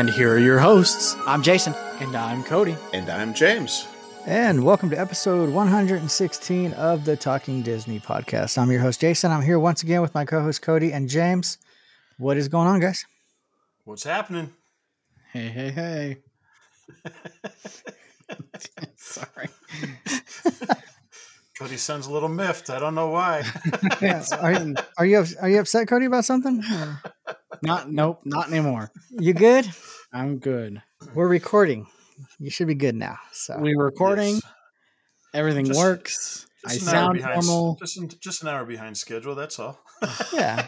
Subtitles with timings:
[0.00, 1.14] And here are your hosts.
[1.26, 1.74] I'm Jason.
[2.00, 2.74] And I'm Cody.
[2.94, 3.86] And I'm James.
[4.24, 8.56] And welcome to episode 116 of the Talking Disney podcast.
[8.56, 9.30] I'm your host, Jason.
[9.30, 11.58] I'm here once again with my co host, Cody and James.
[12.16, 13.04] What is going on, guys?
[13.84, 14.54] What's happening?
[15.34, 16.16] Hey, hey, hey.
[18.96, 19.50] Sorry.
[21.58, 22.70] Cody sounds a little miffed.
[22.70, 23.42] I don't know why.
[24.00, 26.64] Yeah, are, you, are, you, are you upset, Cody, about something?
[26.64, 27.02] Or-
[27.62, 28.90] Not, nope, not anymore.
[29.10, 29.68] You good?
[30.12, 30.82] I'm good.
[31.14, 31.86] We're recording.
[32.38, 33.16] You should be good now.
[33.32, 34.34] So We're recording.
[34.34, 34.42] Yes.
[35.34, 36.46] Everything Just- works.
[36.66, 37.76] I Just an hour sound behind, normal.
[37.80, 39.34] Just, an- just an hour behind schedule.
[39.34, 39.80] That's all.
[40.34, 40.66] yeah,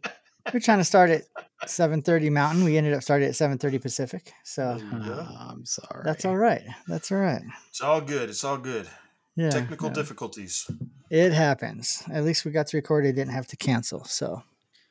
[0.54, 1.22] we're trying to start at
[1.66, 2.62] 7:30 Mountain.
[2.62, 4.32] We ended up starting at 7:30 Pacific.
[4.44, 5.12] So There you.
[5.12, 6.02] Oh, I'm sorry.
[6.04, 6.62] that's all right.
[6.86, 7.42] That's all right.
[7.70, 8.30] It's all good.
[8.30, 8.86] It's all good.
[9.34, 9.94] Yeah, Technical yeah.
[9.94, 10.70] difficulties.
[11.10, 12.04] It happens.
[12.12, 13.04] At least we got to record.
[13.04, 14.04] It didn't have to cancel.
[14.04, 14.44] So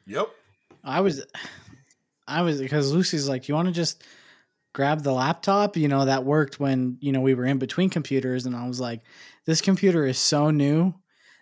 [0.05, 0.27] Yep.
[0.83, 1.25] I was,
[2.27, 4.03] I was because Lucy's like, you want to just
[4.73, 5.77] grab the laptop?
[5.77, 8.79] You know that worked when you know we were in between computers, and I was
[8.79, 9.01] like,
[9.45, 10.93] this computer is so new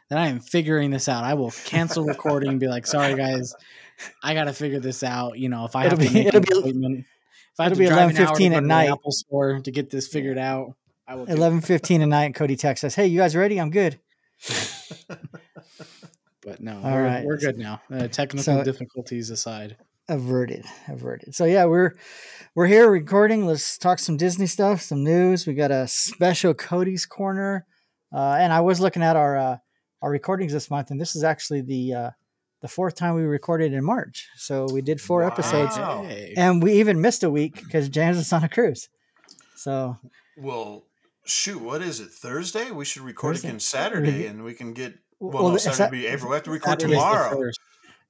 [0.10, 1.24] that I am figuring this out.
[1.24, 3.54] I will cancel recording and be like, sorry guys,
[4.24, 5.38] I got to figure this out.
[5.38, 7.06] You know, if I It'll have to be- make it'll an be-
[7.54, 8.90] if I have it'll to be drive an hour to 11:15 at night.
[8.90, 10.76] Apple Store to get this figured out,
[11.08, 11.26] I will.
[11.28, 12.36] 11:15 at night.
[12.36, 13.60] Cody texts us, "Hey, you guys ready?
[13.60, 14.00] I'm good."
[16.50, 17.26] But no, All we're, right.
[17.26, 17.82] we're good now.
[17.92, 19.78] Uh, technical So- difficulties aside.
[20.08, 21.36] Averted, averted.
[21.36, 21.92] So yeah, we're
[22.56, 23.46] we're here recording.
[23.46, 25.46] Let's talk some Disney stuff, some news.
[25.46, 27.68] We got a special Cody's corner,
[28.12, 29.58] uh, and I was looking at our uh,
[30.02, 32.10] our recordings this month, and this is actually the uh,
[32.62, 34.28] the fourth time we recorded in March.
[34.36, 36.34] So we did four episodes, Hey.
[36.36, 38.90] and we even missed a week because James was on a cruise.
[39.58, 39.98] So
[40.36, 40.86] Well,
[41.24, 41.62] shoot.
[41.62, 42.10] What is it?
[42.10, 42.72] Thursday?
[42.72, 43.50] We should record Thursday.
[43.50, 44.96] again Saturday, and we can get.
[45.20, 46.30] Well, Well, no, the- Saturday Sa- would be April.
[46.30, 47.38] We have to record Saturday's tomorrow.
[47.38, 47.60] first.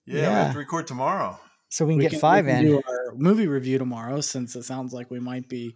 [0.06, 1.40] Yeah, we have to record tomorrow.
[1.70, 2.72] so we can we get can, five we can in.
[2.72, 5.76] do our movie review tomorrow since it sounds like we might be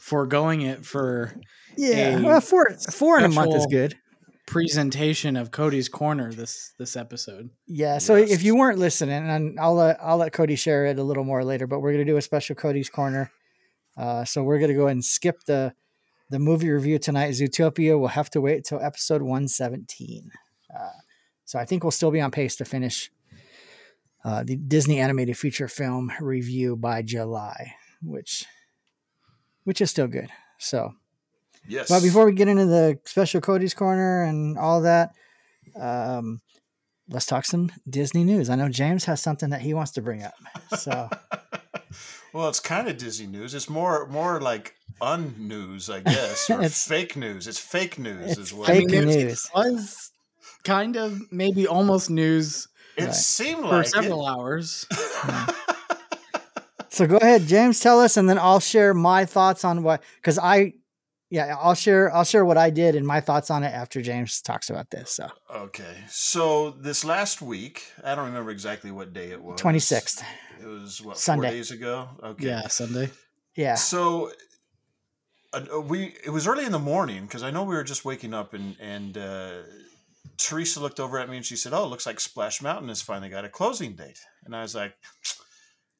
[0.00, 1.32] foregoing it for
[1.76, 3.94] Yeah, a well, four four in a month is good.
[4.46, 7.50] presentation of Cody's corner this this episode.
[7.66, 7.98] Yeah.
[7.98, 11.24] So if you weren't listening, and I'll let I'll let Cody share it a little
[11.24, 13.30] more later, but we're gonna do a special Cody's corner.
[13.96, 15.72] Uh, so we're gonna go ahead and skip the
[16.30, 17.30] the movie review tonight.
[17.32, 20.30] Zootopia We'll have to wait till episode one seventeen.
[20.74, 20.90] Uh,
[21.44, 23.10] so I think we'll still be on pace to finish
[24.24, 28.44] uh, the Disney animated feature film review by July, which
[29.64, 30.30] which is still good.
[30.58, 30.94] So
[31.66, 31.88] Yes.
[31.88, 35.12] but before we get into the special Cody's corner and all that,
[35.78, 36.40] um,
[37.08, 38.48] let's talk some Disney news.
[38.50, 40.34] I know James has something that he wants to bring up.
[40.78, 41.08] So
[42.34, 43.54] Well, it's kind of Disney news.
[43.54, 47.46] It's more more like unnews, I guess, or It's- fake news.
[47.46, 49.06] It's fake news, it's is what fake it is.
[49.16, 49.50] news.
[49.54, 50.10] Was
[50.64, 53.14] kind of maybe almost news It Right.
[53.14, 54.86] seemed for like several hours.
[56.90, 60.38] So go ahead, James, tell us, and then I'll share my thoughts on what because
[60.38, 60.72] I,
[61.30, 64.40] yeah, I'll share I'll share what I did and my thoughts on it after James
[64.40, 65.10] talks about this.
[65.12, 69.60] So Okay, so this last week, I don't remember exactly what day it was.
[69.60, 70.24] twenty sixth,
[70.60, 71.48] It was what Sunday.
[71.48, 72.08] four days ago.
[72.22, 73.10] Okay, Yeah, Sunday.
[73.54, 74.32] yeah, So
[75.52, 78.32] uh, we it was early in the morning because I know we were just waking
[78.34, 79.58] up and and uh,
[80.38, 83.02] Teresa looked over at me and she said, "Oh, it looks like Splash Mountain has
[83.02, 84.94] finally got a closing date." And I was like,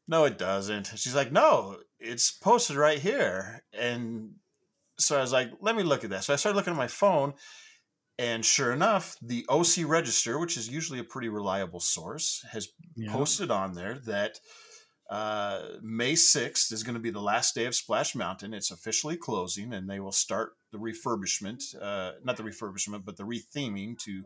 [0.06, 4.36] "No, it doesn't." She's like, "No, it's posted right here." And
[4.98, 6.88] so I was like, "Let me look at that." So I started looking at my
[6.88, 7.34] phone.
[8.20, 13.12] And sure enough, the OC Register, which is usually a pretty reliable source, has Yeah.
[13.12, 14.40] posted on there that
[15.08, 18.52] uh, May 6th is going to be the last day of Splash Mountain.
[18.54, 23.24] It's officially closing, and they will start the refurbishment, uh, not the refurbishment, but the
[23.24, 24.24] retheming to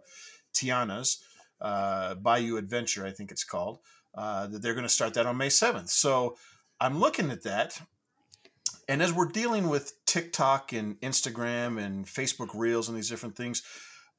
[0.55, 1.23] Tiana's
[1.61, 3.79] uh, Bayou Adventure, I think it's called.
[4.15, 5.89] Uh, that they're going to start that on May 7th.
[5.89, 6.37] So
[6.81, 7.81] I'm looking at that.
[8.89, 13.63] And as we're dealing with TikTok and Instagram and Facebook Reels and these different things,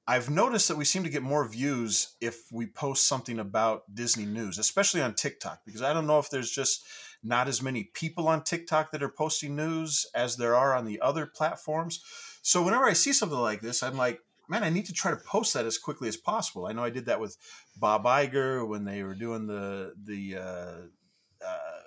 [0.07, 4.25] I've noticed that we seem to get more views if we post something about Disney
[4.25, 6.83] news, especially on TikTok, because I don't know if there's just
[7.23, 10.99] not as many people on TikTok that are posting news as there are on the
[11.01, 12.03] other platforms.
[12.41, 15.17] So whenever I see something like this, I'm like, man, I need to try to
[15.17, 16.65] post that as quickly as possible.
[16.65, 17.37] I know I did that with
[17.77, 21.81] Bob Iger when they were doing the the uh, uh,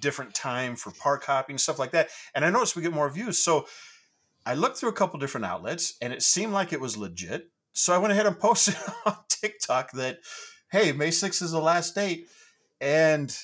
[0.00, 3.42] different time for park hopping stuff like that, and I noticed we get more views.
[3.42, 3.66] So
[4.44, 7.50] I looked through a couple different outlets, and it seemed like it was legit.
[7.72, 8.76] So I went ahead and posted
[9.06, 10.18] on TikTok that,
[10.72, 12.26] hey, May 6th is the last date,
[12.80, 13.36] and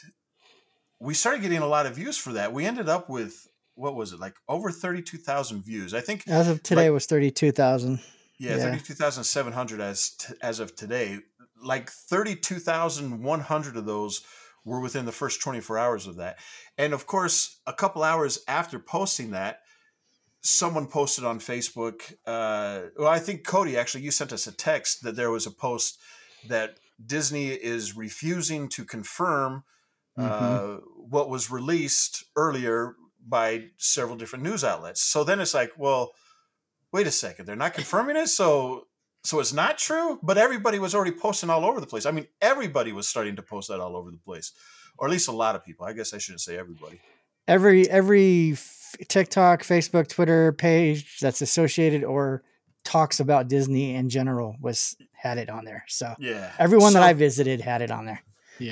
[1.01, 2.53] we started getting a lot of views for that.
[2.53, 5.93] We ended up with what was it like over 32,000 views.
[5.95, 8.01] I think As of today like- was thirty two thousand.
[8.39, 8.63] yeah, Yeah.
[8.63, 11.19] thirty-two thousand seven hundred as t- as of today.
[11.63, 14.23] Like thirty-two thousand one hundred of those
[14.65, 16.39] were within the first twenty-four hours of that,
[16.79, 19.61] and of course, a couple hours after posting that,
[20.43, 22.15] someone posted on Facebook.
[22.27, 25.51] Uh, well, I think Cody actually you sent us a text that there was a
[25.51, 25.99] post
[26.49, 29.65] that Disney is refusing to confirm
[30.17, 32.95] uh, what was released earlier
[33.27, 35.03] by several different news outlets.
[35.03, 36.13] So then it's like, well,
[36.93, 38.87] wait a second, they're not confirming it, so
[39.25, 40.19] so it's not true.
[40.23, 42.07] But everybody was already posting all over the place.
[42.07, 44.53] I mean, everybody was starting to post that all over the place,
[44.97, 45.87] or at least a lot of people.
[45.87, 47.01] I guess I shouldn't say everybody.
[47.49, 48.57] Every every
[49.09, 52.43] TikTok, Facebook, Twitter page that's associated or
[52.85, 55.85] talks about Disney in general was had it on there.
[55.89, 58.23] So Yeah, everyone that I visited had it on there.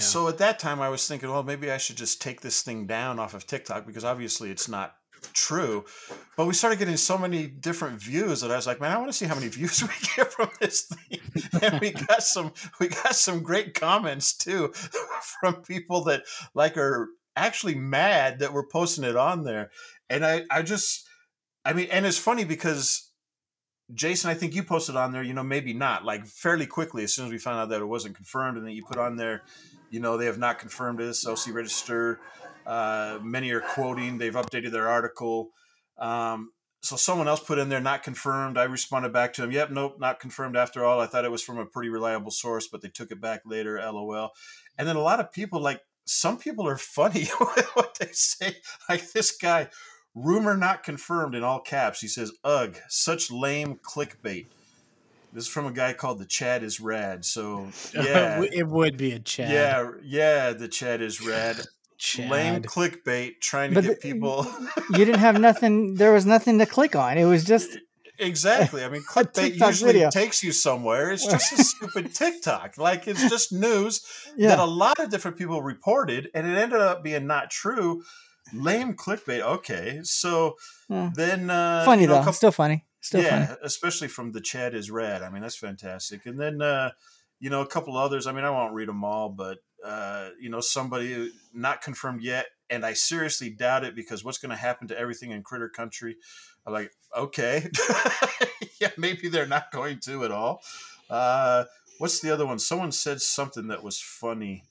[0.00, 2.86] So at that time, I was thinking, well, maybe I should just take this thing
[2.86, 4.96] down off of TikTok because obviously it's not
[5.32, 5.84] true.
[6.36, 9.08] But we started getting so many different views that I was like, man, I want
[9.08, 11.20] to see how many views we get from this thing.
[11.62, 14.72] And we got some, we got some great comments too
[15.40, 19.70] from people that like are actually mad that we're posting it on there.
[20.08, 21.06] And I, I just,
[21.64, 23.10] I mean, and it's funny because
[23.92, 27.12] Jason, I think you posted on there, you know, maybe not like fairly quickly as
[27.12, 29.42] soon as we found out that it wasn't confirmed, and then you put on there,
[29.90, 31.26] you know, they have not confirmed this.
[31.26, 32.20] OC Register,
[32.66, 35.50] uh, many are quoting, they've updated their article.
[35.98, 38.58] Um, so someone else put in there, not confirmed.
[38.58, 41.00] I responded back to them, yep, nope, not confirmed after all.
[41.00, 43.80] I thought it was from a pretty reliable source, but they took it back later,
[43.92, 44.30] lol.
[44.78, 48.56] And then a lot of people, like, some people are funny with what they say.
[48.88, 49.68] Like this guy,
[50.14, 52.00] rumor not confirmed in all caps.
[52.00, 54.46] He says, ugh, such lame clickbait.
[55.32, 57.24] This is from a guy called the Chad is rad.
[57.24, 59.50] So yeah, it would be a Chad.
[59.50, 60.52] yeah, yeah.
[60.52, 61.56] The Chad is rad.
[61.98, 62.30] Chad.
[62.30, 64.46] Lame clickbait trying to But get the- people.
[64.90, 65.94] You didn't have nothing.
[65.96, 67.18] There was nothing to click on.
[67.18, 67.76] It was just
[68.18, 68.84] exactly.
[68.84, 70.10] I mean, clickbait usually video.
[70.10, 71.10] takes you somewhere.
[71.10, 72.78] It's just a stupid TikTok.
[72.78, 74.02] Like it's just news
[74.38, 78.04] that a lot of different people reported, and it ended up being not true.
[78.54, 79.40] Lame clickbait.
[79.42, 80.56] Okay, so
[80.88, 81.10] Yeah.
[81.14, 82.20] then uh, funny you know, though.
[82.20, 82.84] couple- Still funny.
[83.00, 83.58] Still yeah, funny.
[83.62, 85.22] especially from the Chad is red.
[85.22, 86.24] I mean, that's fantastic.
[86.26, 86.90] And then uh,
[87.40, 88.26] you know a couple others.
[88.26, 92.46] I mean, I won't read them all, but uh, you know somebody not confirmed yet,
[92.70, 96.16] and I seriously doubt it because what's going to happen to everything in Critter Country?
[96.66, 97.68] I'm like, okay,
[98.80, 100.62] yeah, maybe they're not going to at all.
[101.10, 101.64] Uh,
[101.98, 102.58] what's the other one?
[102.58, 104.64] Someone said something that was funny.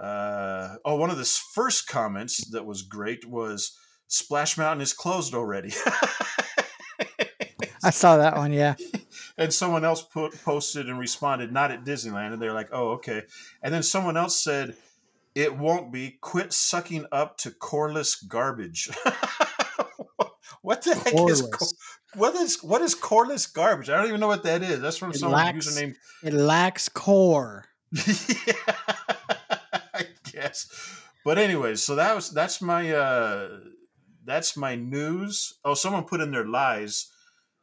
[0.00, 5.34] Uh, oh, one of the first comments that was great was Splash Mountain is closed
[5.34, 5.72] already.
[7.82, 8.52] I saw that one.
[8.52, 8.74] Yeah.
[9.38, 12.32] and someone else put, posted and responded, not at Disneyland.
[12.32, 13.22] And they're like, oh, okay.
[13.62, 14.76] And then someone else said,
[15.34, 16.18] it won't be.
[16.20, 18.90] Quit sucking up to coreless garbage.
[20.62, 21.42] what the heck is Coreless.
[21.52, 21.66] co-
[22.14, 23.90] what is what is coreless garbage?
[23.90, 24.80] I don't even know what that is.
[24.80, 25.94] That's from It lacks- username.
[26.22, 27.66] It lacks core.
[27.92, 28.54] yeah,
[31.24, 33.48] But anyways, so that was that's my uh
[34.24, 35.54] that's my news.
[35.64, 37.10] Oh, someone put in their lies,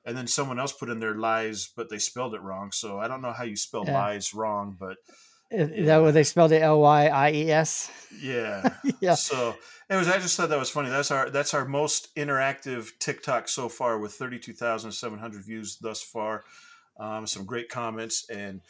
[0.05, 2.71] and then someone else put in their lies, but they spelled it wrong.
[2.71, 3.93] So I don't know how you spell Yeah.
[3.99, 4.97] lies wrong, but
[5.51, 6.61] Is is that what they spelled it?
[6.61, 7.89] L Y I E S.
[8.21, 8.69] yeah.
[8.99, 9.15] Yeah.
[9.15, 9.55] So
[9.89, 10.07] anyways.
[10.09, 10.89] I just thought that was funny.
[10.89, 15.43] That's our that's our most interactive TikTok so far with thirty two thousand seven hundred
[15.45, 16.43] views thus far.
[16.99, 18.61] Um, some great comments and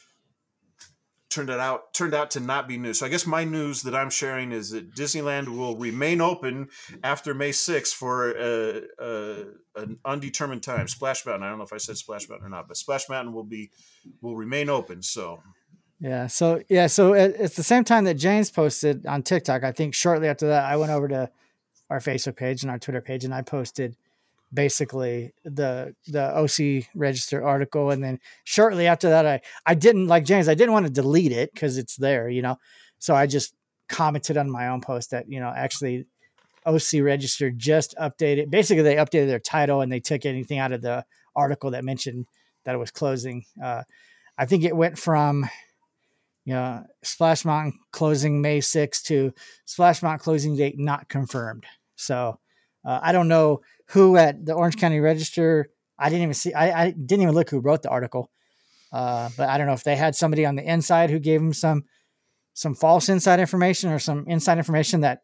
[1.36, 3.00] turned it out turned out to not be news.
[3.00, 6.70] So I guess my news that I'm sharing is that Disneyland will remain open
[7.04, 8.32] after May 6th for
[9.76, 10.88] an undetermined time.
[10.88, 11.44] Splash Mountain.
[11.44, 13.70] I don't know if I said Splash Mountain or not, but Splash Mountain will be
[14.22, 15.02] will remain open.
[15.02, 15.42] So
[16.00, 16.28] Yeah.
[16.28, 16.88] So yeah.
[16.88, 19.64] So it, it's the same time that James posted on TikTok.
[19.64, 21.30] I think shortly after that, I went over to
[21.90, 23.98] our Facebook page and our Twitter page, and I posted
[24.56, 27.92] basically the the OC register article.
[27.92, 30.50] And then shortly after that, I I didn't like James.
[30.50, 32.58] I didn't want to delete it because it's there, you know.
[33.00, 33.54] So I just
[33.88, 36.08] commented on my own post that you know actually
[36.66, 38.50] OC register just updated.
[38.50, 42.26] Basically, they updated their title and they took anything out of the article that mentioned
[42.64, 43.46] that it was closing.
[43.62, 43.84] Uh,
[44.38, 45.48] I think it went from
[46.46, 49.34] you know, Splash Mountain closing May 6th to
[49.66, 51.66] Splash Mountain closing date not confirmed.
[51.96, 52.40] So
[52.86, 55.70] uh, I don't know who at the Orange County Register.
[55.98, 56.54] I didn't even see.
[56.54, 58.30] I, I didn't even look who wrote the article.
[58.92, 61.54] Uh, but I don't know if they had somebody on the inside who gave them
[61.54, 61.84] some
[62.54, 65.20] some false inside information or some inside information that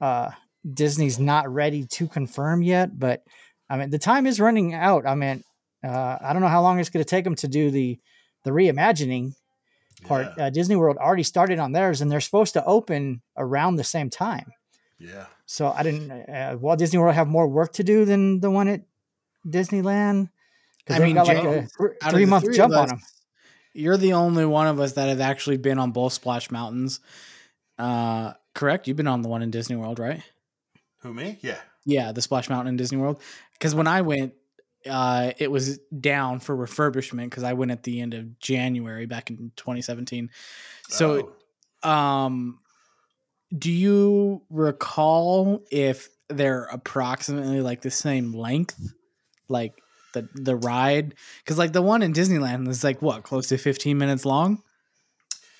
[0.00, 0.30] uh,
[0.70, 2.98] Disney's not ready to confirm yet.
[2.98, 3.22] But
[3.70, 5.06] I mean, the time is running out.
[5.06, 5.42] I mean,
[5.82, 7.98] uh, I don't know how long it's going to take them to do the
[8.44, 9.32] the reimagining
[10.04, 10.28] part.
[10.36, 10.46] Yeah.
[10.46, 14.10] Uh, Disney World already started on theirs, and they're supposed to open around the same
[14.10, 14.52] time.
[14.98, 15.26] Yeah.
[15.46, 16.10] So I didn't.
[16.10, 18.82] Uh, Walt Disney World have more work to do than the one at
[19.46, 20.30] Disneyland.
[20.88, 21.72] I I mean, mean, got like James,
[22.02, 23.00] a three the month three jump of on them.
[23.72, 27.00] You're the only one of us that have actually been on both Splash Mountains.
[27.78, 28.86] Uh, correct?
[28.86, 30.22] You've been on the one in Disney World, right?
[31.00, 31.38] Who me?
[31.42, 31.58] Yeah.
[31.84, 33.20] Yeah, the Splash Mountain in Disney World.
[33.52, 34.34] Because when I went,
[34.88, 39.30] uh, it was down for refurbishment because I went at the end of January back
[39.30, 40.30] in 2017.
[40.88, 41.34] So,
[41.82, 41.88] Oh.
[41.88, 42.60] um,
[43.56, 48.92] do you recall if they're approximately like the same length,
[49.48, 49.80] like
[50.12, 51.14] the the ride?
[51.38, 54.62] Because like the one in Disneyland is like what, close to 15 minutes long,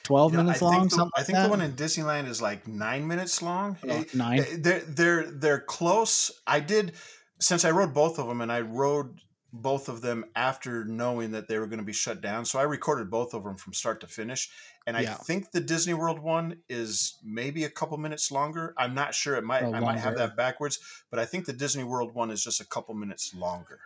[0.04, 1.12] 12 You know, minutes I long, the, something.
[1.16, 1.44] I like think that?
[1.44, 3.76] the one in Disneyland is like nine minutes long.
[3.84, 4.40] Oh, Eh, nine.
[4.40, 6.30] eh, They're they're they're close.
[6.46, 6.92] I did
[7.40, 9.20] since I rode both of them, and I rode
[9.54, 12.44] both of them after knowing that they were going to be shut down.
[12.44, 14.50] So I recorded both of them from start to finish,
[14.86, 15.14] and I Yeah.
[15.14, 18.74] think the Disney World one is maybe a couple minutes longer.
[18.76, 19.36] I'm not sure.
[19.36, 20.78] It might Oh, I might have that backwards,
[21.10, 23.80] but I think the Disney World one is just a couple minutes longer.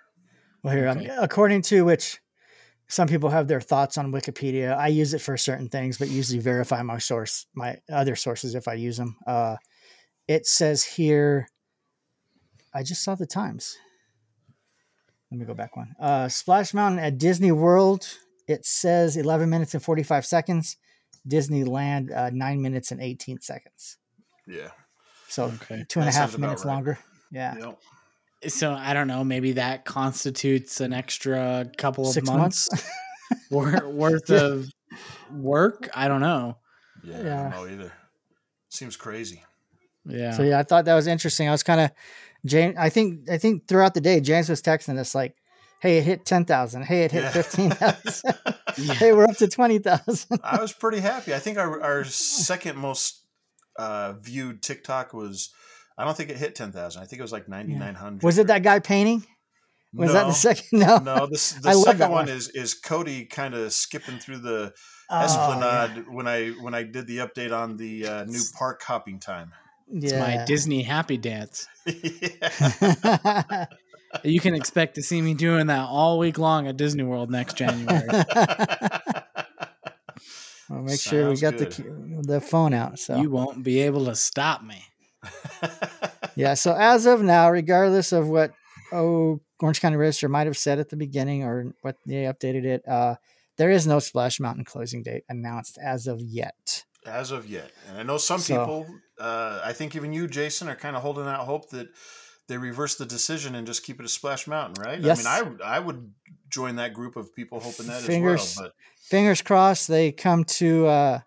[0.63, 1.11] Well, here, um, Okay.
[1.19, 2.19] according to which
[2.89, 4.77] some people have their thoughts on Wikipedia.
[4.77, 8.67] I use it for certain things, but usually verify my source, my other sources if
[8.67, 9.17] I use them.
[9.27, 9.57] Uh,
[10.29, 11.49] it says here,
[12.73, 13.77] I just saw the times.
[15.31, 15.95] Let me go back one.
[16.01, 18.09] Uh, Splash Mountain at Disney World,
[18.47, 20.77] it says 11 minutes and 45 seconds.
[21.29, 23.99] Disneyland, uh, 9 minutes and 18 seconds.
[24.47, 24.69] Yeah.
[25.29, 25.85] So Okay.
[25.89, 26.73] two and a half minutes right.
[26.73, 26.99] longer.
[27.31, 27.57] Yeah.
[27.59, 27.79] Yep.
[28.51, 29.25] So I don't know.
[29.25, 32.91] Maybe that constitutes an extra couple of Six months, months.
[33.51, 34.67] worth of
[35.31, 35.89] work.
[35.95, 36.57] I don't know.
[37.05, 37.93] Yeah, I don't know either.
[38.71, 39.43] Seems crazy.
[40.07, 40.33] Yeah.
[40.33, 41.49] So yeah, I thought that was interesting.
[41.49, 41.91] I was kind of
[42.49, 42.77] James.
[42.79, 45.35] I think I think throughout the day, James was texting us like,
[45.81, 46.83] "Hey, it hit ten thousand.
[46.85, 47.31] Hey, it hit Yeah.
[47.31, 48.35] fifteen thousand.
[48.77, 48.95] Yeah.
[48.95, 50.41] hey, we're up to twenty thousand.
[50.43, 51.35] I was pretty happy.
[51.35, 53.25] I think our, our second most
[53.79, 55.51] uh, viewed TikTok was,
[55.97, 57.01] I don't think it hit 10,000.
[57.01, 58.25] I think it was like 9,900.
[58.25, 59.25] Was it that guy painting?
[59.95, 60.81] Was that the second?
[60.81, 60.99] No.
[60.99, 64.73] No, this, the second one is is Cody kind of skipping through the
[65.11, 69.19] Oh, Esplanade when I when I did the update on the uh, new park hopping
[69.19, 69.53] time.
[69.93, 70.21] It's yeah.
[70.39, 71.67] my Disney happy dance.
[74.25, 77.57] You can expect to see me doing that all week long at Disney World next
[77.59, 78.09] January.
[80.71, 81.75] I'll make sure we got the good.
[81.77, 82.99] cu- the phone out.
[82.99, 84.83] So You won't be able to stop me.
[86.37, 86.55] yeah.
[86.55, 88.53] So as of now, regardless of what
[88.93, 92.89] oh Orange County Register might have said at the beginning or what they updated it,
[92.89, 93.17] uh,
[93.57, 96.85] there is no Splash Mountain closing date announced as of yet.
[97.07, 98.87] As of yet, and I know some So- people.
[99.19, 101.89] Uh, I think even you, Jason, are kind of holding out hope that
[102.49, 105.01] they reverse the decision and just keep it a Splash Mountain, right?
[105.01, 105.27] Yes.
[105.27, 106.13] I mean, I I would
[106.51, 108.71] join that group of people hoping that Fingers- as well.
[109.03, 111.19] fingers crossed they come to uh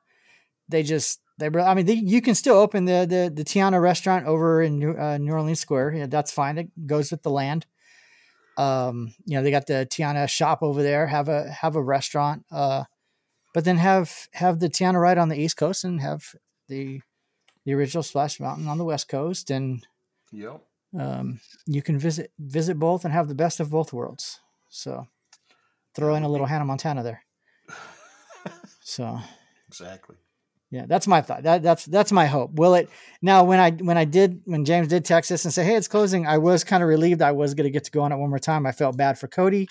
[0.67, 4.25] they just they i mean they, you can still open the the, the tiana restaurant
[4.25, 7.65] over in new, uh, new orleans square yeah, that's fine it goes with the land
[8.57, 12.45] um you know they got the tiana shop over there have a have a restaurant
[12.51, 12.83] uh
[13.53, 16.35] but then have have the tiana right on the east coast and have
[16.67, 17.01] the
[17.65, 19.85] the original splash mountain on the west coast and
[20.31, 20.61] yep.
[20.97, 24.39] um you can visit visit both and have the best of both worlds
[24.69, 25.07] so
[25.95, 27.23] throw in a little hannah montana there
[28.81, 29.19] so
[29.67, 30.17] Exactly.
[30.69, 31.43] yeah, that's my thought.
[31.43, 32.51] That that's that's my hope.
[32.55, 32.89] Will it
[33.21, 33.45] now?
[33.45, 36.27] When I when I did when James did text us and say, "Hey, it's closing,"
[36.27, 37.21] I was kind of relieved.
[37.21, 38.65] I was going to get to go on it one more time.
[38.65, 39.69] I felt bad for Cody.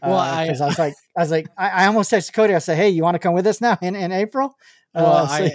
[0.00, 2.54] Well, Uh, I- 'cause I, was like, I was like, I, I almost texted Cody.
[2.54, 4.56] I said, "Hey, you want to come with us now in in April?"
[4.96, 5.52] Well, Uh, I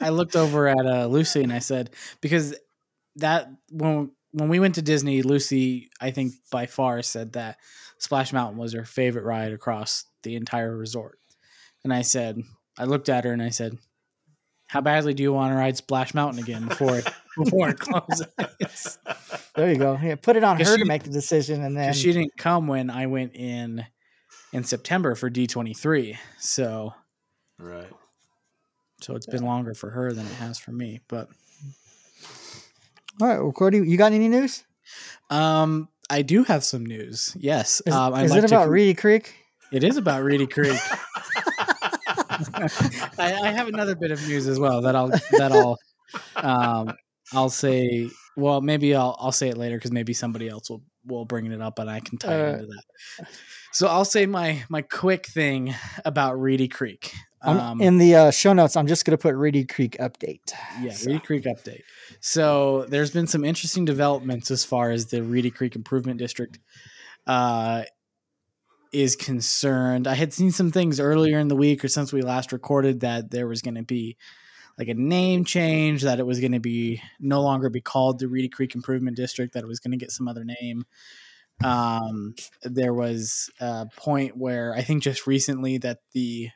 [0.00, 2.54] I looked over at uh, Lucy and I said because
[3.16, 7.58] that when when we went to Disney, Lucy I think by far said that
[7.98, 11.18] Splash Mountain was her favorite ride across the entire resort.
[11.84, 12.40] And I said,
[12.78, 13.76] I looked at her and I said,
[14.66, 18.98] "How badly do you want to ride Splash Mountain again before it, before it closes?"
[19.56, 19.98] there you go.
[20.02, 22.66] Yeah, put it on her she- to make the decision, and then she didn't come
[22.68, 23.84] when I went in
[24.52, 26.94] in September for D twenty three, so
[27.58, 27.90] Right.
[29.02, 31.00] So it's been longer for her than it has for me.
[31.08, 31.28] But
[33.20, 33.40] all right.
[33.40, 34.64] Well, Cody, you got any news?
[35.30, 37.36] Um, I do have some news.
[37.38, 37.82] Yes.
[37.86, 39.34] Is, um, is like it about con- Reedy Creek?
[39.70, 40.78] It is about Reedy Creek.
[43.18, 45.78] I, I have another bit of news as well that I'll that I'll
[46.36, 46.94] um
[47.32, 48.10] I'll say.
[48.36, 51.60] Well, maybe I'll I'll say it later because maybe somebody else will will bring it
[51.60, 53.28] up, and I can tie Uh, into that.
[53.72, 57.14] So I'll say my my quick thing about Reedy Creek.
[57.44, 60.52] Um, in the uh, show notes, I'm just going to put Reedy Creek update.
[60.80, 61.82] yeah, So- Reedy Creek update.
[62.20, 66.58] So there's been some interesting developments as far as the Reedy Creek Improvement District
[67.26, 67.82] uh,
[68.92, 70.06] is concerned.
[70.06, 73.30] I had seen some things earlier in the week or since we last recorded that
[73.30, 74.16] there was going to be
[74.78, 78.28] like a name change, that it was going to be no longer be called the
[78.28, 80.84] Reedy Creek Improvement District, that it was going to get some other name.
[81.64, 86.50] Um, there was a point where I think just recently that the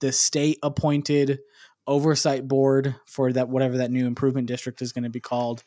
[0.00, 1.40] the state appointed
[1.86, 5.62] oversight board for that whatever that new improvement district is going to be called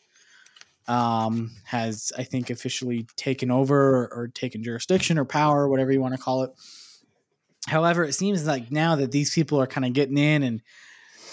[0.89, 6.01] um, has I think officially taken over or, or taken jurisdiction or power, whatever you
[6.01, 6.51] want to call it.
[7.67, 10.62] However, it seems like now that these people are kind of getting in and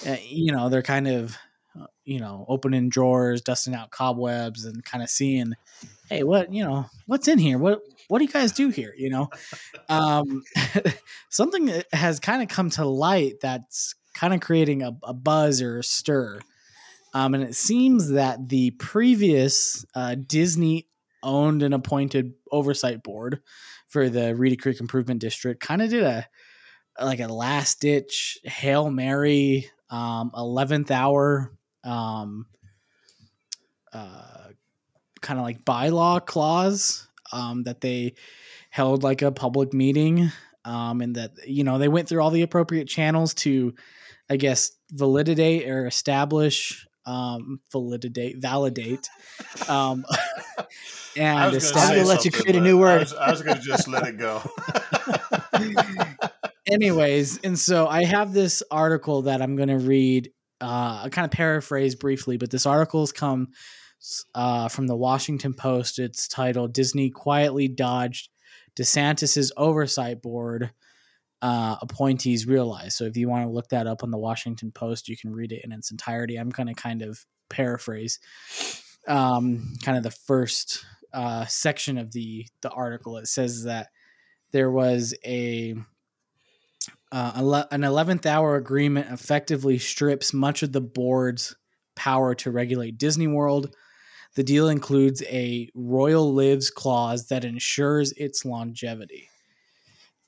[0.06, 1.38] uh, you know they're kind of
[1.80, 5.54] uh, you know opening drawers, dusting out cobwebs, and kind of seeing,
[6.10, 7.56] hey, what you know what's in here?
[7.56, 8.94] What what do you guys do here?
[8.96, 9.30] You know,
[9.88, 10.42] um,
[11.28, 15.78] something has kind of come to light that's kind of creating a, a buzz or
[15.78, 16.40] a stir.
[17.14, 20.86] Um, and it seems that the previous uh, Disney
[21.22, 23.40] owned and appointed oversight board
[23.88, 26.26] for the Reedy Creek Improvement District kind of did a
[27.00, 31.52] like a last ditch hail mary, um, eleventh hour,
[31.84, 32.46] um,
[33.92, 34.48] uh,
[35.20, 38.14] kind of like bylaw clause um, that they
[38.70, 40.30] held like a public meeting,
[40.64, 43.74] um, and that you know they went through all the appropriate channels to,
[44.28, 49.08] I guess, validate or establish um, validate validate
[49.68, 50.04] um,
[51.16, 53.08] and I was gonna say let you create a new word.
[53.18, 54.42] I was going to just let it go.
[56.66, 60.30] anyways and so i have this article that i'm going to read
[60.60, 63.48] uh i kind of paraphrase briefly but this article's come
[64.34, 65.98] uh, from the washington post.
[65.98, 68.30] It's titled disney quietly dodged
[68.76, 70.70] desantis's oversight board
[71.42, 75.08] uh, appointees realize so if you want to look that up on the washington post
[75.08, 76.36] you can read it in its entirety.
[76.36, 78.18] I'm going to kind of paraphrase
[79.06, 83.16] um, kind of the first uh, section of the the article.
[83.16, 83.88] It says that
[84.52, 85.74] there was a
[87.12, 91.56] uh, an 11th hour agreement effectively strips much of the board's
[91.94, 93.74] power to regulate Disney World.
[94.36, 99.28] The deal includes a Royal Lives clause that ensures its longevity.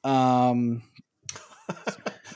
[0.05, 0.83] Um,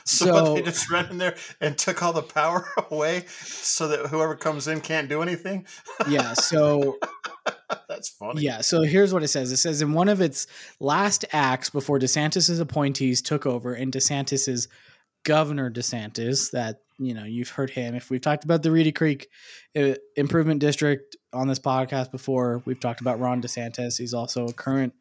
[0.05, 4.07] So, So- they just ran in there and took all the power away so that
[4.07, 5.65] whoever comes in can't do anything.
[6.09, 6.97] yeah, so
[7.87, 8.41] That's funny.
[8.41, 9.51] Yeah, so here's what it says.
[9.51, 10.45] It says in one of its
[10.81, 14.67] last acts before DeSantis's appointees took over, and DeSantis's
[15.23, 17.95] governor DeSantis, that you know you've heard him.
[17.95, 19.29] If we've talked about the Reedy Creek
[19.75, 23.97] uh, Improvement District on this podcast before, we've talked about Ron DeSantis.
[23.97, 24.93] He's also a current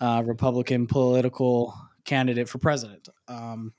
[0.00, 3.08] uh, Republican political candidate for president.
[3.28, 3.74] Um,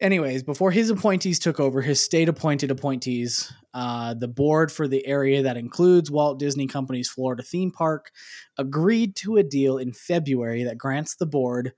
[0.00, 5.06] anyways, before his appointees took over, his state appointed appointees, uh, the board for the
[5.06, 8.10] area that includes Walt Disney Company's Florida theme park,
[8.56, 11.72] agreed to a deal in February that grants the board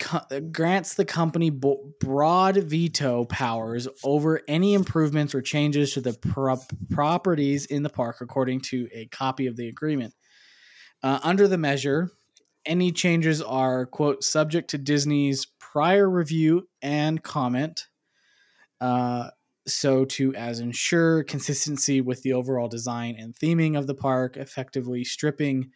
[0.00, 6.14] co- grants the company bo- broad veto powers over any improvements or changes to the
[6.14, 10.14] prop- properties in the park, according to a copy of the agreement.
[11.02, 12.10] Uh, under the measure,
[12.66, 17.86] any changes are quote subject to Disney's prior review and comment.
[18.80, 19.30] Uh,
[19.66, 25.04] so to as ensure consistency with the overall design and theming of the park, effectively
[25.04, 25.70] stripping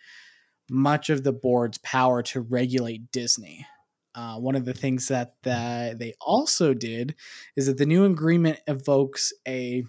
[0.70, 3.66] much of the board's power to regulate Disney.
[4.14, 7.14] Uh, one of the things that that they also did
[7.56, 9.84] is that the new agreement evokes a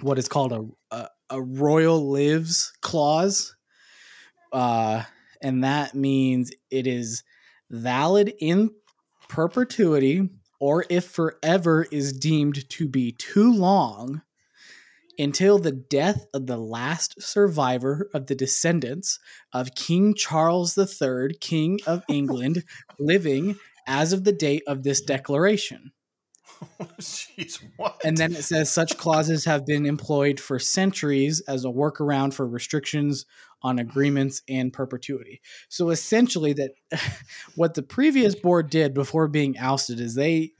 [0.00, 3.56] what is called a a, a royal lives clause,
[4.52, 5.02] uh,
[5.42, 7.24] and that means it is
[7.70, 8.70] valid in
[9.28, 10.28] perpetuity
[10.60, 14.22] or if forever is deemed to be too long
[15.18, 19.18] until the death of the last survivor of the descendants
[19.52, 22.64] of King Charles III, King of England,
[22.98, 25.92] living as of the date of this declaration.
[27.00, 28.00] Jeez, what?
[28.04, 32.46] And then it says such clauses have been employed for centuries as a workaround for
[32.46, 33.26] restrictions
[33.62, 35.40] on agreements and perpetuity.
[35.68, 36.72] So essentially, that
[37.54, 40.52] what the previous board did before being ousted is they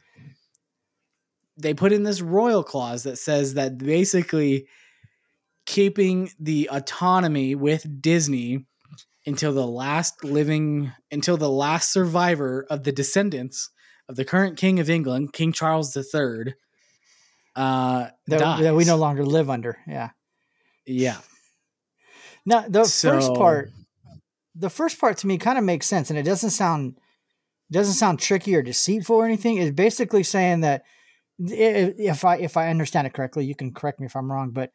[1.56, 4.66] they put in this royal clause that says that basically
[5.66, 8.66] keeping the autonomy with Disney
[9.26, 13.70] until the last living until the last survivor of the descendants
[14.08, 16.54] of the current king of England, King Charles III,
[17.54, 19.78] uh, that, that we no longer live under.
[19.86, 20.10] Yeah.
[20.84, 21.18] Yeah.
[22.44, 23.70] Now the first part,
[24.54, 26.98] the first part to me kind of makes sense, and it doesn't sound
[27.70, 29.56] doesn't sound tricky or deceitful or anything.
[29.56, 30.82] It's basically saying that
[31.50, 34.70] if I if I understand it correctly, you can correct me if I'm wrong, but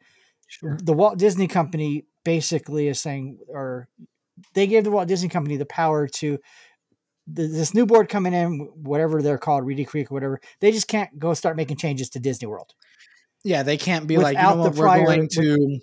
[0.62, 3.88] the Walt Disney Company basically is saying, or
[4.54, 6.38] they gave the Walt Disney Company the power to
[7.36, 10.40] th- this new board coming in, whatever they're called, Reedy Creek or whatever.
[10.60, 12.72] They just can't go start making changes to Disney World.
[13.44, 15.80] Yeah, they can't be like, you know the what, we're prior- going with- to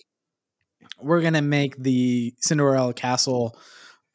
[1.02, 3.58] we're gonna make the Cinderella castle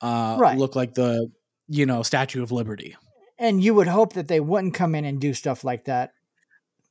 [0.00, 0.56] uh Right.
[0.58, 1.30] look like the
[1.68, 2.96] you know Statue of Liberty.
[3.38, 6.10] and you would hope that they wouldn't come in and do stuff like that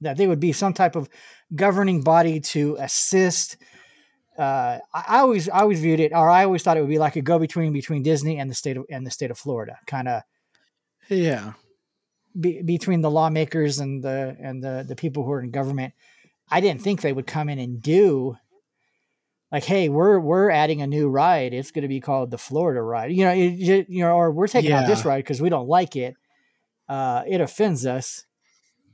[0.02, 1.10] that they would be some type of
[1.56, 3.58] governing body to assist
[4.38, 7.18] uh, I, always I always viewed it or I always thought it would be like
[7.18, 10.08] a go between between Disney and the state of and the state of Florida kind
[10.08, 10.22] of
[11.10, 11.54] Yeah.
[12.40, 15.94] be, between the lawmakers and the and the the people who are in government
[16.50, 18.38] I didn't think they would come in and do
[19.52, 21.54] like hey we're we're adding a new ride.
[21.54, 23.12] It's going to be called the Florida ride.
[23.12, 25.98] You know you, you know or we're taking out this ride because we don't like
[25.98, 26.16] it.
[26.88, 28.26] Uh, it offends us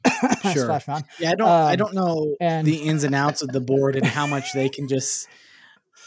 [0.53, 0.79] Sure.
[1.19, 3.95] Yeah, I don't I Um, don't know and- the ins and outs of the board
[3.95, 5.27] and how much they can just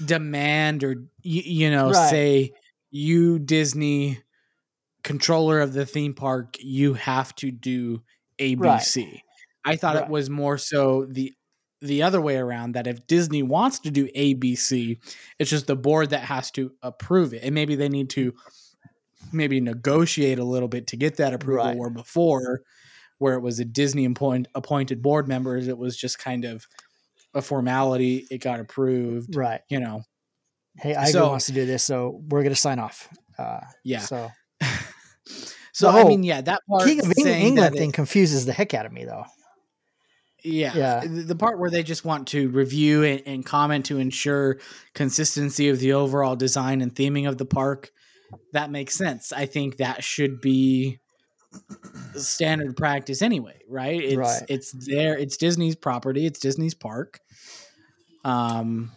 [0.04, 2.11] demand or you, you know Right.
[2.11, 2.52] say
[2.90, 4.18] you Disney
[5.02, 8.02] controller of the theme park you have to do
[8.38, 9.20] ABC.
[9.64, 10.04] I thought Right.
[10.04, 11.32] it was more so the
[11.80, 14.98] the other way around that if Disney wants to do ABC,
[15.38, 17.42] it's just the board that has to approve it.
[17.44, 18.34] And maybe they need to
[19.32, 21.76] maybe negotiate a little bit to get that approval Right.
[21.76, 22.62] where before
[23.18, 26.66] where it was a Disney appoint, appointed board members, it was just kind of
[27.35, 28.26] a formality.
[28.31, 30.02] It got approved, right you know.
[30.78, 34.00] hey Iger So- wants to do this so we're going to sign off uh, Yeah.
[34.00, 34.31] so
[35.72, 38.52] So I mean, yeah, that part King of Eng- England that it- thing confuses the
[38.52, 39.24] heck out of me though
[40.42, 40.72] Yeah.
[40.74, 41.00] Yeah.
[41.00, 44.59] The the part where they just want to review and, and comment to ensure
[44.94, 47.90] consistency of the overall design and theming of the park,
[48.52, 49.33] that makes sense.
[49.33, 50.98] I think that should be
[52.14, 54.02] standard practice anyway, right?
[54.02, 54.42] It's Right.
[54.48, 57.20] it's there, it's Disney's property, it's Disney's park.
[58.24, 58.90] Um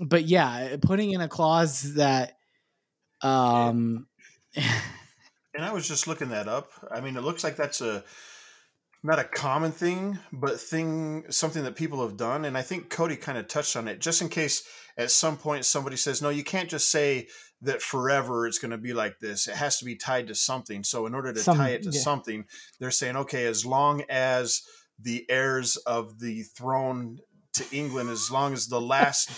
[0.00, 2.38] but yeah, putting in a clause that
[3.22, 4.06] um
[4.56, 6.70] And I was just looking that up.
[6.90, 8.04] I mean, it looks like that's a
[9.04, 12.44] not a common thing, but thing something that people have done.
[12.44, 14.64] And I think Cody kind of touched on it, just in case
[14.96, 17.28] at some point somebody says, "No, you can't just say
[17.64, 19.48] that forever it's going to be like this.
[19.48, 21.90] It has to be tied to something." So in order to Some- tie it to
[21.90, 22.00] yeah.
[22.00, 22.44] something,
[22.78, 24.62] they're saying, "Okay, as long as
[24.98, 27.18] the heirs of the throne
[27.54, 29.30] to England, as long as the last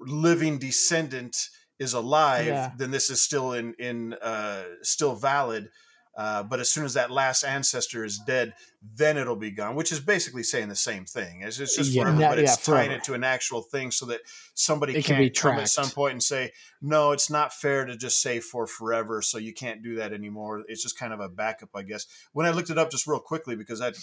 [0.00, 1.36] living descendant
[1.78, 2.70] is alive, Yeah.
[2.76, 5.68] then this is still in in uh, still valid."
[6.16, 8.54] Uh, but as soon as that last ancestor is dead,
[8.96, 11.42] then it'll be gone, which is basically saying the same thing.
[11.42, 12.02] It's, it's just Yeah.
[12.04, 14.20] forever, Yeah, but yeah, it's tying it to an actual thing so that
[14.54, 17.84] somebody It can can't be come at some point and say, no, it's not fair
[17.84, 20.62] to just say for forever, so you can't do that anymore.
[20.68, 22.06] It's just kind of a backup, I guess.
[22.32, 23.96] When I looked it up just real quickly, because that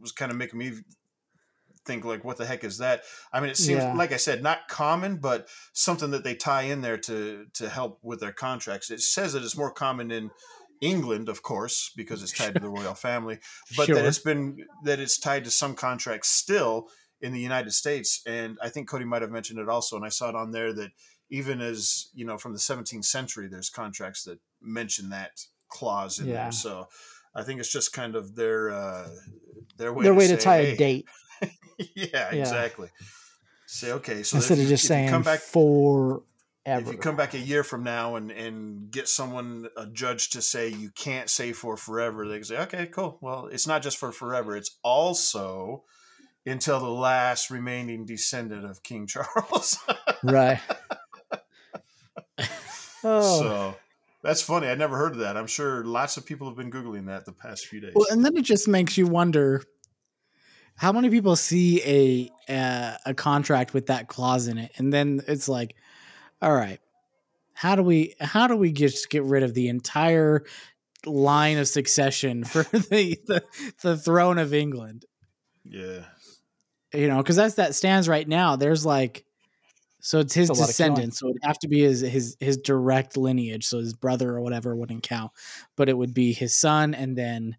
[0.00, 0.72] was kind of making me
[1.86, 3.94] think like what the heck is that i mean it seems Yeah.
[3.94, 7.98] like i said not common but something that they tie in there to to help
[8.02, 10.30] with their contracts it says that it's more common in
[10.80, 13.38] england of course because it's tied to the royal family
[13.76, 13.96] but Sure.
[13.96, 16.88] that it's been that it's tied to some contracts still
[17.20, 20.08] in the united states and i think cody might have mentioned it also and i
[20.08, 20.90] saw it on there that
[21.30, 25.32] even as you know from the 17th century there's contracts that mention that
[25.68, 26.44] clause in Yeah.
[26.44, 26.88] there so
[27.34, 29.08] i think it's just kind of their uh
[29.76, 31.06] their way their to way to tie "Hey, a date
[31.94, 32.88] yeah, exactly.
[33.66, 35.40] Say okay, so instead if of just saying come back
[36.64, 36.88] forever.
[36.88, 40.42] if you come back a year from now and and get someone a judge to
[40.42, 43.18] say you can't say for forever, they can say okay, cool.
[43.20, 45.84] Well, it's not just for forever; it's also
[46.46, 49.78] until the last remaining descendant of King Charles.
[50.22, 50.60] right.
[53.04, 53.76] oh, So
[54.22, 54.68] that's funny.
[54.68, 55.36] I never heard of that.
[55.36, 57.92] I'm sure lots of people have been googling that the past few days.
[57.94, 59.62] Well, and then it just makes you wonder
[60.76, 65.22] how many people see a uh, a contract with that clause in it, and then
[65.26, 65.74] it's like,
[66.42, 66.80] all right,
[67.54, 70.44] how do we how do we just get rid of the entire
[71.06, 73.44] line of succession for the the,
[73.82, 75.04] the throne of England?
[75.64, 76.04] yeah,
[76.94, 78.56] You know, because that's that stands right now.
[78.56, 79.24] There's like.
[80.02, 80.94] So it's his It's a lot of killing.
[80.94, 81.18] descendants.
[81.18, 83.66] So it'd have to be his his his direct lineage.
[83.66, 85.30] So his brother or whatever wouldn't count,
[85.76, 87.56] but it would be his son and then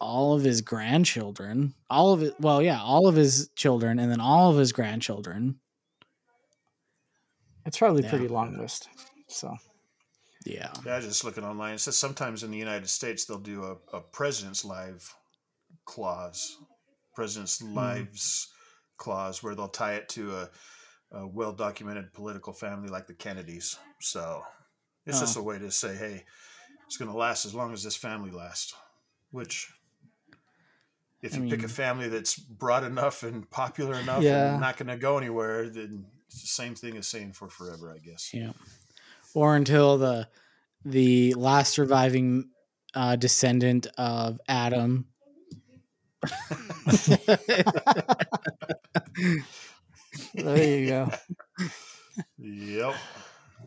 [0.00, 2.34] all of his grandchildren, all of it.
[2.40, 5.58] Well, yeah, all of his children, and then all of his grandchildren.
[7.70, 8.10] It's probably a Yeah.
[8.10, 8.88] pretty long list.
[9.28, 9.56] So
[10.44, 10.94] Yeah, yeah.
[10.94, 11.74] I was just looking online.
[11.74, 15.14] It says sometimes in the United States they'll do a, a president's live
[15.84, 16.56] clause,
[17.14, 17.74] president's hmm.
[17.74, 18.48] lives
[18.96, 20.50] clause, where they'll tie it to a
[21.12, 23.76] a well documented political family like the Kennedys.
[24.00, 24.42] So
[25.06, 25.20] it's Oh.
[25.20, 26.24] just a way to say, hey,
[26.86, 28.74] it's going to last as long as this family lasts.
[29.30, 29.72] Which,
[31.22, 34.52] if I you pick a family that's broad enough and popular enough Yeah.
[34.52, 37.92] and not going to go anywhere, then it's the same thing as saying for forever,
[37.94, 38.30] I guess.
[38.32, 38.52] Yeah.
[39.34, 40.28] Or until the
[40.84, 42.50] the last surviving
[42.94, 45.06] uh, descendant of Adam.
[50.34, 51.10] there you go.
[52.38, 52.94] Yep.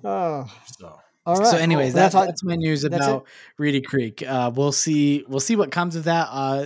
[0.04, 1.47] Oh, So all right.
[1.47, 1.95] so, anyways, cool.
[2.02, 3.26] that's all- that's my news about
[3.58, 4.21] Reedy Creek.
[4.28, 5.23] Uh, we'll see.
[5.28, 6.28] We'll see what comes of that.
[6.30, 6.65] Uh,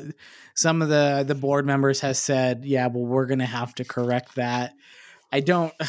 [0.56, 4.36] some of the the board members has said, yeah, well, we're gonna have to correct
[4.36, 4.74] that.
[5.32, 5.74] I don't.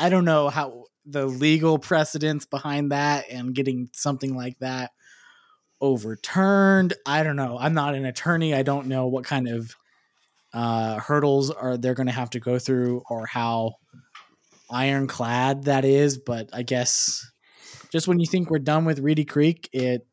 [0.00, 4.92] I don't know how the legal precedents behind that and getting something like that
[5.80, 6.94] overturned.
[7.04, 7.58] I don't know.
[7.58, 8.54] I'm not an attorney.
[8.54, 9.74] I don't know what kind of
[10.52, 13.74] uh, hurdles are they're going to have to go through or how
[14.70, 16.18] ironclad that is.
[16.18, 17.28] But I guess
[17.90, 20.06] just when you think we're done with Reedy Creek, it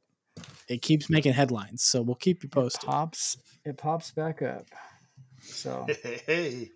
[0.67, 1.84] it keeps making headlines.
[1.84, 2.88] So we'll keep you posted.
[2.88, 3.38] pops.
[3.63, 4.65] It pops back up.
[5.41, 6.69] So, hey, hey, hey,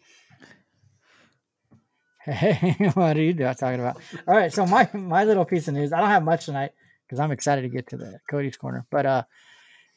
[2.93, 3.97] what are you do- talking about?
[4.27, 4.51] All right.
[4.51, 5.93] So my my little piece of news.
[5.93, 6.71] I don't have much tonight
[7.05, 8.85] because I'm excited to get to the Cody's corner.
[8.91, 9.23] But uh,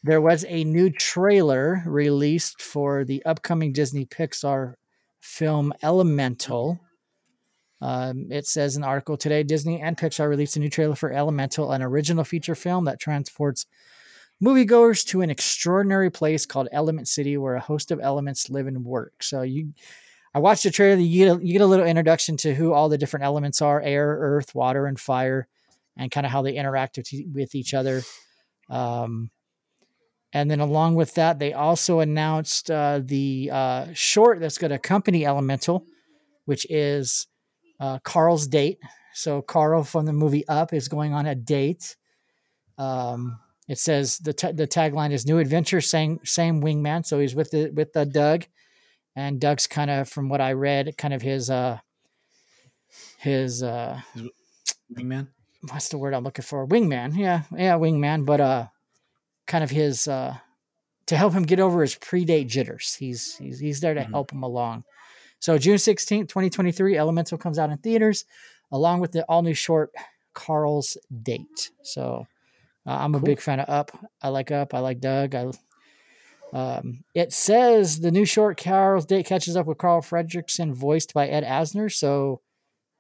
[0.03, 4.75] there was a new trailer released for the upcoming Disney Pixar
[5.21, 6.81] film Elemental.
[7.81, 11.13] Um, it says in the article today Disney and Pixar released a new trailer for
[11.13, 13.67] Elemental, an original feature film that transports
[14.43, 18.85] moviegoers to an extraordinary place called Element City, where a host of elements live and
[18.85, 19.23] work.
[19.23, 19.73] So you,
[20.35, 21.01] I watched the trailer.
[21.01, 23.81] You get a, you get a little introduction to who all the different elements are:
[23.81, 25.47] air, earth, water, and fire,
[25.97, 28.03] and kind of how they interact with, with each other.
[28.71, 29.31] Um,
[30.33, 34.77] and then along with that, they also announced uh, the uh, short that's going to
[34.77, 35.85] accompany Elemental,
[36.47, 37.27] which is
[37.79, 38.79] uh, Carl's date.
[39.13, 41.97] So Carl from the movie Up is going on a date.
[42.79, 47.35] Um, it says the ta- the tagline is "New adventure, same same wingman." So he's
[47.35, 48.47] with the with the Doug,
[49.17, 51.79] and Doug's kind of, from what I read, kind of his uh
[53.19, 54.01] his uh
[54.91, 55.29] Man.
[55.71, 56.67] what's the word I'm looking for?
[56.67, 57.17] Wingman.
[57.17, 58.27] Yeah, yeah, wingman.
[58.27, 58.67] But uh,
[59.47, 60.37] kind of his uh,
[61.07, 62.95] to help him get over his predate jitters.
[62.95, 64.11] He's he's he's there to Mhm.
[64.11, 64.85] help him along.
[65.39, 68.25] So June sixteenth, twenty twenty three, Elemental comes out in theaters,
[68.71, 69.93] along with the all new short
[70.35, 71.71] Carl's Date.
[71.83, 72.27] So
[72.87, 73.27] uh, I'm a Cool.
[73.27, 73.91] big fan of Up.
[74.21, 74.75] I like Up.
[74.75, 75.35] I like Doug.
[75.35, 75.51] I
[76.53, 81.27] um, it says the new short Carl's Date catches up with Carl Fredricksen, voiced by
[81.29, 81.91] Ed Asner.
[81.91, 82.43] So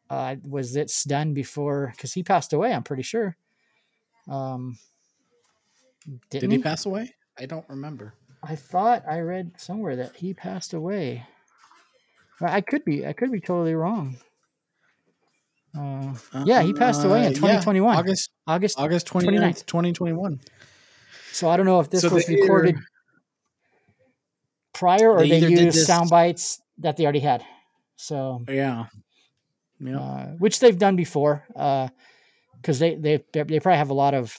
[0.08, 2.72] uh, was it's done before because he passed away?
[2.72, 3.36] I'm pretty sure.
[4.28, 4.78] Um,
[6.30, 7.14] Did he pass away?
[7.38, 8.14] I don't remember.
[8.42, 11.26] I thought I read somewhere that he passed away.
[12.40, 13.06] I could be.
[13.06, 14.16] I could be totally wrong.
[15.78, 18.78] Uh, yeah, he passed away in Uh, yeah, 2021, August August.
[18.78, 19.64] August 29th.
[19.64, 20.40] 29th, 2021.
[21.32, 22.76] So I don't know if this So was recorded
[24.72, 27.44] prior or they they, used sound bites that they already had.
[27.96, 28.86] So Yeah.
[29.80, 29.98] Yeah.
[29.98, 34.38] uh, which they've done before, because they they they they probably have a lot of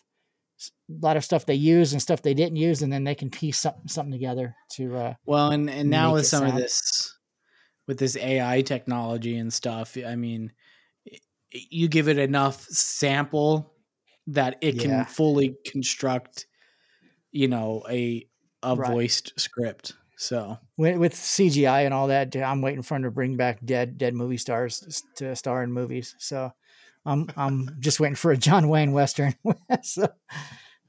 [0.90, 3.30] a lot of stuff they use and stuff they didn't use, and then they can
[3.30, 4.96] piece something something together to.
[4.96, 7.18] Uh, Well, and and now with it some of this,
[7.88, 10.54] with this AI technology and stuff, I mean,
[11.52, 13.74] you give it enough sample
[14.28, 14.82] that it Yeah.
[14.82, 16.48] can fully construct,
[17.32, 18.28] you know, a
[18.64, 18.92] a Right.
[18.92, 19.94] voiced script.
[20.24, 23.98] So with, with CGI and all that, I'm waiting for them to bring back dead
[23.98, 26.16] dead movie stars to star in movies.
[26.18, 26.52] So
[27.06, 29.36] I'm I'm just waiting for a John Wayne western.
[29.84, 30.08] so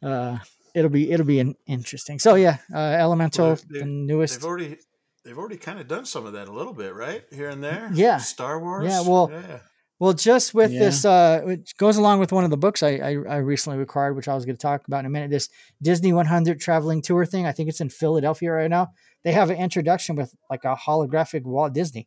[0.02, 0.38] uh,
[0.74, 2.20] it'll be it'll be an interesting.
[2.20, 4.40] So yeah, uh, Elemental, Well, the newest.
[4.40, 4.76] they've already
[5.24, 7.24] they've already kind of done some of that a little bit, right?
[7.32, 7.90] Here and there.
[7.92, 8.18] Yeah.
[8.18, 8.86] Star Wars.
[8.86, 9.58] Yeah, well, yeah.
[10.04, 10.80] Well, just with Yeah.
[10.80, 14.16] this, uh, which goes along with one of the books I, I, I recently acquired,
[14.16, 15.30] which I was going to talk about in a minute.
[15.30, 15.48] This
[15.80, 17.46] Disney 100 traveling tour thing.
[17.46, 18.88] I think it's in Philadelphia right now.
[19.22, 22.06] They have an introduction with like a holographic Walt Disney,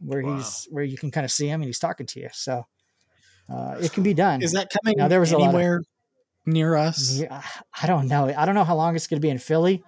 [0.00, 0.36] where Wow.
[0.36, 2.28] he's where you can kind of see him and he's talking to you.
[2.32, 2.66] So
[3.48, 4.42] uh, it can be done.
[4.42, 5.80] is that coming Now, there was a lot of- anywhere
[6.44, 7.20] near us?
[7.22, 7.40] Yeah,
[7.82, 8.28] I don't know.
[8.36, 9.82] I don't know how long it's going to be in Philly.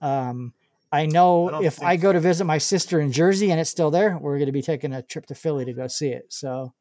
[0.00, 0.52] Um,
[0.94, 3.90] I know I if I go to visit my sister in Jersey and it's still
[3.90, 6.26] there, we're going to be taking a trip to Philly to go see it.
[6.32, 6.72] So,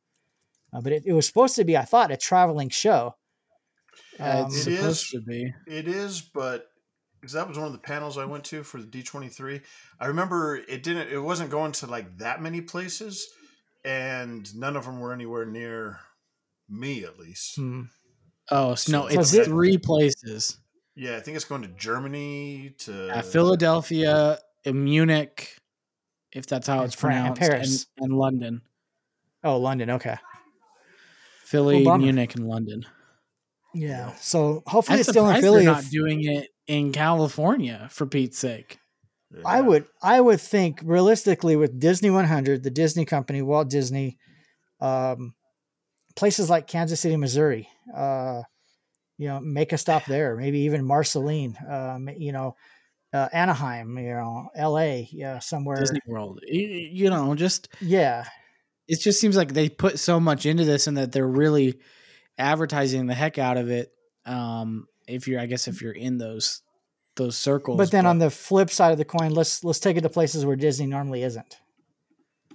[0.73, 3.15] uh, but it, it was supposed to be, I thought, a traveling show.
[4.19, 5.09] Um, it's It supposed is.
[5.11, 5.53] to be.
[5.67, 6.67] It is, but
[7.19, 9.61] because that was one of the panels I went to for the D twenty three.
[9.99, 11.09] I remember it didn't.
[11.09, 13.27] It wasn't going to like that many places,
[13.85, 15.99] and none of them were anywhere near
[16.69, 17.55] me, at least.
[17.55, 17.83] Hmm.
[18.51, 20.57] Oh s- no, it's Was it- three places:
[20.95, 25.57] Yeah, I think it's going to Germany to uh, Philadelphia, uh, Munich,
[26.31, 27.87] if that's how And it's Fran- and pronounced, Paris.
[27.97, 28.61] and, and London.
[29.43, 29.89] Oh, London.
[29.91, 30.15] Okay.
[31.45, 32.03] Philly, bummer.
[32.03, 32.85] Munich, and London.
[33.73, 34.13] Yeah.
[34.15, 35.65] So hopefully I'm it's still in Philly.
[35.65, 38.77] they're not if- doing it in California for Pete's sake.
[39.43, 44.19] I would I would think realistically with Disney 100, the Disney company, Walt Disney,
[44.79, 45.33] um,
[46.15, 48.43] places like Kansas City, Missouri, uh,
[49.17, 50.35] you know, make a stop there.
[50.35, 52.55] Maybe even Marceline, um, you know,
[53.13, 55.77] uh, Anaheim, you know, L.A., yeah, somewhere.
[55.77, 56.39] Disney World.
[56.47, 58.25] You know, just Yeah,
[58.87, 61.79] it just seems like they put so much into this and that they're really
[62.37, 63.91] advertising the heck out of it.
[64.25, 66.61] Um, if you're, I guess, if you're in those
[67.15, 67.77] those circles.
[67.77, 70.45] but then on the flip side of the coin, let's let's take it to places
[70.45, 71.57] where Disney normally isn't.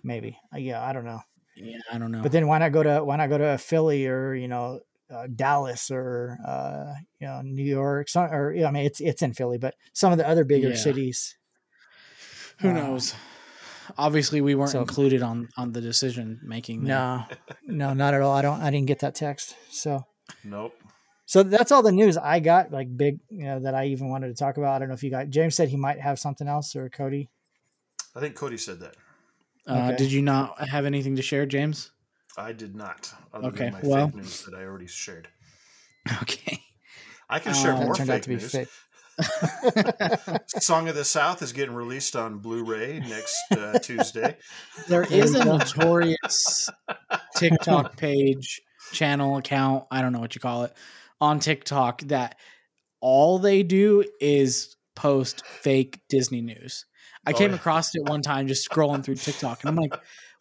[0.03, 1.21] Maybe, Uh, yeah, I don't know.
[1.57, 2.23] yeah, I don't know.
[2.23, 4.81] But then why not go to why not go to Philly or you know
[5.15, 8.09] uh, Dallas or uh, you know New York?
[8.09, 10.71] Some, or yeah, I mean it's it's in Philly, but some of the other bigger
[10.71, 10.77] Yeah.
[10.77, 11.37] cities.
[12.61, 13.15] who uh, knows?
[13.97, 16.85] Obviously, we weren't so- included on on the decision making.
[16.85, 17.25] No,
[17.67, 18.35] no, not at all.
[18.35, 18.61] I don't.
[18.61, 19.55] I didn't get that text.
[19.71, 20.05] So
[20.45, 20.75] Nope.
[21.25, 22.71] so that's all the news I got.
[22.71, 24.75] Like big, you know, that I even wanted to talk about.
[24.75, 25.31] I don't know if you got.
[25.31, 27.31] James said he might have something else or Cody.
[28.15, 28.95] I think Cody said that.
[29.67, 29.97] Uh, Okay.
[29.97, 31.91] Did you not have anything to share, James?
[32.39, 33.13] I did not.
[33.33, 35.29] Other Okay, than my well- fake news that I already shared.
[36.23, 36.63] Okay.
[37.29, 38.51] I can Uh, share that That more turned fake out to be news.
[38.53, 38.69] fake.
[40.63, 44.37] Song of the South is getting released on Blu-ray next uh, Tuesday.
[44.89, 46.71] There is a notorious
[47.37, 50.73] TikTok page, channel, account, I don't know what you call it,
[51.21, 52.39] on TikTok that
[53.01, 56.87] all they do is post fake Disney news.
[57.27, 57.57] I Oh, came yeah.
[57.57, 59.95] across it one time just scrolling through TikTok and I'm like,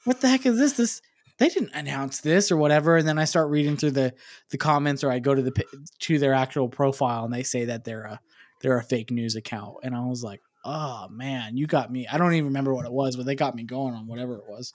[0.06, 0.74] what the heck is this?
[0.74, 1.02] This
[1.38, 2.98] they didn't announce this or whatever.
[2.98, 4.14] And then I start reading through the
[4.50, 5.66] the comments or I go to the
[6.00, 8.20] to their actual profile and they say that they're a
[8.62, 9.76] they're a fake news account.
[9.84, 12.08] And I was like, oh man, you got me.
[12.12, 14.44] I don't even remember what it was, but they got me going on whatever it
[14.48, 14.74] was.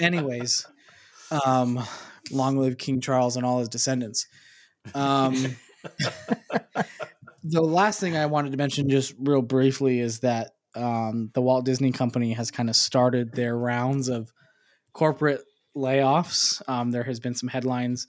[0.00, 0.66] Anyways,
[1.44, 1.82] um,
[2.30, 4.26] long live King Charles and all his descendants.
[4.94, 5.34] Um,
[7.44, 11.64] the last thing I wanted to mention, just real briefly, is that um, the Walt
[11.64, 14.32] Disney Company has kind of started their rounds of
[14.92, 15.42] corporate
[15.76, 16.62] layoffs.
[16.68, 18.06] Um, there has been some headlines.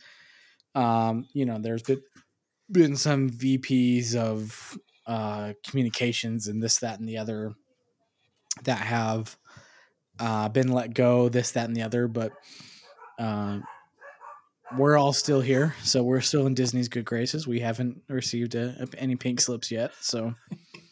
[0.76, 2.02] Um, you know, there's been
[2.72, 7.54] been some VPs of uh, communications and this, that, and the other
[8.64, 9.38] that have
[10.20, 12.08] uh, been let go, this, that, and the other.
[12.08, 12.32] But
[13.20, 13.60] uh,
[14.78, 17.46] we're all still here, so we're still in Disney's good graces.
[17.46, 20.34] We haven't received a, a- any pink slips yet, so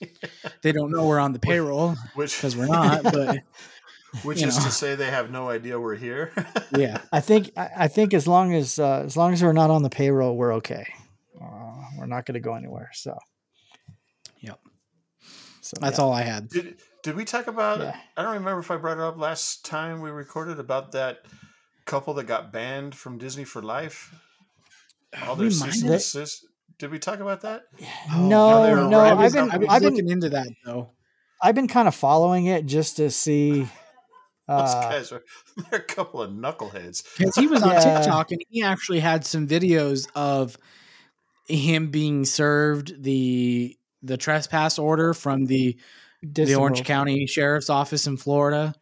[0.62, 3.04] they don't know we're on the payroll Which because we're not.
[3.04, 3.38] But
[4.24, 4.66] which you is know.
[4.66, 6.32] to say they have no idea we're here.
[6.76, 9.70] yeah, I think I I think as long as uh, as long as we're not
[9.70, 10.88] on the payroll, we're okay.
[11.42, 12.90] Uh, we're not going to go anywhere.
[12.94, 13.18] So
[14.42, 14.60] Yep.
[15.62, 16.04] So that's yeah.
[16.04, 16.50] all I had.
[16.50, 17.80] Did did we talk about?
[17.80, 17.96] Yeah.
[18.18, 21.20] I don't remember if I brought it up last time we recorded about that
[21.86, 24.14] couple that got banned from Disney for life.
[25.28, 26.00] All their We cease might and have.
[26.00, 26.46] desist.
[26.78, 27.64] Did we talk about that?
[28.14, 29.00] Oh, no, they no.
[29.00, 29.12] right.
[29.12, 30.92] I was, I've been I was I've been looking into that though.
[31.42, 33.68] I've been kind of following it just to see.
[34.50, 35.24] Those Uh, guys are
[35.70, 37.04] they're a couple of knuckleheads.
[37.18, 38.00] because he was on Yeah.
[38.02, 40.58] TikTok and he actually had some videos of
[41.48, 45.78] him being served the the trespass order from the
[46.32, 46.88] Disney the Orange World.
[46.88, 48.74] County Sheriff's Office in Florida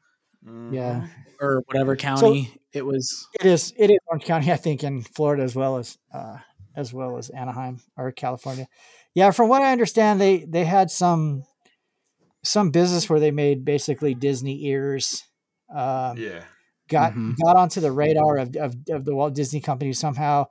[0.45, 1.10] Yeah, Mhm.
[1.41, 3.27] or whatever county it was.
[3.39, 3.73] it is.
[3.77, 6.38] It is Orange County, I think, in Florida as well as uh,
[6.75, 8.67] as well as Anaheim or California.
[9.15, 11.43] Yeah, from what I understand, they they had some
[12.43, 15.23] some business where they made basically Disney ears.
[15.69, 16.43] Um, Yeah.
[16.88, 17.36] got Mhm.
[17.43, 20.45] got onto the radar of, of, of the Walt Disney Company somehow.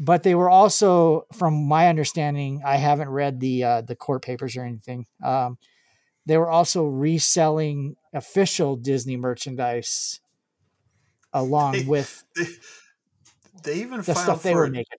[0.00, 4.56] But they were also, from my understanding, I haven't read the uh, the court papers
[4.56, 5.06] or anything.
[5.22, 5.58] Um,
[6.26, 10.20] they were also reselling official Disney merchandise
[11.32, 12.46] along They- with They,
[13.64, 14.98] they even the filed stuff they for were a making.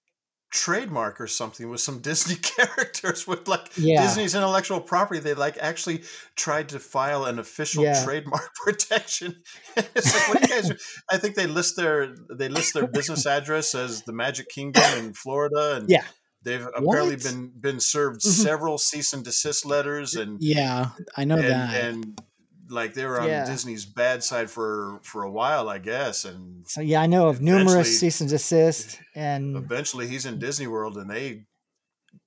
[0.53, 4.03] Trademark or something with some Disney characters with like Yeah.
[4.03, 5.19] Disney's intellectual property.
[5.19, 6.03] They like actually
[6.35, 8.03] tried to file an official Yeah.
[8.03, 9.41] trademark protection.
[9.75, 11.01] it's like what do you guys?
[11.11, 15.13] I think they list their they list their business address as the Magic Kingdom in
[15.13, 16.05] Florida, and Yeah.
[16.43, 17.23] they've apparently What?
[17.23, 18.29] been been served Mhm.
[18.43, 21.83] several cease and desist letters and Yeah, I know and, that.
[21.83, 22.21] and
[22.69, 23.45] like they were on Yeah.
[23.45, 27.41] Disney's bad side for for a while, I guess, and So yeah, I know of
[27.41, 31.45] numerous cease and desist, and eventually he's in Disney World, and they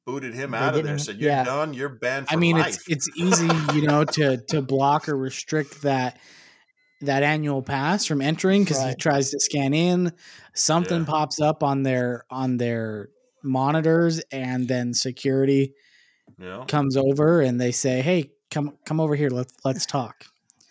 [0.05, 0.93] booted him They out of there.
[0.95, 1.45] didn't- Said, "You're yeah.
[1.45, 1.75] done.
[1.75, 5.17] You're banned for I mean, life." it's it's easy, you know, to to block or
[5.17, 6.19] restrict that
[7.03, 10.13] that annual pass from entering because he tries to scan in,
[10.55, 11.07] something Yeah.
[11.07, 13.09] pops up on their on their
[13.43, 15.75] monitors, and then security
[16.39, 19.31] you know, comes over and they say, "Hey, come come over here.
[19.31, 20.25] Let's let's talk."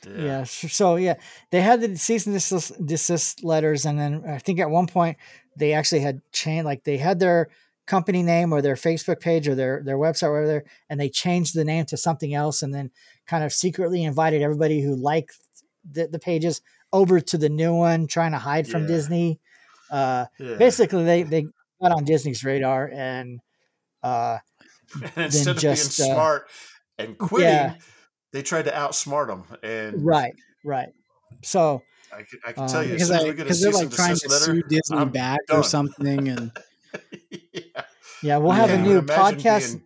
[0.08, 0.42] yeah.
[0.42, 1.16] s- So yeah,
[1.52, 5.18] they had the cease and desist, desist letters, and then I think at one point
[5.58, 7.50] they actually had changed, like they had their
[7.88, 11.56] company name or their Facebook page or their their website, whatever, there, and they changed
[11.56, 12.92] the name to something else, and then
[13.26, 15.36] kind of secretly invited everybody who liked
[15.90, 16.62] the, the pages
[16.94, 18.88] over to the new one, trying to hide from Yeah.
[18.88, 19.40] Disney.
[19.92, 20.56] Uh, Yeah.
[20.58, 21.42] basically, they they
[21.82, 23.40] got on Disney's radar, and
[24.04, 24.38] uh,
[25.16, 26.48] And instead of just, uh, being smart
[26.98, 27.76] and quitting, yeah.
[28.34, 29.44] they tried to outsmart them.
[29.64, 30.34] And right,
[30.64, 30.90] right.
[31.44, 31.82] So
[32.14, 33.92] I can, I can Um, tell you, because soon as I, we get they're like
[33.92, 35.60] trying to letter, sue Disney I'm back done.
[35.60, 36.52] or something, and
[37.52, 37.62] yeah.
[38.24, 39.74] yeah, we'll have a new podcast.
[39.74, 39.84] being-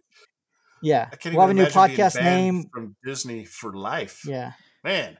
[0.81, 2.63] yeah, we'll have a new podcast name.
[2.73, 4.21] from Disney for life.
[4.25, 4.53] Yeah,
[4.83, 5.17] Man,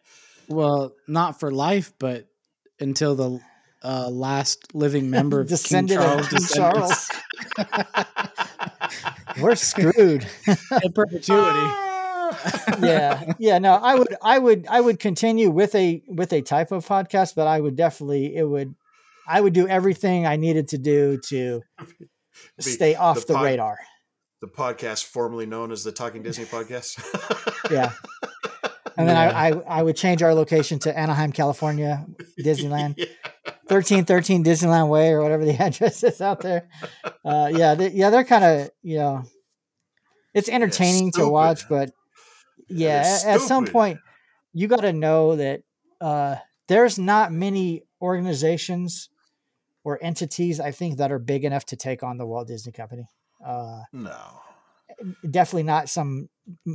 [0.48, 2.28] well, not for life, but
[2.80, 3.40] until the
[3.84, 7.10] uh, last living member of King Charles, King Charles.
[9.42, 10.26] We're screwed.
[10.84, 11.60] in perpetuity.
[11.60, 12.78] Ah!
[12.82, 13.58] yeah, yeah.
[13.60, 17.36] No, I would, I would, I would continue with a with a type of podcast,
[17.36, 18.76] but I would definitely, it would,
[19.28, 21.62] I would do everything I needed to do to
[22.60, 23.78] stay off the the, pod- radar.
[24.42, 27.00] the podcast formerly known as the Talking Disney Podcast.
[27.72, 27.92] Yeah.
[28.98, 29.38] And then Yeah.
[29.38, 32.06] I, I, I would change our location to Anaheim, California,
[32.40, 32.96] Disneyland.
[32.98, 33.06] Yeah.
[33.70, 36.68] Thirteen thirteen Disneyland Way or whatever the address is out there.
[37.24, 39.24] Uh, yeah, they, yeah, they're kind of you know,
[40.34, 41.92] it's entertaining to watch, but
[42.68, 44.00] yeah, at, at some point,
[44.54, 45.62] you got to know that
[46.02, 46.36] uh,
[46.68, 49.10] there's not many organizations
[49.84, 53.10] or entities I think that are big enough to take on the Walt Disney Company.
[53.46, 54.16] Uh, No.
[55.30, 56.28] definitely not some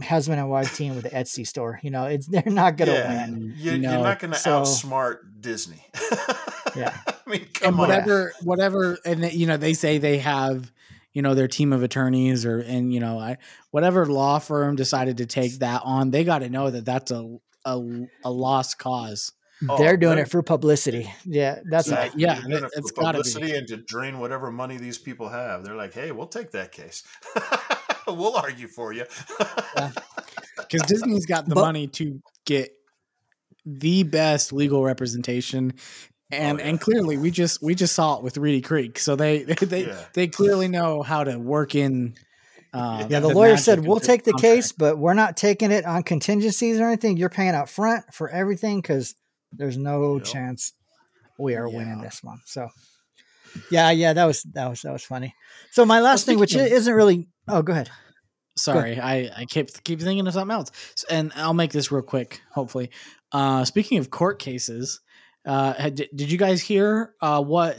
[0.03, 1.79] husband and wife team with the Etsy store.
[1.83, 3.27] You know, it's they're not gonna Yeah.
[3.27, 3.55] win.
[3.57, 5.85] You, No, You're not going to so- outsmart Disney.
[6.77, 6.97] Yeah.
[7.07, 7.89] I mean, and come on.
[7.89, 10.71] whatever, whatever, and they- you know, they say they have,
[11.13, 13.39] you know, their team of attorneys or, and you know, I,
[13.71, 17.39] whatever law firm decided to take that on, they got to know that that's a
[17.67, 17.81] a,
[18.25, 19.33] a lost cause.
[19.69, 21.11] Oh, they're doing they're- it for publicity.
[21.25, 22.05] Yeah, that's Yeah.
[22.05, 22.13] it.
[22.17, 23.23] Yeah, it- it it's gotta be.
[23.23, 25.65] publicity and to drain whatever money these people have.
[25.65, 27.03] They're like, hey, we'll take that case.
[28.07, 29.05] we'll argue for you.
[30.59, 32.71] because Disney's got the But- money to get
[33.65, 35.73] the best legal representation,
[36.35, 36.69] and Oh, yeah.
[36.71, 39.87] and clearly we just we just saw it with Reedy Creek, so they they they,
[39.87, 40.05] Yeah.
[40.15, 42.15] they clearly know how to work in.
[42.73, 45.85] Uh, Yeah, the, lawyer said we'll take the contract." case, but we're not taking it
[45.87, 47.17] on contingencies or anything.
[47.17, 49.15] You're paying up front for everything because
[49.53, 50.25] there's no Yep.
[50.25, 50.73] chance
[51.39, 52.41] we are winning this one.
[52.47, 52.69] So,
[53.71, 55.35] yeah, yeah, that was that was that was funny.
[55.71, 57.91] So my last thing, which of- isn't really, oh, go ahead.
[58.57, 60.71] Sorry, I I keep keep thinking of something else,
[61.11, 62.41] and I'll make this real quick.
[62.53, 62.91] Hopefully,
[63.33, 65.01] uh, speaking of court cases,
[65.47, 67.77] uh, had, did you guys hear uh, what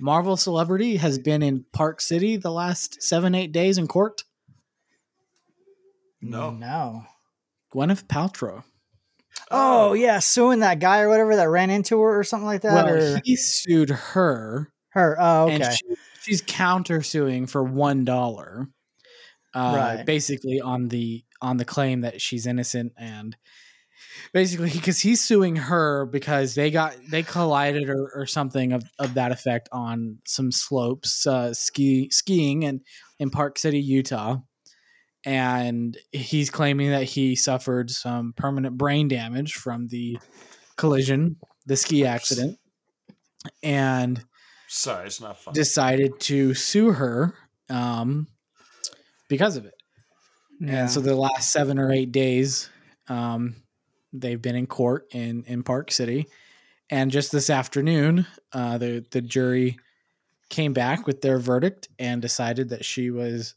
[0.00, 4.22] Marvel celebrity has been in Park City the last seven eight days in court?
[6.20, 6.50] No.
[6.50, 7.04] no.
[7.74, 8.64] Gwyneth Paltrow.
[9.50, 12.74] Oh yeah, suing that guy or whatever that ran into her or something like that.
[12.74, 15.16] well, or he sued her, her.
[15.18, 15.54] Oh, okay.
[15.54, 15.84] and she,
[16.22, 18.68] she's countersuing for one dollar,
[19.54, 20.04] uh, Right.
[20.06, 23.36] basically on the on the claim that she's innocent and
[24.32, 29.14] basically because he's suing her because they got they collided or, or something of, of
[29.14, 32.80] that effect on some slopes uh, ski skiing in
[33.18, 34.38] in Park City, Utah.
[35.26, 40.18] And he's claiming that he suffered some permanent brain damage from the
[40.76, 42.58] collision, the ski accident,
[43.62, 44.24] and
[44.68, 45.54] Sorry, it's not fun.
[45.54, 47.34] decided to sue her
[47.68, 48.28] um,
[49.28, 49.74] because of it.
[50.60, 50.82] yeah.
[50.82, 52.70] And so the last seven or eight days,
[53.08, 53.56] um,
[54.12, 56.26] they've been in court in in Park City,
[56.90, 59.78] and just this afternoon, uh, the the jury
[60.50, 63.54] came back with their verdict and decided that she was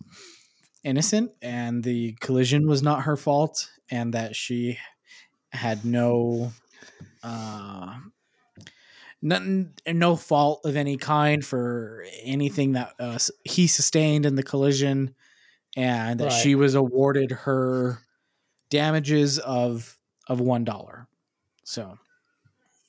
[0.83, 4.77] innocent and the collision was not her fault and that she
[5.53, 6.51] had no
[7.23, 7.93] uh
[9.21, 15.13] nothing no fault of any kind for anything that uh, he sustained in the collision
[15.77, 16.33] and that Right.
[16.33, 17.99] she was awarded her
[18.69, 19.97] damages of
[20.27, 21.07] of one dollar
[21.63, 21.97] so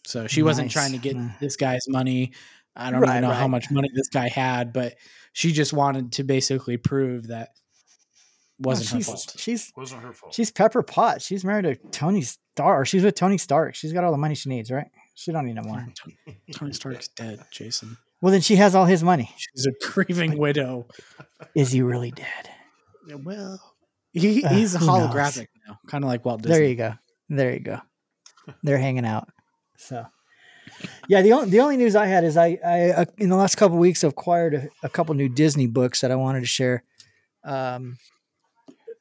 [0.05, 1.39] so she wasn't trying to get Mm.
[1.39, 2.33] this guy's money
[2.77, 4.95] i don't Right, even know how much money this guy had but
[5.33, 7.51] she just wanted to basically prove that
[8.59, 10.35] wasn't her she's, fault She's wasn't her fault.
[10.35, 11.25] she's Pepper Potts.
[11.27, 12.87] She's married to Tony Stark.
[12.87, 13.75] She's with Tony Stark.
[13.75, 14.87] She's got all the money she needs, right?
[15.15, 15.85] She don't need no more.
[16.55, 19.31] tony stark's dead jason Well, then she has all his money.
[19.37, 20.87] she's a grieving widow
[21.57, 22.51] Is he really dead?
[23.25, 23.61] well
[24.13, 24.89] he, Uh, he's knows?
[24.89, 26.93] holographic now kind of like walt disney There you go.
[27.37, 27.79] There you go.
[28.63, 29.29] They're hanging out.
[29.79, 30.05] So,
[31.09, 31.23] yeah.
[31.23, 33.79] The only the only news I had is I I uh, in the last couple
[33.79, 36.85] weeks acquired a, a couple new Disney books that I wanted to share.
[37.45, 37.99] Um,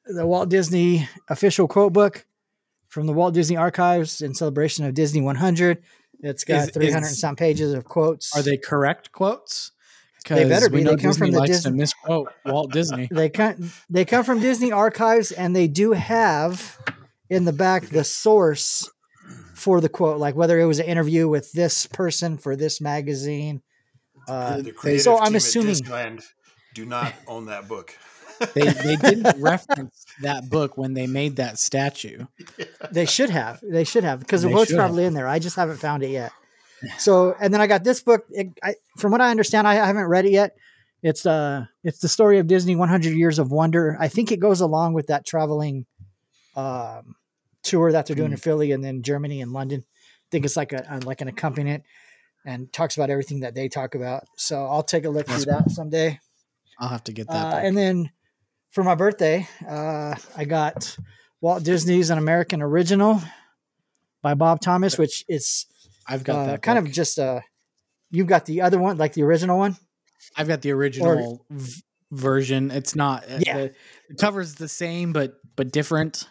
[0.05, 2.25] the Walt Disney official quote book,
[2.89, 5.84] from the Walt Disney Archives in celebration of Disney 100.
[6.21, 8.36] It's got Is- 300 and is- some pages of quotes.
[8.36, 9.71] Are they correct quotes?
[10.27, 10.84] They better 'Cause we be.
[10.84, 13.07] know They come from the likes Disney- to misquote Walt Disney.
[13.11, 16.77] They come they come from Disney Archives, and they do have
[17.32, 18.91] in the back the source
[19.55, 23.61] for the quote, like whether it was an interview with this person for this magazine.
[24.27, 26.23] Uh, the so I'm assuming- at Disneyland
[26.75, 27.97] do not own that book.
[28.53, 32.25] They they didn't reference that book when they made that statue.
[32.91, 33.59] They should have.
[33.63, 34.88] They should have because the quote's should have.
[34.88, 35.27] probably in there.
[35.27, 36.32] I just haven't found it yet.
[36.97, 38.25] So, and then I got this book.
[38.32, 40.55] It, I, from what I understand, I haven't read it yet.
[41.03, 43.95] It's uh, it's the story of Disney 100 Years of Wonder.
[43.99, 45.86] I think it goes along with that traveling
[46.55, 47.15] um,
[47.64, 49.84] tour that they're doing in Philly and then Germany and London.
[49.88, 51.84] I think it's like a, like an accompaniment
[52.45, 54.24] and talks about everything that they talk about.
[54.38, 56.20] So I'll take a look through that someday.
[56.80, 57.53] I'll have to get that.
[57.53, 58.09] Uh, and then
[58.72, 60.97] for my birthday, uh, I got
[61.41, 63.22] Walt Disney's An American Original
[64.22, 65.66] by Bob Thomas, which is
[66.07, 66.88] I've got uh, that kind book.
[66.88, 67.43] of just a.
[68.09, 69.78] You've got the other one, like the original one.
[70.36, 71.82] I've got the original v-
[72.12, 72.72] version.
[72.72, 73.24] It's not.
[73.30, 73.57] uh, Yeah.
[73.57, 73.74] The,
[74.09, 76.28] the cover's the same, but but different.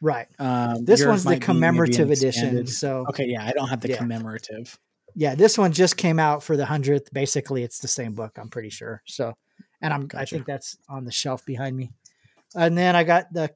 [0.00, 0.26] Right.
[0.38, 2.66] Um, This one's the might be maybe commemorative edition.
[2.66, 3.96] So Okay, yeah, I don't have the Yeah.
[3.98, 4.78] commemorative.
[5.14, 7.12] yeah, this one just came out for the hundredth.
[7.12, 8.38] Basically, it's the same book.
[8.38, 9.02] I'm pretty sure.
[9.06, 9.34] So,
[9.82, 11.90] and I'm I think that's on the shelf behind me.
[12.54, 13.50] And then I got the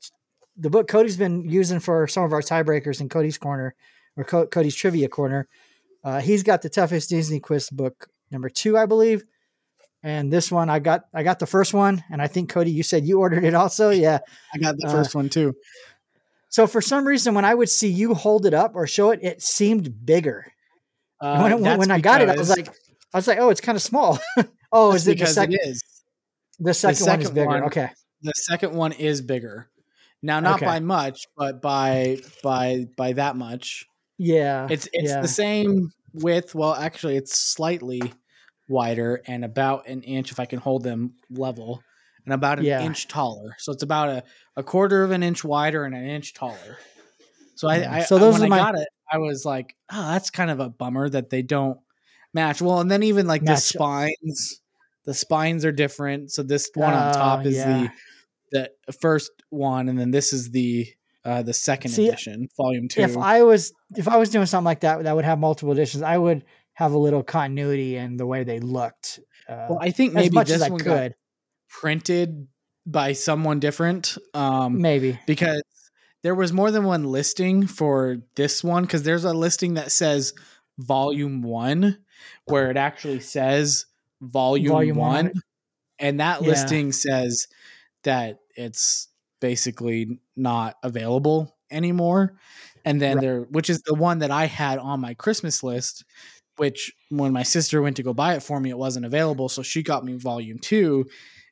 [0.57, 3.75] the book Cody's been using for some of our tiebreakers in Cody's corner
[4.17, 5.49] or Co- Cody's trivia corner.
[6.05, 9.25] Uh, he's got the toughest Disney quiz book number two, I believe.
[10.03, 12.83] And this one, I got I got the first one, and I think Cody, you
[12.83, 13.89] said you ordered it also.
[13.91, 14.19] Yeah.
[14.55, 15.55] I got the Uh, first one too.
[16.55, 19.19] So for some reason, when I would see you hold it up or show it,
[19.25, 20.53] it seemed bigger.
[21.21, 22.69] Uh, when when, when I got it, I was like,
[23.13, 24.21] I was like, oh, it's kind of small.
[24.73, 25.55] oh, is it the second?
[25.55, 25.83] it is.
[26.61, 27.47] The second, one is bigger.
[27.49, 27.89] one- okay.
[28.23, 29.69] The second one is bigger.
[30.23, 30.67] Now, not Okay.
[30.67, 33.87] by much, but by by by that much.
[34.17, 34.69] Yeah.
[34.71, 35.23] It's it's yeah.
[35.23, 36.55] the same width.
[36.55, 38.01] Well, actually, it's slightly
[38.69, 41.83] wider and about an inch if I can hold them level,
[42.25, 42.83] and about an Yeah.
[42.83, 43.55] inch taller.
[43.59, 44.23] So it's about a,
[44.57, 46.79] a quarter of an inch wider and an inch taller.
[47.57, 47.95] So I, Yeah.
[47.95, 50.51] I So I- those when are I got it, I was like, oh, that's kind
[50.51, 51.79] of a bummer that they don't
[52.33, 52.61] match.
[52.63, 53.61] Well, and then even like the Match.
[53.63, 54.61] spines,
[55.05, 56.33] the spines are different.
[56.33, 57.89] So this one on top Oh, is yeah.
[58.51, 60.87] the the first one, and then this is the
[61.25, 63.01] uh the second See, edition, volume two.
[63.03, 66.03] if I was if I was doing something like that that would have multiple editions,
[66.03, 66.45] I would
[66.75, 69.21] have a little continuity in the way they looked.
[69.49, 71.15] Uh, well, I think as maybe much this as I one got could,
[71.81, 72.47] printed
[72.87, 74.17] by someone different.
[74.35, 75.19] Um, maybe.
[75.27, 75.63] because
[76.23, 80.33] there was more than one listing for this one because there's a listing that says
[80.79, 81.99] volume one
[82.47, 83.87] where it actually says
[84.23, 85.33] volume, Volume one one
[85.99, 86.49] and that Yeah.
[86.49, 87.47] listing says
[88.05, 89.09] that it's
[89.41, 92.39] basically not available anymore
[92.85, 93.23] and then Right.
[93.23, 96.05] there which is the one that i had on my christmas list
[96.57, 99.63] which when my sister went to go buy it for me it wasn't available so
[99.63, 101.05] she got me volume two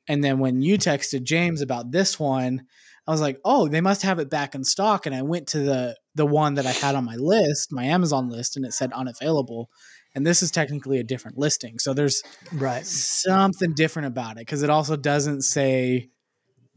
[0.09, 2.67] and then when you texted james about this one
[3.07, 5.07] I was like, oh, they must have it back in stock.
[5.07, 8.29] And I went to the the one that I had on my list, my Amazon
[8.29, 9.71] list, and it said unavailable.
[10.15, 11.79] And this is technically a different listing.
[11.79, 12.23] So there's
[12.53, 12.87] Right.
[12.87, 16.11] something different about it because it also doesn't say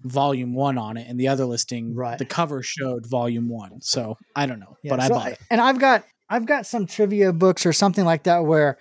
[0.04, 1.08] volume one on it.
[1.08, 2.18] And the other listing, Right.
[2.18, 3.82] the cover showed volume one.
[3.82, 5.40] So I don't know, Yeah, but I so bought it.
[5.52, 8.80] And I've got I've got some trivia books or something like that where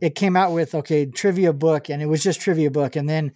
[0.00, 3.32] it came out with okay trivia book and it was just trivia book and then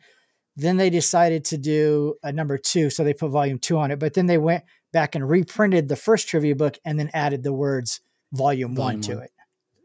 [0.57, 3.99] then they decided to do a number two so they put volume two on it
[3.99, 7.53] but then they went back and reprinted the first trivia book and then added the
[7.53, 8.01] words
[8.33, 9.25] volume, Volume one to one.
[9.25, 9.31] it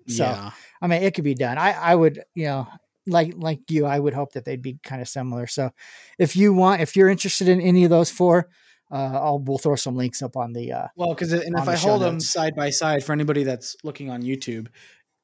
[0.08, 0.52] so yeah.
[0.82, 2.68] i mean it could be done i i would you know
[3.08, 5.70] like like you i would hope that they'd be kind of similar so
[6.18, 8.50] if you want if you're interested in any of those four
[8.92, 11.76] uh i'll we'll throw some links up on the uh Well, because and if I
[11.76, 14.68] hold them side by side for anybody that's looking on YouTube,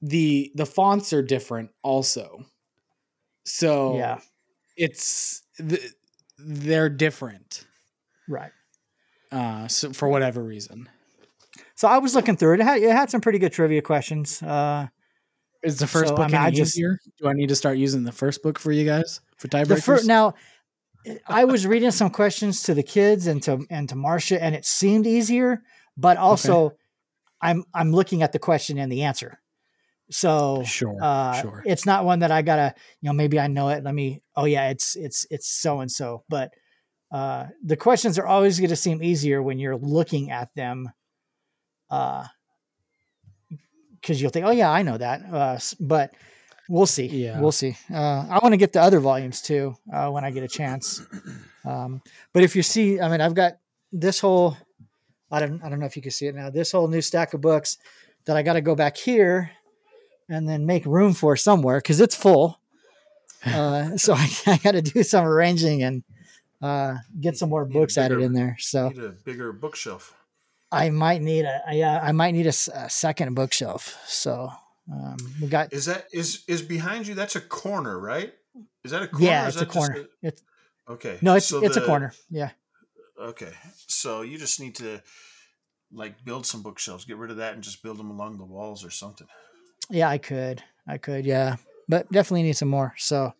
[0.01, 2.45] the the fonts are different also.
[3.45, 4.19] So yeah
[4.77, 5.91] it's th-
[6.37, 7.65] they're different.
[8.27, 8.51] right
[9.31, 10.87] Uh, so for whatever reason,
[11.75, 12.59] So I was looking through it.
[12.61, 14.41] It had, it had some pretty good trivia questions.
[14.41, 14.87] Uh,
[15.63, 16.99] is the first So, I book I any just- easier?
[17.19, 19.83] Do I need to start using the first book for you guys for tiebreakers?
[19.83, 20.35] first now,
[21.27, 24.65] I was reading some questions to the kids and to and to Marcia, and it
[24.65, 25.63] seemed easier,
[25.97, 26.73] but also
[27.41, 29.39] I'm I'm looking at the question and the answer.
[30.09, 31.63] So sure, uh, sure.
[31.65, 33.83] it's not one that I gotta you know maybe I know it.
[33.83, 36.23] Let me oh yeah it's it's it's so and so.
[36.29, 36.53] But
[37.11, 40.89] uh, the questions are always going to seem easier when you're looking at them.
[41.89, 42.25] Uh,
[44.01, 45.21] because you'll think, oh yeah, I know that.
[45.31, 46.13] Uh, but
[46.69, 47.07] we'll see.
[47.07, 47.39] Yeah.
[47.39, 47.77] we'll see.
[47.91, 51.01] Uh, I want to get the other volumes too uh, when I get a chance.
[51.65, 52.01] Um,
[52.33, 53.53] but if you see, I mean, I've got
[53.91, 54.55] this whole
[55.31, 56.49] I don't I don't know if you can see it now.
[56.49, 57.77] This whole new stack of books
[58.25, 59.51] that I got to go back here
[60.29, 62.59] and then make room for somewhere because it's full.
[63.45, 66.03] Uh, so I, I got to do some arranging and
[66.61, 68.57] uh, get some more a books added in there.
[68.59, 70.13] So Need a bigger bookshelf.
[70.71, 73.95] I might need a I, uh, I might need a, a second bookshelf.
[74.07, 74.49] So
[74.91, 77.13] um, we got Is that is is behind you?
[77.13, 78.33] That's a corner, right?
[78.83, 79.25] Is that a corner?
[79.25, 80.07] yeah, it's a corner.
[80.23, 80.41] It's
[80.89, 81.19] okay.
[81.21, 82.11] no, it's so it's a corner.
[82.29, 82.49] Yeah,
[83.19, 83.51] Okay,
[83.87, 85.01] so you just need to
[85.91, 87.05] like build some bookshelves.
[87.05, 89.27] Get rid of that and just build them along the walls or something.
[89.89, 91.55] Yeah, I could, I could, yeah,
[91.87, 92.93] but definitely need some more.
[92.97, 93.33] So,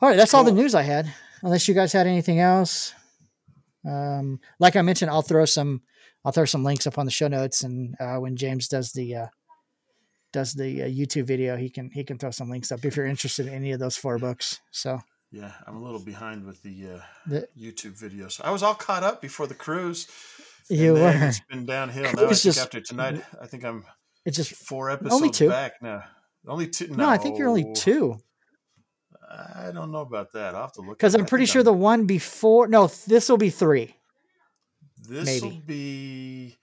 [0.00, 1.12] all right, that's all the news I had.
[1.42, 2.94] Unless you guys had anything else.
[3.88, 5.82] Um, like I mentioned, I'll throw some,
[6.24, 9.14] I'll throw some links up on the show notes, and uh, when James does the
[9.14, 9.26] uh,
[10.32, 13.06] does the uh, YouTube video, he can he can throw some links up if you're
[13.06, 14.60] interested in any of those four books.
[14.72, 15.00] So
[15.30, 18.40] Yeah, I'm a little behind with the, uh, The- YouTube videos.
[18.42, 20.06] I was all caught up before the cruise.
[20.68, 21.12] you were.
[21.28, 22.02] It's been downhill.
[22.14, 23.84] Now I think just- after tonight, I think I'm
[24.28, 25.48] It's just four episodes two.
[25.48, 26.02] back now.
[26.46, 26.88] Only two.
[26.88, 28.18] no, I think you're only two.
[29.30, 30.54] I don't know about that.
[30.54, 30.98] I'll have to look.
[30.98, 31.14] Because.
[31.14, 33.94] I'm pretty sure the one before, no, this will be three.
[35.08, 36.56] this will be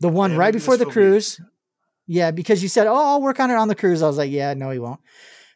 [0.00, 1.40] The one Yeah, right before the will be- cruise.
[2.06, 4.32] Yeah, because you said, "Oh, I'll work on it on the cruise." I was like,
[4.32, 4.98] "Yeah, no, he won't."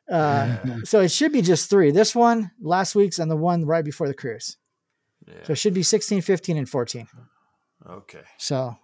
[0.09, 1.90] Uh, so it should be just three.
[1.90, 4.57] This one, last week's, and the one right before the cruise.
[5.26, 5.42] yeah.
[5.44, 7.09] So it should be 16, 15, and 14.
[7.90, 8.76] Okay, So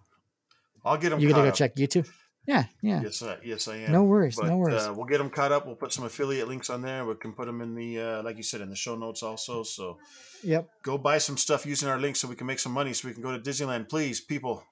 [0.84, 1.20] I'll get them.
[1.20, 1.54] you're gonna go up.
[1.54, 2.08] check YouTube.
[2.46, 3.02] Yeah, yeah.
[3.02, 3.92] Yes, I, yes, I am.
[3.92, 4.82] No worries, no worries.
[4.82, 5.66] Uh, we'll get them caught up.
[5.66, 7.04] We'll put some affiliate links on there.
[7.04, 9.62] We can put them in the, uh, like you said, in the show notes also.
[9.62, 9.98] So
[10.42, 10.68] Yep.
[10.82, 13.14] go buy some stuff using our links so we can make some money so we
[13.14, 14.64] can go to Disneyland, please, people.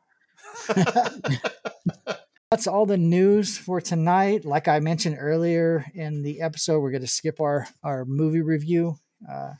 [2.50, 4.46] That's all the news for tonight.
[4.46, 8.96] Like I mentioned earlier in the episode, we're going to skip our our movie review.
[9.30, 9.52] Uh,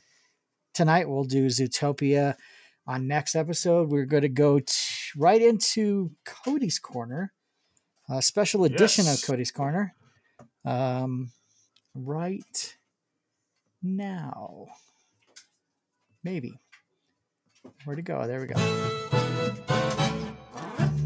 [0.73, 2.35] tonight we'll do Zootopia.
[2.87, 4.59] On next episode, we're going to go
[5.13, 7.33] t- right into Cody's Corner,
[8.09, 9.21] a special edition Yes.
[9.21, 9.95] of Cody's Corner.
[10.65, 11.31] Um,
[11.95, 12.77] right
[13.81, 14.67] now,
[16.23, 16.59] maybe.
[17.85, 18.25] Where to go?
[18.27, 18.55] There we go.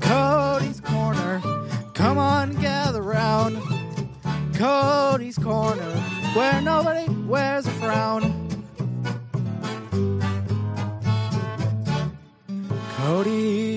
[0.02, 1.42] Cody's Corner.
[1.94, 3.58] Come on, gather round.
[4.56, 5.92] Cody's Corner,
[6.36, 8.40] where nobody wears a frown.
[12.98, 13.73] Cody's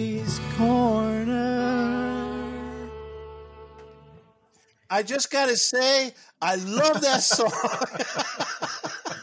[4.90, 7.50] I just got to say, I love that song.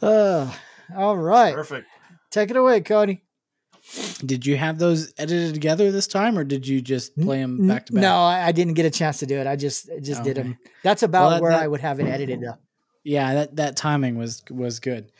[0.00, 0.48] Uh,
[0.96, 1.54] all right.
[1.54, 1.88] Perfect.
[2.30, 3.22] Take it away, Cody.
[4.24, 7.86] Did you have those edited together this time, or did you just play them back
[7.86, 8.02] to back?
[8.02, 9.46] No, I, I didn't get a chance to do it.
[9.46, 10.48] I just I just did Okay.
[10.50, 10.58] them.
[10.84, 12.42] That's about Well, that- where that- I would have it edited.
[12.42, 12.58] Though.
[13.02, 15.10] Yeah, that that timing was was good.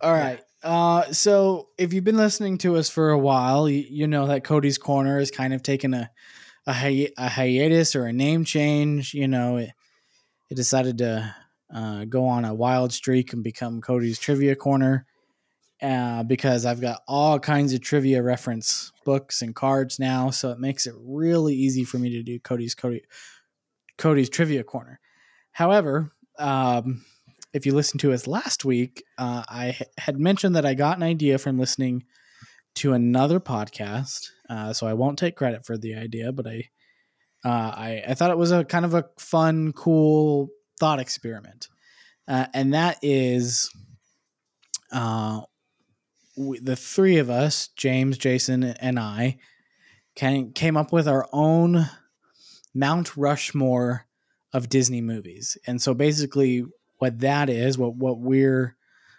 [0.00, 0.40] All right.
[0.62, 4.42] Uh, so if you've been listening to us for a while, you, you know that
[4.42, 6.10] Cody's Corner has kind of taken a
[6.66, 9.14] a, a hiatus or a name change.
[9.14, 9.70] You know, it
[10.50, 11.34] it decided to
[11.74, 15.06] uh, go on a wild streak and become Cody's Trivia Corner.
[15.82, 20.58] Uh, because I've got all kinds of trivia reference books and cards now, so it
[20.58, 23.02] makes it really easy for me to do Cody's Cody
[23.98, 25.00] Cody's Trivia Corner.
[25.52, 27.04] However, um,
[27.52, 31.02] if you listened to us last week, uh, I had mentioned that I got an
[31.02, 32.04] idea from listening
[32.76, 34.30] to another podcast.
[34.48, 36.68] Uh, so I won't take credit for the idea, but I,
[37.44, 40.48] uh, I, I thought it was a kind of a fun, cool
[40.78, 41.68] thought experiment,
[42.28, 43.70] uh, and that is,
[44.92, 45.42] uh,
[46.36, 49.38] we, the three of us, James, Jason, and I,
[50.14, 51.88] can, came up with our own
[52.74, 54.06] Mount Rushmore
[54.52, 55.56] of Disney movies.
[55.66, 56.64] And so basically
[56.98, 58.76] what that is, what what we're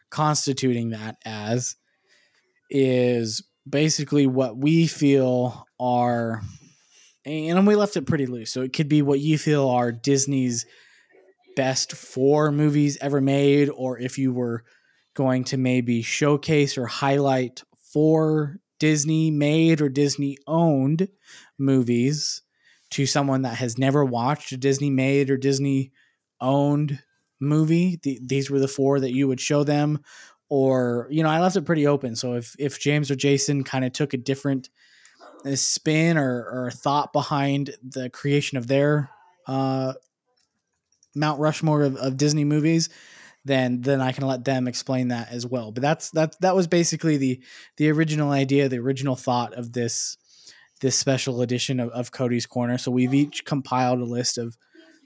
[0.09, 1.75] constituting that as
[2.69, 6.41] is basically what we feel are
[7.27, 8.51] and we left it pretty loose.
[8.51, 10.65] So it could be what you feel are Disney's
[11.57, 14.63] best four movies ever made, or if you were
[15.13, 21.09] going to maybe showcase or highlight four Disney made or Disney owned
[21.57, 22.43] movies
[22.91, 25.91] to someone that has never watched a Disney made or Disney
[26.39, 26.99] owned
[27.41, 27.97] movie.
[27.97, 29.99] Th- these were the four that you would show them.
[30.49, 32.15] Or, you know, I left it pretty open.
[32.15, 34.69] So if, if James or Jason kind of took a different
[35.45, 39.09] uh, spin or, or thought behind the creation of their
[39.45, 39.93] uh,
[41.15, 42.89] Mount Rushmore of, of Disney movies,
[43.47, 45.71] then then I can let them explain that as well.
[45.71, 47.41] But that's that that was basically the
[47.77, 50.17] the original idea, the original thought of this
[50.81, 52.77] this special edition of, of Cody's Corner.
[52.77, 54.57] So we've each compiled a list of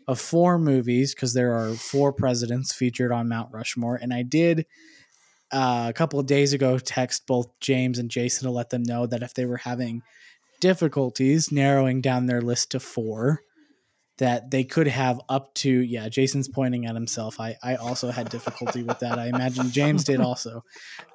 [0.07, 4.65] of four movies because there are four presidents featured on Mount Rushmore, and I did
[5.51, 9.05] uh, a couple of days ago text both James and Jason to let them know
[9.05, 10.01] that if they were having
[10.59, 13.41] difficulties narrowing down their list to four,
[14.17, 16.07] that they could have up to yeah.
[16.07, 17.39] Jason's pointing at himself.
[17.39, 19.17] I I also had difficulty with that.
[19.17, 20.63] I imagine James did also.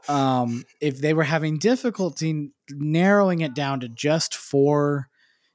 [0.08, 5.08] Um, if they were having difficulty narrowing it down to just four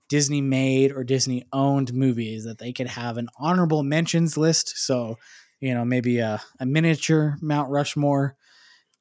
[0.07, 4.77] Disney made or Disney owned movies, that they could have an honorable mentions list.
[4.77, 5.17] So
[5.59, 8.35] you know maybe a, a miniature Mount Rushmore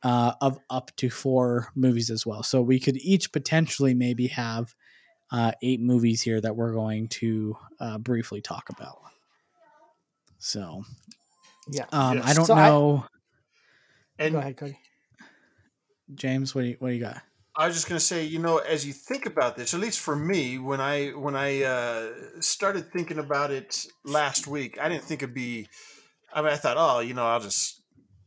[0.02, 2.42] uh, of up to four movies as well.
[2.42, 4.74] So we could each potentially maybe have
[5.30, 8.98] uh, eight movies here that we're going to uh, briefly talk about.
[10.38, 10.84] So,
[11.70, 11.84] Yeah.
[11.92, 12.26] um, Yes.
[12.28, 13.06] I don't So I- know,
[14.18, 14.78] And Go ahead, Cody.
[16.14, 16.54] James.
[16.54, 17.22] What do you what do you got?
[17.56, 19.98] I was just going to say, you know, as you think about this, at least
[20.00, 25.04] for me, when I when I uh, started thinking about it last week, I didn't
[25.04, 25.68] think it'd be.
[26.32, 27.79] I mean, I thought, oh, you know, I'll just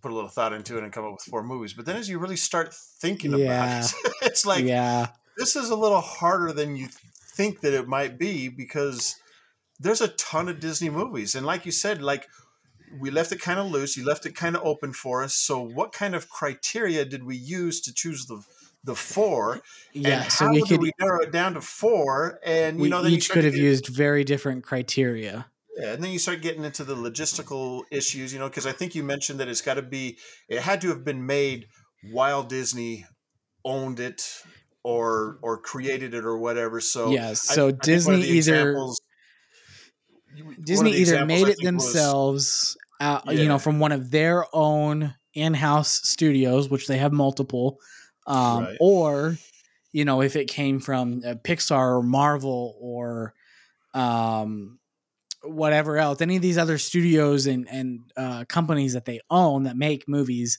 [0.04, 1.74] put a little thought into it and come up with four movies.
[1.74, 3.80] But then, as you really start thinking Yeah.
[3.80, 6.90] about it, it's like yeah, this is a little harder than you
[7.36, 9.16] think that it might be because
[9.80, 12.28] there's a ton of Disney movies, and like you said, like
[13.00, 13.98] we left it kind of loose.
[13.98, 15.34] You left it kind of open for us.
[15.34, 18.44] So, what kind of criteria did we use to choose the
[18.84, 19.62] the four?
[19.94, 20.28] yeah.
[20.28, 22.40] So how we could we narrow it down to four?
[22.46, 25.48] And you we know, you each could have used very different criteria.
[25.78, 28.96] Yeah, and then you start getting into the logistical issues, you know, because I think
[28.96, 30.18] you mentioned that it's got to be,
[30.50, 31.68] it had to have been made
[32.12, 33.06] while Disney
[33.66, 34.42] owned it
[34.84, 36.82] or or created it or whatever.
[36.82, 37.42] So yes.
[37.42, 39.02] So I of Disney either examples-
[40.44, 44.12] one of Disney either made it think was- themselves, uh, you know, from one of
[44.12, 47.80] their own in-house studios, which they have multiple,
[48.28, 48.78] um, Right.
[48.80, 49.38] or
[49.92, 53.34] you know, if it came from uh, Pixar or Marvel or
[53.94, 54.80] um,
[55.44, 59.78] whatever else, any of these other studios and and uh, companies that they own that
[59.78, 60.58] make movies,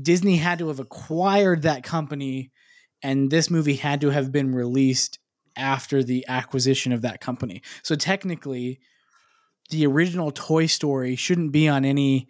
[0.00, 2.50] Disney had to have acquired that company,
[3.02, 5.18] and this movie had to have been released
[5.56, 7.62] after the acquisition of that company.
[7.82, 8.80] So technically,
[9.70, 12.28] the original Toy Story shouldn't be on any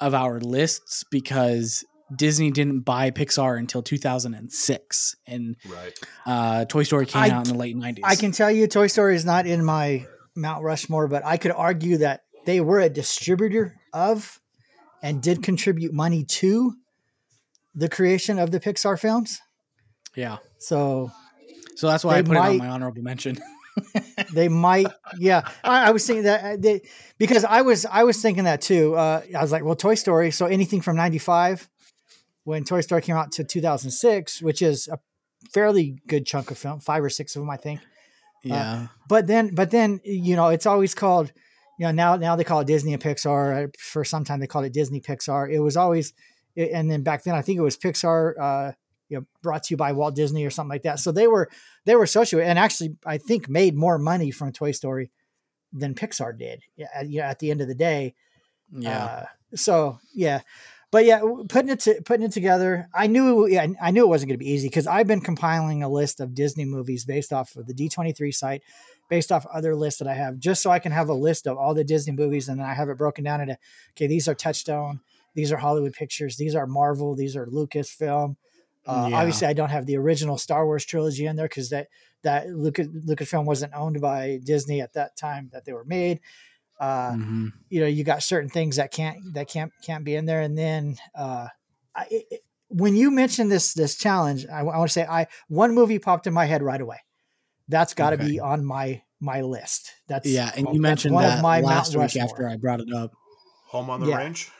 [0.00, 5.98] of our lists because Disney didn't buy Pixar until 2006, and right.
[6.26, 8.00] uh, Toy Story came I out in the late 90s.
[8.04, 11.52] I can tell you, Toy Story is not in my Mount Rushmore, but I could
[11.52, 14.40] argue that they were a distributor of
[15.02, 16.74] and did contribute money to
[17.74, 19.40] the creation of the Pixar films.
[20.14, 20.38] yeah.
[20.58, 21.10] So
[21.76, 23.38] So that's why I put it on my honorable mention.
[24.34, 24.86] they might,
[25.18, 25.48] yeah.
[25.64, 26.82] I, I was thinking that uh, they,
[27.18, 28.94] because I was I was thinking that too.
[28.94, 30.30] Uh, I was like, well, Toy Story.
[30.30, 31.68] So anything from '95,
[32.44, 34.98] when Toy Story came out to 2006, which is a
[35.52, 37.80] fairly good chunk of film, five or six of them, I think.
[38.42, 38.88] Yeah.
[39.08, 41.32] but then but then you know it's always called
[41.78, 43.64] you know now now they call it disney and pixar.
[43.64, 45.50] Uh, for some time they called it disney pixar.
[45.50, 46.12] It was always
[46.56, 48.72] and then back then i think it was pixar uh
[49.08, 50.98] you know brought to you by walt disney or something like that.
[50.98, 51.48] So they were
[51.84, 55.10] they were associated and actually i think made more money from toy story
[55.72, 58.14] than pixar did yeah at, you know, at the end of the day.
[58.70, 59.04] Yeah.
[59.04, 59.24] uh,
[59.54, 60.40] so yeah,
[60.92, 64.28] but yeah, putting it to, putting it together, I knew yeah, I knew it wasn't
[64.28, 67.56] going to be easy because I've been compiling a list of Disney movies based off
[67.56, 68.62] of the D twenty three site,
[69.08, 71.56] based off other lists that I have, just so I can have a list of
[71.56, 73.58] all the Disney movies, and then I have it broken down into
[73.96, 75.00] okay, these are Touchstone,
[75.34, 78.36] these are Hollywood Pictures, these are Marvel, these are Lucasfilm.
[78.84, 79.16] Uh, Yeah.
[79.16, 81.88] Obviously, I don't have the original Star Wars trilogy in there because that
[82.22, 86.20] that Lucas Lucasfilm wasn't owned by Disney at that time that they were made.
[86.82, 87.52] Uh, Mhm.
[87.68, 90.58] you know you got certain things that can't that can't can't be in there and
[90.58, 91.46] then uh
[91.94, 92.40] I, it, it-
[92.74, 96.32] when you mentioned this this challenge i, want to say i one movie popped in
[96.34, 96.98] my head right away
[97.68, 98.30] that's got to Okay.
[98.32, 102.02] be on my my list that's Yeah, and you mentioned one of my last Mount
[102.10, 102.24] week Rushmore.
[102.24, 103.12] after I brought it up.
[103.68, 104.16] Home on the Yeah.
[104.16, 104.50] range.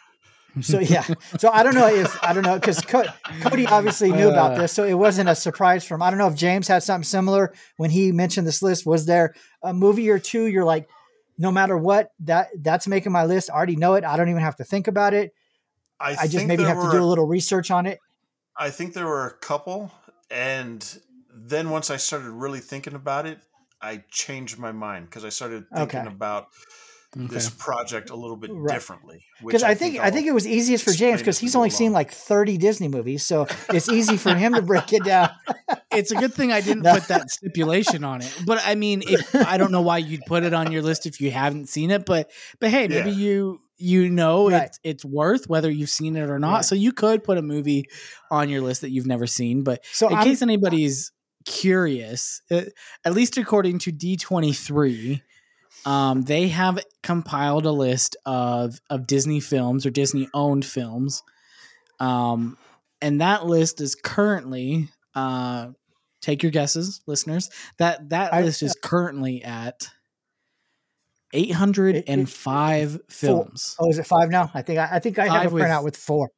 [0.61, 1.03] so yeah
[1.39, 3.11] so i don't know if i don't know because Co-
[3.41, 4.59] cody obviously knew about Uh.
[4.61, 7.05] this so it wasn't a surprise for him i don't know if james had something
[7.05, 10.87] similar when he mentioned this list was there a movie or two you're like
[11.39, 13.51] no matter what that that's making my list.
[13.51, 14.05] I already know it.
[14.05, 15.35] I don't even have to think about it.
[16.01, 17.99] I, i just maybe have to do a little research on it.
[18.57, 19.93] I think there were a couple,
[20.31, 21.01] and
[21.35, 23.39] then once I started really thinking about it,
[23.81, 26.07] I changed my mind because I started thinking Okay.
[26.07, 26.49] about
[27.15, 28.75] this project a little bit Right.
[28.75, 29.25] differently.
[29.45, 31.71] because I think I think I'll- it was easiest for James because he's go only
[31.71, 35.31] seen like thirty Disney movies, so it's easy for him to break it down.
[35.95, 36.95] It's a good thing I didn't No.
[36.95, 38.35] put that stipulation on it.
[38.47, 41.21] But I mean, if I don't know why you'd put it on your list if
[41.21, 43.17] you haven't seen it, but but hey, maybe Yeah.
[43.17, 44.63] you you know Right.
[44.63, 46.53] it's it's worth whether you've seen it or not.
[46.55, 46.65] Right.
[46.65, 47.85] So you could put a movie
[48.31, 49.65] on your list that you've never seen.
[49.65, 51.13] But So in I'm, case anybody's
[51.45, 52.63] curious, uh,
[53.05, 55.21] at least according to D23,
[55.85, 61.23] um, they have compiled a list of of Disney films or Disney owned films
[62.01, 62.57] Um,
[63.01, 65.69] and that list is currently uh,
[66.21, 67.51] take your guesses, listeners.
[67.79, 69.89] That that I- list is currently at
[71.33, 73.75] eight hundred and five films.
[73.79, 74.51] Oh, is it five now?
[74.55, 76.31] I think I, I think I have Five a with- printout with four.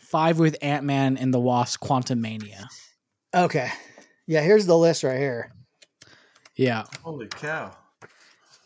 [0.00, 2.64] Five with Ant Man and the Wasp: Quantumania.
[3.34, 3.70] Okay.
[4.26, 5.52] Yeah, here's the list right here.
[6.56, 7.76] Yeah, Holy cow!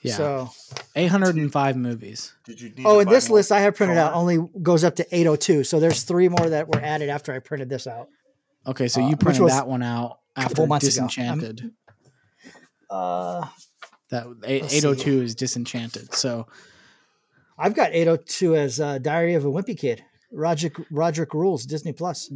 [0.03, 0.51] Yeah, So,
[0.97, 2.33] Eight eight hundred and five movies.
[2.45, 2.85] Did you need?
[2.85, 5.65] oh, to and this list I have printed out only goes up to 802.
[5.65, 8.09] So there's three more that were added after I printed this out.
[8.67, 11.03] Okay, so Uh, you which printed that one out after couple months ago.
[11.03, 11.71] I'm- Disenchanted.
[12.91, 13.47] Uh,
[14.11, 14.77] That Let's see.
[14.79, 16.15] eight hundred two is Disenchanted.
[16.15, 16.47] So
[17.59, 20.05] I've got 802 as uh, Diary of a Wimpy Kid.
[20.31, 22.33] Roderick Roderick Rules Disney Plus.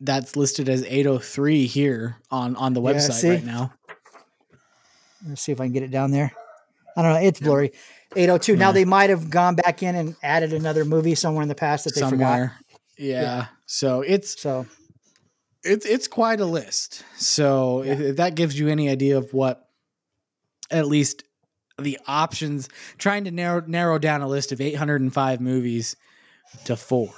[0.00, 3.30] that's listed as eight hundred three here on on the website see?
[3.30, 3.72] right now.
[5.28, 6.32] Let's see if I can get it down there.
[6.96, 7.20] I don't know.
[7.20, 7.72] It's blurry.
[8.16, 8.56] 802.
[8.56, 11.84] Now they might have gone back in and added another movie somewhere in the past
[11.84, 12.50] that they forgot.
[12.96, 13.22] Yeah.
[13.22, 13.46] Yeah.
[13.66, 14.66] So it's So
[15.62, 17.04] it's it's quite a list.
[17.16, 19.68] So if, if that gives you any idea of what
[20.70, 21.24] at least
[21.78, 22.68] the options
[22.98, 25.96] trying to narrow narrow down a list of 805 movies
[26.66, 27.10] to 4.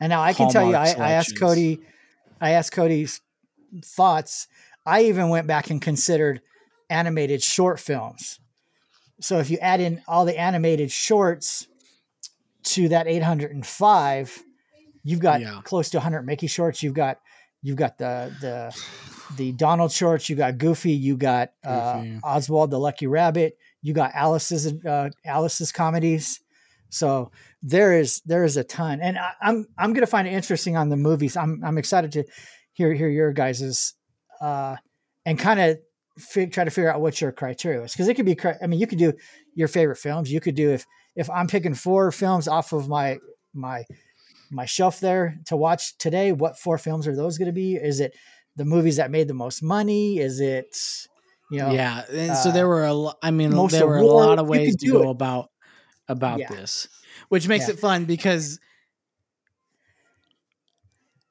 [0.00, 1.38] And now I can tell you, I, I asked.
[1.38, 1.80] Cody,
[2.40, 3.20] I asked Cody's
[3.82, 4.46] thoughts.
[4.84, 6.42] I even went back and considered
[6.90, 8.38] animated short films.
[9.20, 11.66] So if you add in all the animated shorts
[12.64, 14.42] to that 805,
[15.02, 15.60] you've got Yeah.
[15.64, 16.82] close to 100 Mickey shorts.
[16.82, 17.18] You've got
[17.62, 18.76] you've got the the
[19.36, 20.28] the Donald shorts.
[20.28, 20.92] You got Goofy.
[20.92, 22.20] You got uh, Goofy.
[22.22, 23.56] Oswald the Lucky Rabbit.
[23.82, 26.40] You got Alice's uh, Alice's comedies.
[26.90, 27.30] So
[27.62, 30.88] there is there is a ton, and I, I'm I'm gonna find it interesting on
[30.88, 31.36] the movies.
[31.36, 32.24] I'm I'm excited to
[32.72, 33.94] hear hear your guys's
[34.40, 34.76] uh,
[35.24, 35.78] and kind of
[36.18, 38.36] fig- try to figure out what your criteria is because it could be.
[38.62, 39.12] I mean, you could do
[39.54, 40.30] your favorite films.
[40.32, 43.18] You could do if if I'm picking four films off of my
[43.54, 43.84] my
[44.50, 46.32] my shelf there to watch today.
[46.32, 47.74] What four films are those going to be?
[47.76, 48.14] Is it
[48.56, 50.18] the movies that made the most money?
[50.18, 50.76] Is it
[51.50, 51.70] you know?
[51.70, 52.02] yeah.
[52.12, 54.86] And so uh, there were a I mean there were a lot of ways to
[54.90, 55.08] go it.
[55.10, 55.50] about
[56.08, 56.48] about Yeah.
[56.50, 56.88] this,
[57.28, 57.74] which makes Yeah.
[57.74, 58.58] it fun because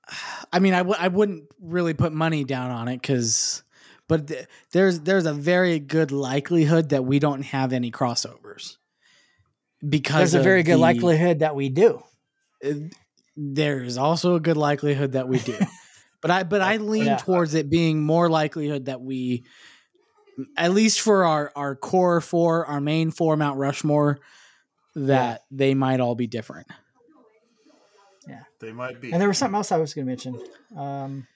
[0.53, 3.63] I mean, I w- I wouldn't really put money down on it because,
[4.07, 8.77] but th- there's there's a very good likelihood that we don't have any crossovers
[9.87, 12.01] because There's a very good the- likelihood that we do.
[12.63, 12.71] uh,
[13.35, 15.57] There's also a good likelihood that we do,
[16.21, 17.17] but I but I lean Yeah.
[17.17, 19.43] towards it being more likelihood that we,
[20.55, 24.19] at least for our our core four, our main four Mount Rushmore,
[24.95, 26.67] that they might all be different.
[28.27, 29.11] Yeah, they might be.
[29.11, 30.39] And there was something else I was going to mention.
[30.75, 31.27] Um,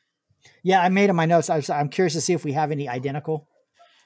[0.64, 1.50] yeah, I made in my notes.
[1.50, 3.48] I was, I'm curious to see if we have any identical.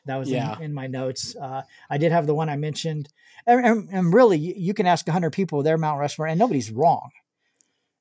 [0.06, 0.58] That was Yeah.
[0.58, 1.36] in, in my notes.
[1.36, 3.08] Uh, I did have the one I mentioned,
[3.48, 7.10] and, and, and really, you, can ask 100 people their Mount Rushmore, and nobody's wrong.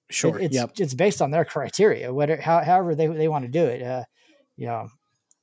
[0.09, 0.39] It- Sure.
[0.39, 0.73] it's yep.
[0.79, 3.81] it's based on their criteria, whatever, how, however they they want to do it.
[3.83, 4.05] Uh,
[4.57, 4.89] you know,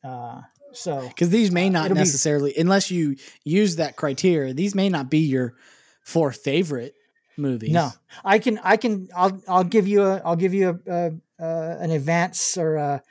[0.03, 0.41] uh,
[0.73, 4.87] so Because these may not it'll be- necessarily, unless you use that criteria, these may
[4.89, 5.55] not be your
[6.03, 6.93] four favorite
[7.39, 7.71] movies.
[7.73, 7.91] No,
[8.23, 11.11] I can, I can, I'll, I'll give you a, I'll give you a, a,
[11.41, 13.03] uh, an advance or a,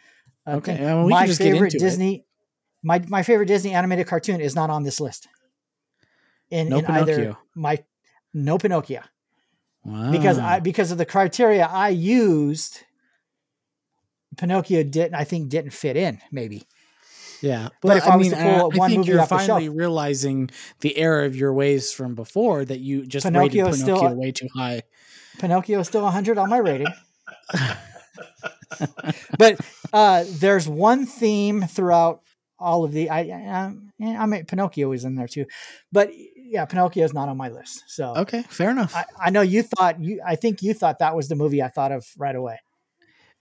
[0.46, 0.86] a Okay, thing.
[0.86, 1.80] I mean, can my favorite into it.
[1.80, 2.24] Disney,
[2.82, 5.28] my my favorite Disney animated cartoon is not on this list.
[6.50, 7.38] In, No in either Pinocchio.
[7.54, 7.84] my
[8.32, 9.02] no Pinocchio
[9.84, 10.10] Wow.
[10.12, 12.84] because I because of the criteria I used.
[14.36, 16.20] Pinocchio didn't, I think, didn't fit in.
[16.30, 16.62] Maybe
[17.40, 19.76] Yeah, But if I was to pull I- one I think movie you're finally shelf-
[19.76, 24.16] realizing the error of your ways from before that you just Pinocchio rated Pinocchio still-
[24.16, 24.82] way too high.
[25.38, 26.88] Pinocchio is still 100 on my rating.
[29.38, 29.58] but
[29.92, 32.22] uh, there's one theme throughout
[32.58, 33.08] all of the.
[33.10, 33.72] I I,
[34.04, 35.46] I mean Pinocchio is in there too,
[35.92, 37.84] but yeah, Pinocchio is not on my list.
[37.86, 38.94] So Okay, fair enough.
[38.94, 40.20] I, I know you thought you.
[40.26, 42.58] I think you thought that was the movie I thought of right away.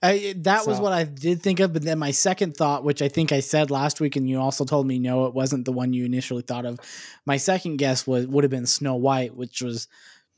[0.00, 3.08] I, that was what I did think of, but then my second thought, which I
[3.08, 5.92] think I said last week, and you also told me no, it wasn't the one
[5.92, 6.78] you initially thought of.
[7.26, 9.88] My second guess was would have been Snow White, which was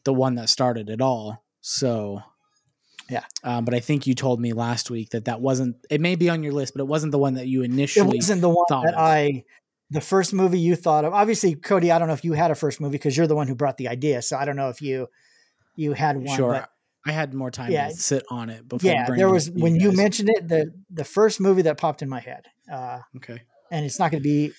[0.04, 1.44] the one that started it all.
[1.60, 2.22] So,
[3.10, 3.24] Yeah.
[3.44, 5.76] um, but I think you told me last week that that wasn't.
[5.90, 8.08] It may be on your list, but it wasn't the one that you initially.
[8.08, 8.98] It wasn't the one that of.
[8.98, 9.44] I.
[9.90, 11.90] The first movie you thought of, obviously, Cody.
[11.90, 13.76] I don't know if you had a first movie because you're the one who brought
[13.76, 14.22] the idea.
[14.22, 15.08] So I don't know if you
[15.76, 16.36] you had one.
[16.36, 16.70] sure, but
[17.06, 17.88] I had more time Yeah.
[17.88, 18.90] to sit on it before.
[18.90, 20.46] yeah, there was to when you mentioned it.
[20.48, 22.44] The the first movie that popped in my head.
[22.70, 23.40] Uh, Okay.
[23.70, 24.52] and it's not going to be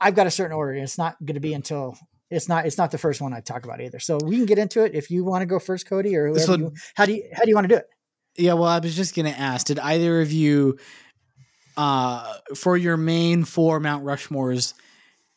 [0.00, 1.94] i've got a certain order and it's not going to be until
[2.30, 4.58] it's not it's not the first one i talk about either so we can get
[4.58, 7.12] into it if you want to go first cody or whoever one- you, how do
[7.12, 7.86] you how do you want to do it
[8.38, 10.78] Yeah, well, I was just gonna ask, did either of you
[11.76, 14.72] uh for your main four Mount Rushmores,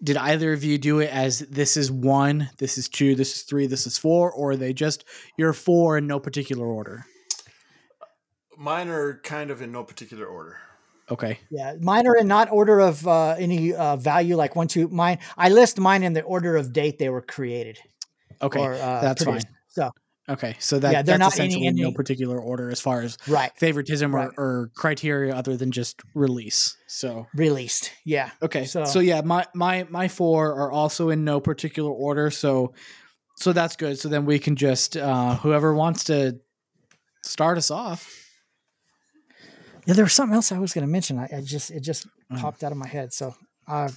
[0.04, 3.42] did either of you do it as this is one, this is two, this is
[3.44, 5.06] three, this is four, or are they just
[5.38, 7.06] your four in no particular order?
[8.58, 10.58] Mine are kind of in no particular order.
[11.10, 11.40] Okay.
[11.50, 14.36] Yeah, mine are in not order of uh, any uh, value.
[14.36, 14.88] Like one, two.
[14.88, 17.80] Mine, I list mine in the order of date they were created.
[18.42, 18.60] Okay.
[18.60, 19.48] or, uh, that's produced.
[19.48, 19.56] fine.
[19.68, 19.92] So
[20.30, 20.56] Okay.
[20.60, 23.18] So that Yeah, they're that's not any- essentially no any- particular order as far as
[23.28, 24.30] right, favoritism Right.
[24.38, 26.78] or, or criteria other than just release.
[26.88, 27.92] So released.
[28.06, 28.64] Yeah, okay.
[28.66, 32.32] So- So, yeah, my my my four are also in no particular order.
[32.32, 32.74] So
[33.36, 34.00] so that's good.
[34.00, 36.40] So then we can just uh whoever wants to
[37.24, 38.10] start us off.
[39.86, 39.94] yeah.
[39.96, 41.20] There was something else I was going to mention.
[41.20, 42.40] I, I just it just Mm.
[42.40, 43.12] popped out of my head.
[43.14, 43.36] So
[43.68, 43.90] uh,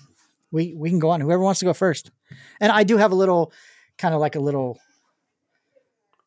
[0.51, 1.21] we we can go on.
[1.21, 2.11] Whoever wants to go first.
[2.61, 3.53] And I do have a little,
[3.99, 4.79] kind of like a little.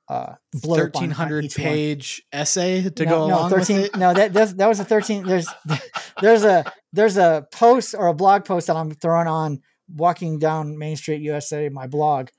[0.09, 1.67] Uh, blurb on- on Thirteen hundred each one.
[1.67, 3.95] page essay to no, go no, along 13 with it.
[3.95, 5.47] no that that was a 13 there's
[6.21, 9.61] there's a there's a post or a blog post that i'm throwing on
[9.95, 12.29] walking down main street usa my blog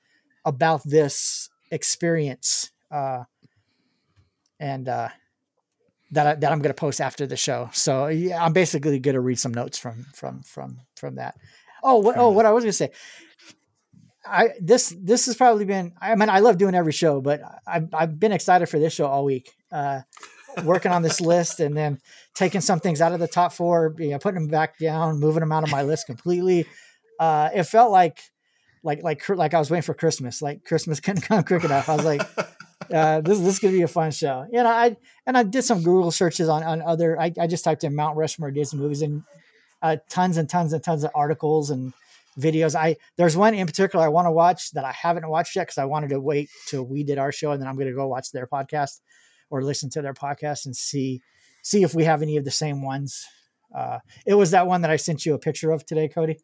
[0.44, 3.22] about this experience uh
[4.58, 5.08] and uh
[6.12, 7.70] that, I, that I'm going to post after the show.
[7.72, 11.36] So yeah, I'm basically going to read some notes from from from from that.
[11.84, 12.90] Oh, what oh what I was going to say.
[14.30, 17.88] I this this has probably been I mean I love doing every show, but I've
[17.92, 19.50] I've been excited for this show all week.
[19.72, 20.00] Uh,
[20.64, 21.98] working on this list and then
[22.34, 25.40] taking some things out of the top four, you know, putting them back down, moving
[25.40, 26.66] them out of my list completely.
[27.18, 28.20] Uh, it felt like
[28.82, 30.40] like like like I was waiting for Christmas.
[30.40, 31.88] Like Christmas couldn't come quick enough.
[31.88, 32.22] I was like,
[32.92, 34.46] uh, this is this could be a fun show.
[34.50, 37.20] You know, I and I did some Google searches on on other.
[37.20, 39.22] I, I just typed in Mount Rushmore Disney movies and
[39.82, 41.92] uh, tons and tons and tons of articles and
[42.38, 42.74] videos.
[42.74, 45.78] I there's one in particular I want to watch that I haven't watched yet because
[45.78, 48.06] I wanted to wait till we did our show and then I'm going to go
[48.06, 49.00] watch their podcast
[49.50, 51.22] or listen to their podcast and see
[51.62, 53.26] see if we have any of the same ones.
[53.76, 56.38] Uh, it was that one that I sent you a picture of today, Cody.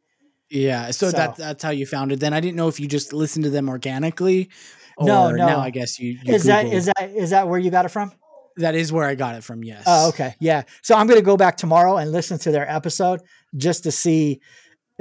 [0.49, 2.20] Yeah, so, So- that that's how you found it.
[2.20, 4.51] Then I didn't know if you just listened to them organically.
[4.97, 5.47] Or No, no.
[5.47, 7.84] Now I guess you, you Is that Googled- is that is that where you got
[7.84, 8.12] it from?
[8.59, 9.62] that is where I got it from.
[9.62, 9.82] Yes.
[9.87, 10.34] Oh, okay.
[10.41, 10.62] Yeah.
[10.80, 13.20] So I'm going to go back tomorrow and listen to their episode
[13.55, 14.41] just to see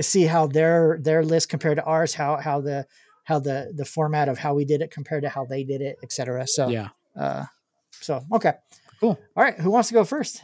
[0.02, 2.86] see how their their list compared to ours, how how the
[3.24, 5.98] how the the format of how we did it compared to how they did it,
[6.04, 6.48] etc.
[6.48, 6.90] So Yeah.
[7.16, 7.46] uh
[7.92, 8.54] so okay.
[9.00, 9.20] Cool.
[9.36, 10.42] All right, who wants to go first?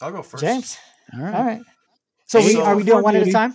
[0.00, 0.44] I'll go first.
[0.44, 0.78] James.
[1.14, 1.34] All right.
[1.34, 1.62] All right.
[2.26, 3.54] So Hey, we, are we doing one at a time?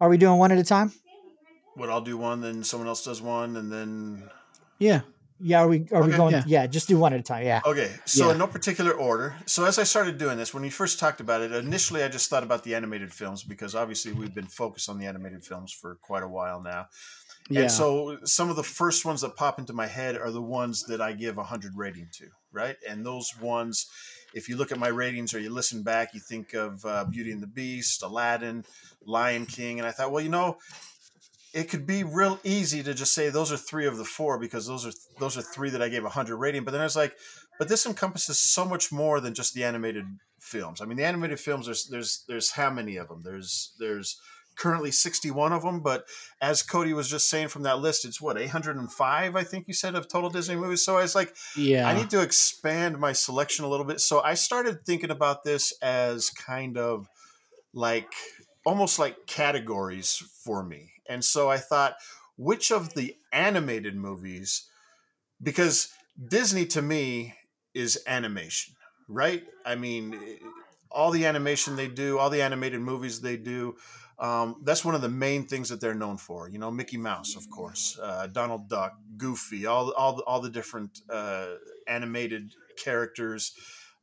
[0.00, 0.92] Are we doing one at a time?
[1.74, 4.28] What I'll do one, then someone else does one, and then
[4.78, 5.02] Yeah.
[5.42, 6.44] Yeah, are we are we going Yeah.
[6.46, 6.66] yeah.
[6.66, 7.44] just do one at a time.
[7.44, 7.60] Yeah.
[7.66, 8.32] Okay, so Yeah.
[8.32, 9.36] in no particular order.
[9.46, 12.30] So as I started doing this, when we first talked about it, initially I just
[12.30, 15.96] thought about the animated films because obviously we've been focused on the animated films for
[15.96, 16.86] quite a while now.
[17.50, 17.62] Yeah.
[17.62, 20.84] And so some of the first ones that pop into my head are the ones
[20.84, 22.76] that I give a 100 rating to, right?
[22.88, 23.88] And those ones,
[24.32, 27.32] if you look at my ratings or you listen back, you think of uh, Beauty
[27.32, 28.64] and the Beast, Aladdin,
[29.04, 29.80] Lion King.
[29.80, 30.58] And I thought, well, you know,
[31.52, 34.66] it could be real easy to just say those are three of the four because
[34.66, 36.64] those are those are three that I gave a 100 rating.
[36.64, 37.16] But then I was like,
[37.58, 40.04] but this encompasses so much more than just the animated
[40.40, 40.80] films.
[40.80, 43.22] I mean, the animated films, there's, there's, there's how many of them?
[43.22, 44.20] There's, there's,
[44.54, 46.04] currently 61 of them but
[46.42, 49.94] as cody was just saying from that list it's what 805 i think you said
[49.94, 51.88] of total disney movies so i was like yeah.
[51.88, 55.72] i need to expand my selection a little bit so i started thinking about this
[55.80, 57.08] as kind of
[57.72, 58.12] like
[58.66, 61.94] almost like categories for me and so i thought
[62.36, 64.68] which of the animated movies
[65.42, 65.88] because
[66.28, 67.34] disney to me
[67.74, 68.74] is animation
[69.08, 70.18] right i mean
[70.90, 73.76] all the animation they do all the animated movies they do
[74.22, 76.48] um, that's one of the main things that they're known for.
[76.48, 81.00] You know, Mickey Mouse, of course, uh, Donald Duck, Goofy, all all all the different
[81.10, 81.46] uh,
[81.88, 83.52] animated characters,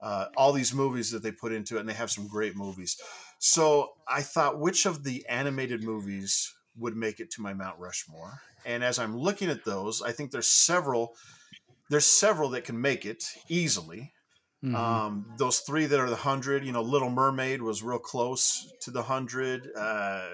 [0.02, 3.00] uh, all these movies that they put into it, and they have some great movies.
[3.40, 8.42] So I thought, which of the animated movies would make it to my Mount Rushmore?
[8.66, 11.16] And as I'm looking at those, I think there's several.
[11.90, 14.14] There's several that can make it easily.
[14.64, 14.76] Mhm.
[14.76, 18.92] Um, those three that are the hundred, you know, Little Mermaid was real close to
[18.92, 19.70] the hundred.
[19.76, 20.28] Uh,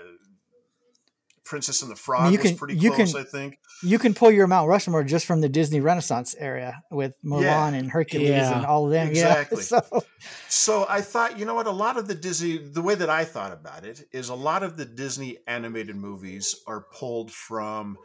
[1.46, 3.60] Princess and the Frog you was can- pretty you close, can- I think.
[3.84, 7.74] You can pull your Mount Rushmore just from the Disney Renaissance area with Mulan Yeah.
[7.74, 8.58] and Hercules Yeah.
[8.58, 9.08] and all of them.
[9.12, 9.58] Exactly.
[9.72, 9.82] Yeah.
[9.82, 10.04] So
[10.50, 11.68] So I thought, you know what?
[11.68, 14.64] A lot of the Disney, the way that I thought about it is a lot
[14.64, 17.98] of the Disney animated movies are pulled from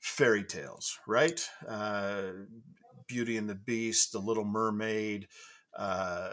[0.00, 1.46] fairy tales, right?
[1.68, 2.22] Uh,
[3.08, 5.26] Beauty and the Beast, The Little Mermaid,
[5.76, 6.30] uh,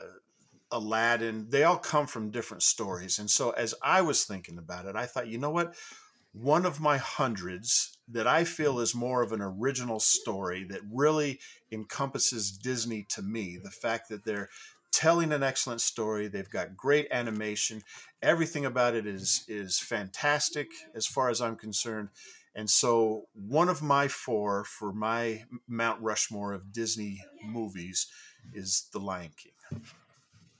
[0.72, 3.20] Aladdin, they all come from different stories.
[3.20, 5.76] And so as I was thinking about it, I thought, you know what?
[6.38, 11.40] One of my hundreds that I feel is more of an original story that really
[11.72, 14.50] encompasses Disney to me, the fact that they're
[14.92, 16.28] telling an excellent story.
[16.28, 17.84] They've got great animation.
[18.22, 22.10] Everything about it is is fantastic as far as I'm concerned.
[22.54, 28.08] And so, one of my four for my Mount Rushmore of Disney movies
[28.54, 29.82] is The Lion King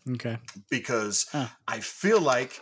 [0.10, 0.38] Okay.
[0.70, 1.50] because Huh.
[1.68, 2.62] I feel like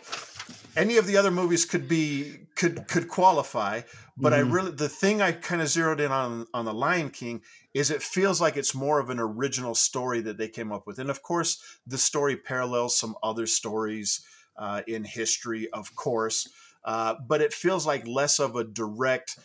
[0.76, 3.82] any of the other movies could be could could qualify,
[4.16, 4.52] but I Mhm.
[4.52, 7.42] really the thing I kind of zeroed in on on the Lion King
[7.72, 10.98] is it feels like it's more of an original story that they came up with,
[10.98, 14.24] and of course the story parallels some other stories
[14.56, 16.48] uh, in history, of course,
[16.84, 19.38] uh, but it feels like less of a direct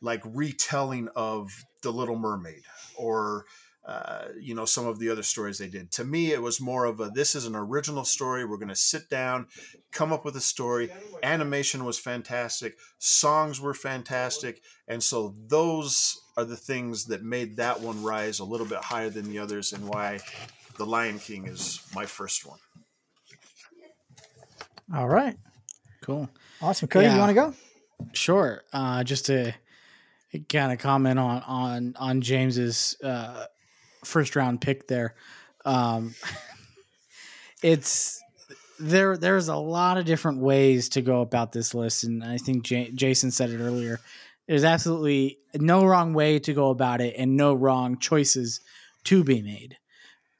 [0.00, 1.50] like retelling of
[1.82, 2.62] the Little Mermaid
[2.96, 3.46] or
[3.86, 5.92] uh, you know some of the other stories they did.
[5.92, 8.44] To me, it was more of a this is an original story.
[8.44, 9.46] We're going to sit down,
[9.92, 10.90] come up with a story.
[11.22, 17.80] Animation was fantastic, songs were fantastic, and so those are the things that made that
[17.80, 20.18] one rise a little bit higher than the others, and why
[20.76, 22.58] The Lion King is my first one.
[24.94, 25.36] All right.
[26.02, 26.28] Cool.
[26.60, 26.88] Awesome.
[26.88, 27.54] Cody, you want to go?
[28.12, 28.62] Sure.
[28.72, 29.52] Uh, just to
[30.48, 33.46] kind of comment on on on James's uh,
[34.06, 35.14] first round pick there.
[35.64, 36.14] Um,
[37.62, 38.22] it's
[38.78, 39.16] there.
[39.16, 42.90] There's a lot of different ways to go about this list, and I think Ja-
[42.94, 44.00] Jason said it earlier.
[44.46, 48.60] There's absolutely no wrong way to go about it, and no wrong choices
[49.04, 49.76] to be made.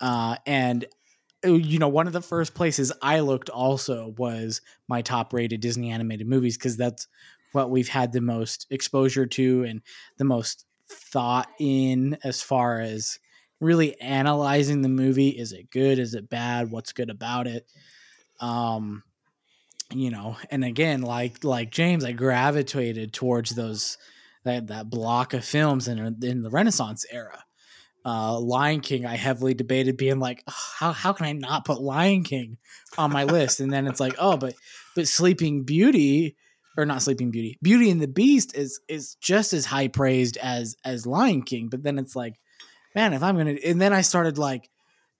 [0.00, 0.84] Uh, and
[1.44, 5.60] uh, you know, one of the first places I looked also was my top rated
[5.60, 7.08] Disney animated movies because that's
[7.52, 9.82] what we've had the most exposure to and
[10.18, 13.18] the most thought in as far as
[13.60, 15.30] really analyzing the movie.
[15.30, 15.98] Is it good?
[15.98, 16.70] Is it bad?
[16.70, 17.66] What's good about it?
[18.40, 19.02] Um,
[19.90, 23.98] you know, and again, like like James, I gravitated towards those
[24.44, 27.42] that that block of films in in the Renaissance era.
[28.04, 32.24] Uh, Lion King, I heavily debated being like, how how can I not put Lion
[32.24, 32.58] King
[32.96, 33.60] on my list?
[33.60, 34.54] And then it's like, oh, but
[34.94, 36.36] but Sleeping Beauty
[36.76, 40.76] or not Sleeping Beauty, Beauty and the Beast is is just as high praised as
[40.84, 41.68] as Lion King.
[41.68, 42.34] But then it's like,
[42.96, 44.68] man, if I'm gonna, and then I started like,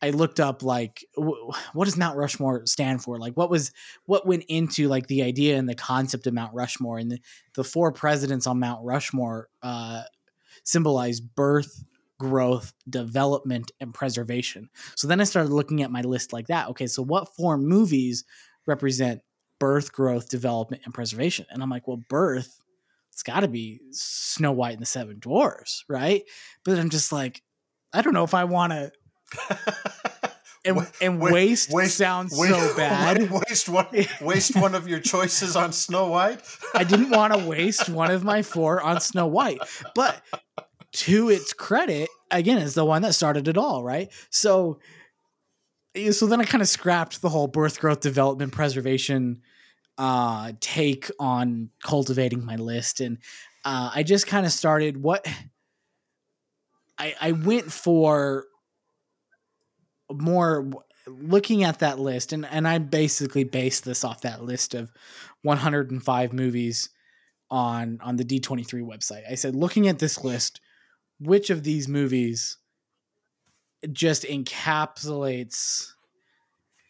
[0.02, 3.18] I looked up like, wh- what does Mount Rushmore stand for?
[3.18, 3.70] Like, what was
[4.06, 7.18] what went into like the idea and the concept of Mount Rushmore and the
[7.54, 10.02] the four presidents on Mount Rushmore uh,
[10.64, 11.84] symbolize birth,
[12.18, 14.70] growth, development, and preservation.
[14.96, 16.68] So then I started looking at my list like that.
[16.70, 18.24] Okay, so what four movies
[18.66, 19.20] represent
[19.58, 21.46] birth, growth, development, and preservation?
[21.50, 22.58] And I'm like, well, birth,
[23.12, 26.22] it's got to be Snow White and the Seven Dwarfs, right?
[26.64, 27.42] But I'm just like,
[27.96, 28.92] I don't know if I want to.
[30.64, 33.30] And, and waste, waste- sounds Waste- so bad.
[33.30, 33.86] Waste one,
[34.20, 36.40] waste one of your choices on Snow White.
[36.74, 39.60] I didn't want to waste one of my four on Snow White.
[39.94, 40.20] But
[40.94, 44.10] to its credit, again, is the one that started it all, right?
[44.30, 44.80] So
[46.10, 49.42] so then I kind of scrapped the whole birth, growth, development, preservation
[49.98, 53.00] uh take on cultivating my list.
[53.00, 53.18] And
[53.64, 55.24] uh I just kind of started what
[56.98, 58.46] I I went for
[60.10, 60.70] more
[61.06, 64.90] looking at that list and and I basically based this off that list of
[65.42, 66.90] 105 movies
[67.50, 69.22] on on the D23 website.
[69.30, 70.60] I said looking at this list
[71.20, 72.58] which of these movies
[73.92, 75.92] just encapsulates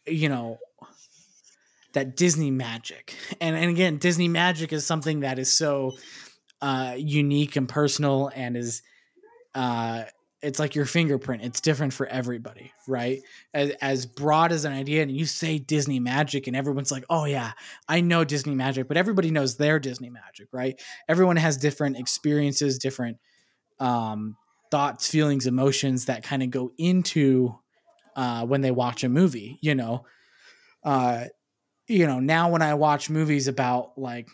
[0.06, 0.58] you know
[1.92, 3.14] that Disney magic.
[3.40, 5.92] And and again Disney magic is something that is so
[6.62, 8.82] uh unique and personal and is
[9.56, 10.04] uh
[10.42, 11.42] it's like your fingerprint.
[11.42, 13.20] It's different for everybody, right?
[13.54, 17.24] As, as broad as an idea, and you say Disney magic, and everyone's like, "Oh
[17.24, 17.52] yeah,
[17.88, 20.80] I know Disney magic," but everybody knows their Disney magic, right?
[21.08, 23.16] Everyone has different experiences, different
[23.80, 24.36] um,
[24.70, 27.58] thoughts, feelings, emotions that kind of go into
[28.14, 29.58] uh, when they watch a movie.
[29.62, 30.04] You know,
[30.84, 31.24] uh,
[31.88, 32.20] you know.
[32.20, 34.28] Now when I watch movies about like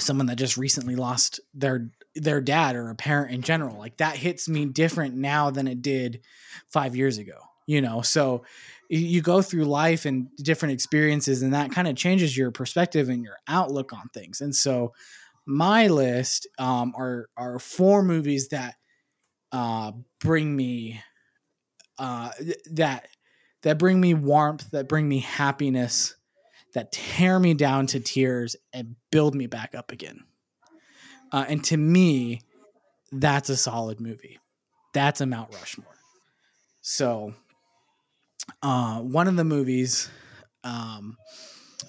[0.00, 4.16] someone that just recently lost their their dad or a parent in general like that
[4.16, 6.20] hits me different now than it did
[6.68, 8.02] five years ago you know?
[8.02, 8.44] So
[8.88, 13.24] you go through life and different experiences and that kind of changes your perspective and
[13.24, 14.40] your outlook on things.
[14.40, 14.92] And so
[15.46, 18.74] my list um, are are four movies that
[19.52, 21.00] uh, bring me
[21.98, 22.30] uh,
[22.72, 23.08] that
[23.62, 26.14] that bring me warmth that bring me happiness
[26.74, 30.24] that tear me down to tears and build me back up again
[31.34, 32.40] uh, and to me,
[33.10, 34.38] that's a solid movie.
[34.92, 35.96] That's a Mount Rushmore.
[36.80, 37.34] So,
[38.62, 40.08] uh, one of the movies
[40.62, 41.16] um,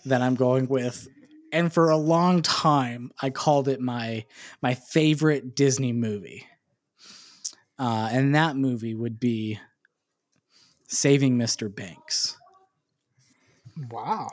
[0.03, 1.07] that I'm going with,
[1.51, 4.25] and for a long time, I called it my
[4.63, 6.47] my favorite Disney movie,
[7.77, 9.59] uh, and that movie would be
[10.87, 11.73] Saving Mr.
[11.73, 12.35] Banks.
[13.91, 14.29] Wow.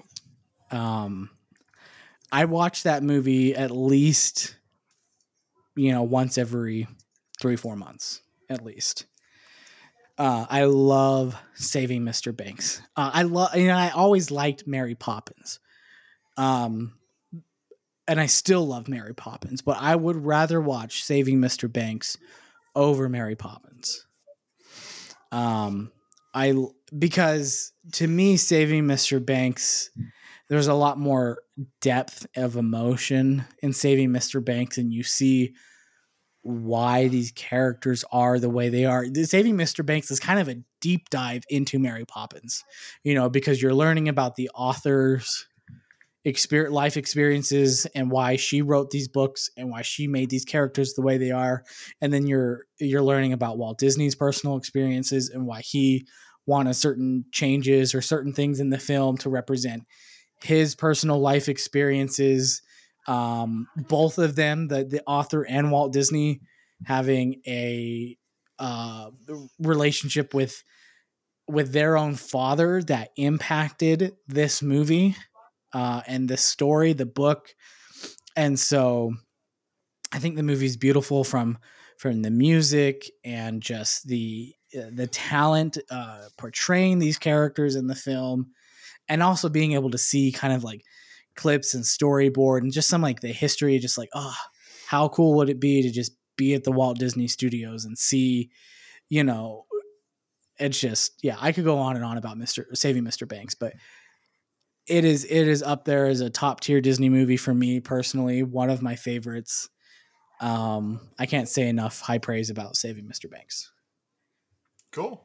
[0.71, 1.29] Um,
[2.33, 4.57] I watched that movie at least,
[5.77, 6.87] you know, once every
[7.41, 9.07] three, four months, at least.
[10.19, 12.37] Uh, I love Saving Mr.
[12.37, 12.83] Banks.
[12.97, 15.59] Uh, I love, you know, I always liked Mary Poppins.
[16.37, 16.95] Um,
[18.07, 21.73] and I still love Mary Poppins, but I would rather watch Saving Mr.
[21.73, 22.19] Banks
[22.75, 24.07] over Mary Poppins.
[25.31, 25.93] Um,
[26.35, 26.55] I
[26.97, 29.25] because to me, Saving Mr.
[29.25, 29.91] Banks,
[30.53, 31.39] there's a lot more
[31.81, 34.45] depth of emotion in Saving Mr.
[34.45, 35.55] Banks, and you see
[36.43, 39.07] why these characters are the way they are.
[39.25, 39.85] Saving Mr.
[39.85, 42.65] Banks is kind of a deep dive into Mary Poppins,
[43.03, 45.47] you know, because you're learning about the authors
[46.27, 50.93] experience life experiences and why she wrote these books and why she made these characters
[50.93, 51.65] the way they are
[52.01, 56.07] and then you're you're learning about Walt Disney's personal experiences and why he
[56.47, 59.83] wanted certain changes or certain things in the film to represent
[60.43, 62.63] his personal life experiences
[63.07, 66.41] um, both of them the the author and Walt Disney
[66.85, 68.17] having a
[68.59, 69.11] uh,
[69.59, 70.63] relationship with
[71.49, 75.17] with their own father that impacted this movie
[75.73, 77.49] uh, and the story, the book.
[78.37, 79.13] And so
[80.13, 81.59] I think the movie's beautiful from
[81.99, 88.53] from the music and just the the talent uh, portraying these characters in the film,
[89.13, 90.87] and also being able to see kind of like
[91.37, 93.79] clips and storyboard and just some like the history.
[93.79, 94.35] Just like, oh,
[94.87, 98.49] how cool would it be to just be at the Walt Disney Studios and see,
[99.11, 99.67] you know,
[100.59, 101.37] it's just yeah.
[101.39, 103.75] I could go on and on about Mister Saving Mister Banks, but
[104.87, 108.43] it is it is up there as a top tier Disney movie for me personally.
[108.43, 109.69] One of my favorites.
[110.41, 113.31] Um, I can't say enough high praise about Saving Mr.
[113.31, 113.71] Banks.
[114.91, 115.23] Cool.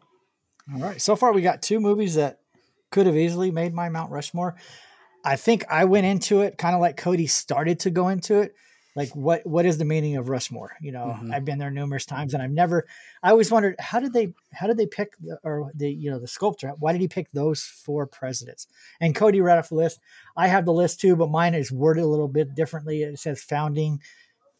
[0.73, 1.01] All right.
[1.01, 2.41] So far, we got two movies that
[2.91, 4.55] could have easily made my Mount Rushmore.
[5.23, 8.55] I think I went into it kind of like Cody started to go into it
[8.97, 10.75] like what what is the meaning of Rushmore?
[10.81, 11.31] You know, Mhm.
[11.31, 12.87] I've been there numerous times, and I've never.
[13.21, 16.17] I always wondered how did they how did they pick the, or the you know
[16.17, 16.69] the sculptor?
[16.79, 18.65] Why did he pick those four presidents?
[18.99, 19.99] And Cody read off the list.
[20.35, 23.03] I have the list too, but mine is worded a little bit differently.
[23.03, 24.01] It says founding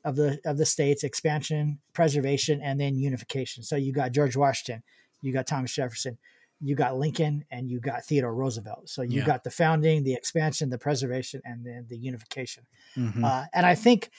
[0.06, 3.64] of the of the states, expansion, preservation, and then unification.
[3.64, 4.84] So you got George Washington,
[5.22, 6.20] you got Thomas Jefferson,
[6.60, 8.90] you got Lincoln, and you got Theodore Roosevelt.
[8.90, 9.26] So you Yeah.
[9.26, 12.66] got the founding, the expansion, the preservation, and then the unification.
[12.96, 13.24] Mhm.
[13.24, 14.10] Uh, and I think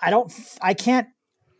[0.00, 1.08] I don't, I can't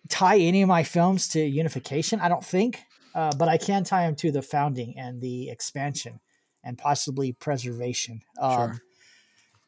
[0.09, 2.20] tie any of my films to unification.
[2.20, 2.80] I don't think,
[3.14, 6.20] uh, but I can tie them to the founding and the expansion
[6.62, 8.22] and possibly preservation.
[8.40, 8.80] Um,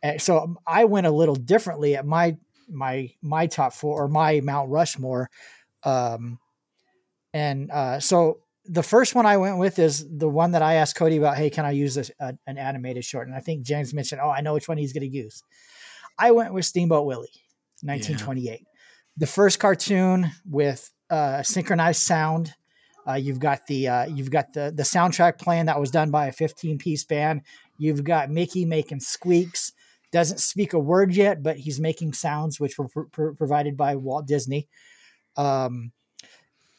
[0.02, 0.18] Sure.
[0.18, 2.36] so I went a little differently at my
[2.68, 5.28] my my top four or my Mount Rushmore.
[5.82, 6.38] Um,
[7.32, 10.96] and uh, so the first one I went with is the one that I asked
[10.96, 11.36] Cody about.
[11.36, 13.26] Hey, can I use this, uh, an animated short?
[13.26, 15.42] And I think James mentioned, oh, I know which one he's going to use.
[16.18, 17.30] I went with Steamboat Willie,
[17.82, 18.66] 1928,
[19.16, 22.54] the first cartoon with uh, synchronized sound.
[23.08, 26.26] Uh, you've got the uh, you've got the the soundtrack playing that was done by
[26.26, 27.40] a 15 piece band.
[27.78, 29.72] You've got Mickey making squeaks.
[30.12, 33.96] Doesn't speak a word yet, but he's making sounds which were pr- pr- provided by
[33.96, 34.68] Walt Disney.
[35.36, 35.92] Um,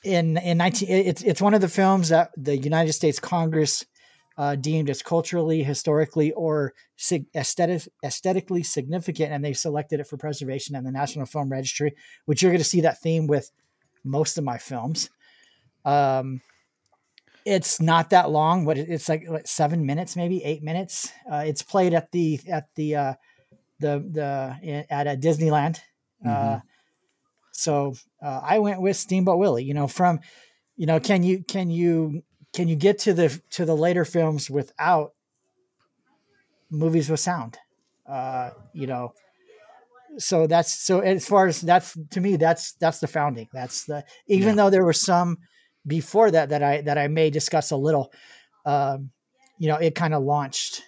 [0.03, 3.85] in in 19 it's it's one of the films that the United States Congress
[4.37, 10.17] uh, deemed as culturally, historically, or sig- aesthetic, aesthetically significant, and they selected it for
[10.17, 11.93] preservation in the National Film Registry.
[12.25, 13.51] Which you're going to see that theme with
[14.03, 15.09] most of my films.
[15.85, 16.41] Um,
[17.45, 18.65] it's not that long.
[18.65, 21.11] What it's like what, seven minutes, maybe eight minutes.
[21.31, 23.13] Uh, it's played at the at the uh,
[23.79, 25.79] the the at a Disneyland.
[26.27, 26.59] Uh,
[27.51, 29.63] so uh, I went with Steamboat Willie.
[29.63, 30.19] You know, from
[30.75, 32.23] you know, can you can you
[32.53, 35.13] can you get to the to the later films without
[36.69, 37.57] movies with sound?
[38.07, 39.13] Uh, you know,
[40.17, 43.47] so that's so as far as that's to me that's that's the founding.
[43.53, 44.55] That's the even Yeah.
[44.55, 45.37] though there were some
[45.85, 48.11] before that that I that I may discuss a little.
[48.65, 49.11] Um,
[49.57, 50.81] you know, it kind of launched,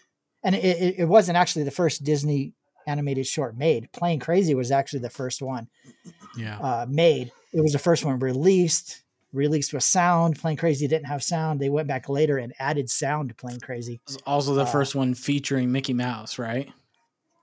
[0.43, 2.53] and it, it, it wasn't actually the first Disney
[2.87, 3.91] animated short made.
[3.91, 5.67] Plane Crazy was actually the first one
[6.37, 6.57] Yeah.
[6.59, 7.31] uh, made.
[7.53, 10.39] It was the first one released, released with sound.
[10.39, 11.59] Plane Crazy didn't have sound.
[11.59, 14.01] They went back later and added sound to Plane Crazy.
[14.25, 16.69] Also the uh, first one featuring Mickey Mouse, right?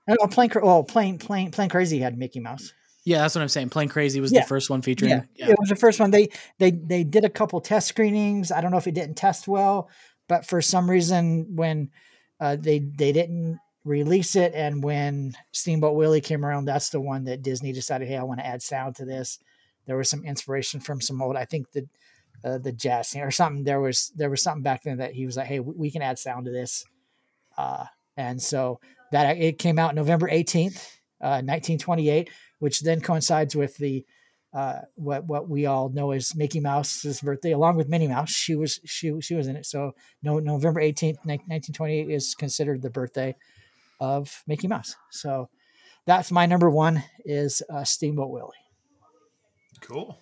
[0.09, 2.73] Oh, Playing, Cra- oh, Playing, Playing, Plane Crazy had Mickey Mouse.
[3.03, 3.69] Yeah, that's what I'm saying.
[3.69, 4.41] Plane Crazy was Yeah.
[4.41, 5.11] the first one featuring.
[5.11, 5.49] Yeah, Yeah.
[5.51, 6.11] it was the first one.
[6.11, 8.51] They they they did a couple test screenings.
[8.51, 9.89] I don't know if it didn't test well,
[10.27, 11.89] but for some reason, when
[12.39, 17.23] uh, they they didn't release it, and when Steamboat Willie came around, that's the one
[17.25, 19.39] that Disney decided, hey, I want to add sound to this.
[19.87, 21.35] There was some inspiration from some old.
[21.35, 21.87] I think the
[22.43, 23.63] uh, the jazz or something.
[23.63, 26.19] There was there was something back then that he was like, hey, we can add
[26.19, 26.85] sound to this,
[27.57, 27.85] uh,
[28.15, 28.79] and so
[29.11, 32.29] that it came out November eighteenth, uh, nineteen twenty eight,
[32.59, 34.05] which then coincides with the
[34.53, 38.29] uh, what what we all know as Mickey Mouse's birthday, along with Minnie Mouse.
[38.29, 39.65] She was she she was in it.
[39.65, 43.35] So no November eighteenth, nineteen twenty eight is considered the birthday
[44.01, 44.97] of Mickey Mouse.
[45.11, 45.47] So
[46.05, 48.51] that's my number one is uh, Steamboat Willie.
[49.79, 50.19] Cool.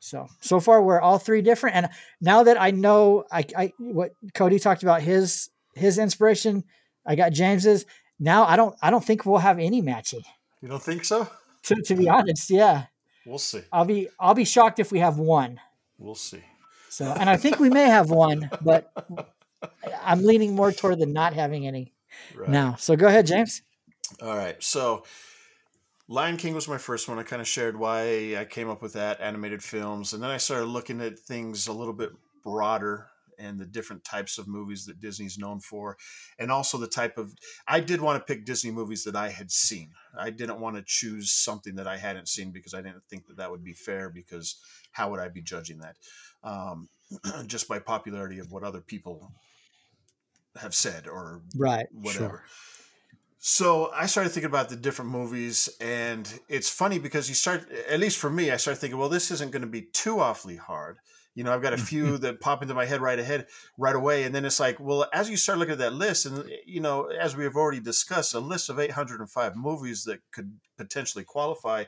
[0.00, 1.88] So so far we're all three different, and
[2.20, 6.64] now that I know I, I what Cody talked about his his inspiration,
[7.06, 7.84] I got James's.
[8.18, 10.22] Now I don't I don't think we'll have any matching.
[10.62, 11.28] You don't think so?
[11.64, 12.86] To, to be honest, yeah,
[13.26, 13.62] We'll see.
[13.72, 15.60] I'll be I'll be shocked if we have one.
[15.98, 16.42] We'll see.
[16.90, 18.92] So and I think we may have one, but
[20.02, 21.93] I'm leaning more toward the not having any
[22.34, 22.48] Right.
[22.48, 22.74] now.
[22.76, 23.62] So go ahead, James.
[24.20, 24.62] All right.
[24.62, 25.04] So
[26.08, 27.18] Lion King was my first one.
[27.18, 30.12] I kind of shared why I came up with that animated films.
[30.12, 32.10] And then I started looking at things a little bit
[32.42, 33.08] broader
[33.38, 35.96] and the different types of movies that Disney's known for.
[36.38, 37.34] And also the type of,
[37.66, 39.90] I did want to pick Disney movies that I had seen.
[40.16, 43.38] I didn't want to choose something that I hadn't seen because I didn't think that
[43.38, 44.56] that would be fair because
[44.92, 45.96] how would I be judging that?
[46.42, 46.88] Um,
[47.46, 49.32] just by popularity of what other people
[50.60, 51.86] have said or Right.
[51.92, 52.44] whatever.
[53.38, 58.00] So I started thinking about the different movies, and it's funny because you start, at
[58.00, 60.96] least for me, I started thinking, well, this isn't going to be too awfully hard.
[61.34, 61.84] You know, I've got a mm-hmm.
[61.84, 65.06] few that pop into my head right ahead, right away, and then it's like, well,
[65.12, 67.80] as you start looking at that list, and eh, you know, as we have already
[67.80, 71.84] discussed, a list of 805 movies that could potentially qualify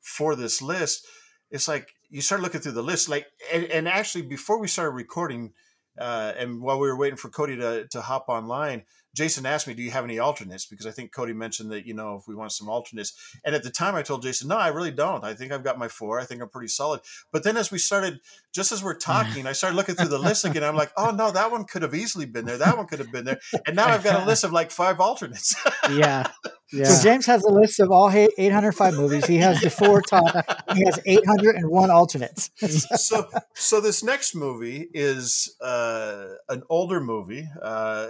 [0.00, 1.06] for this list,
[1.50, 4.90] it's like you start looking through the list, like, and, and actually, before we started
[4.90, 5.52] recording,
[5.98, 8.84] uh, and while we were waiting for Cody to, to hop online,
[9.16, 11.94] Jason asked me, "Do you have any alternates?" Because I think Cody mentioned that you
[11.94, 13.14] know if we want some alternates.
[13.44, 15.24] And at the time, I told Jason, "No, I really don't.
[15.24, 16.20] I think I've got my four.
[16.20, 17.00] I think I'm pretty solid."
[17.32, 18.20] But then as we started,
[18.54, 20.62] just as we're talking, I started looking through the list again.
[20.64, 22.58] I'm like, "Oh no, that one could have easily been there.
[22.58, 25.00] That one could have been there." And now I've got a list of like five
[25.00, 25.56] alternates.
[25.90, 26.26] Yeah.
[26.72, 26.86] Yeah.
[26.86, 29.24] So James has a list of all 805 movies.
[29.26, 30.34] He has the four top.
[30.74, 32.50] He has 801 alternates.
[33.00, 38.08] so so this next movie is uh, an older movie uh,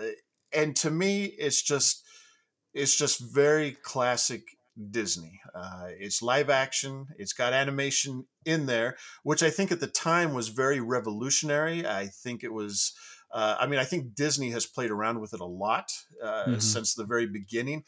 [0.53, 2.05] and to me it's just
[2.75, 4.43] it's just very classic
[4.91, 9.87] disney uh, it's live action it's got animation in there which i think at the
[9.87, 12.95] time was very revolutionary i think it was
[13.33, 15.91] uh, i mean i think disney has played around with it a lot
[16.23, 16.61] uh, Mhm.
[16.63, 17.85] since the very beginning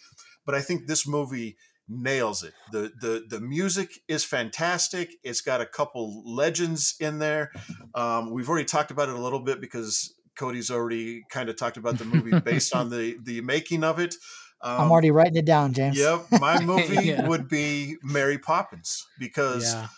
[0.47, 1.57] but i think this movie
[1.91, 2.53] nails it.
[2.71, 5.15] The the the music is fantastic.
[5.25, 7.51] It's got a couple legends in there.
[7.95, 11.77] Um, we've already talked about it a little bit because Cody's already kind of talked
[11.77, 14.15] about the movie based on the the making of it.
[14.61, 15.99] Um, I'm already writing it down, James.
[15.99, 17.29] Yep, my movie Yeah.
[17.29, 19.89] would be Mary Poppins because Yeah.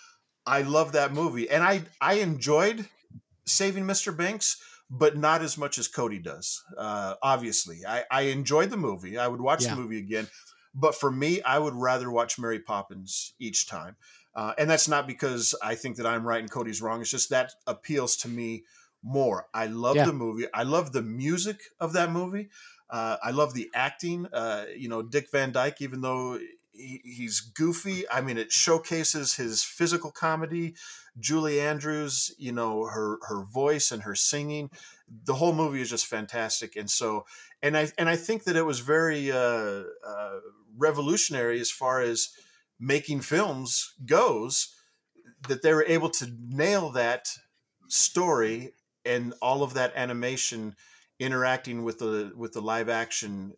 [0.47, 2.89] I love that movie, and I I enjoyed
[3.47, 4.17] Saving Mr.
[4.17, 4.57] Banks,
[4.91, 6.63] but not as much as Cody does.
[6.77, 9.19] Uh, obviously, I, I enjoyed the movie.
[9.19, 9.75] I would watch Yeah.
[9.75, 10.29] the movie again,
[10.75, 13.97] but for me, I would rather watch Mary Poppins each time.
[14.35, 17.01] Uh, and that's not because I think that I'm right and Cody's wrong.
[17.01, 18.63] It's just that appeals to me
[19.03, 19.47] more.
[19.55, 20.07] I love Yeah.
[20.07, 20.47] the movie.
[20.53, 22.51] I love the music of that movie.
[22.89, 24.27] Uh, I love the acting.
[24.33, 26.39] Uh, you know, Dick Van Dyke, even though
[26.73, 30.75] he, he's goofy, I mean, it showcases his physical comedy.
[31.19, 34.71] Julie Andrews, you know, her her voice and her singing,
[35.09, 36.77] the whole movie is just fantastic.
[36.77, 37.27] And so,
[37.63, 40.39] and I and I think that it was very uh, uh,
[40.77, 42.31] revolutionary as far as
[42.79, 44.75] making films goes.
[45.49, 47.29] That they were able to nail that
[47.89, 48.73] story
[49.05, 50.75] and all of that animation
[51.19, 53.53] interacting with the with the live action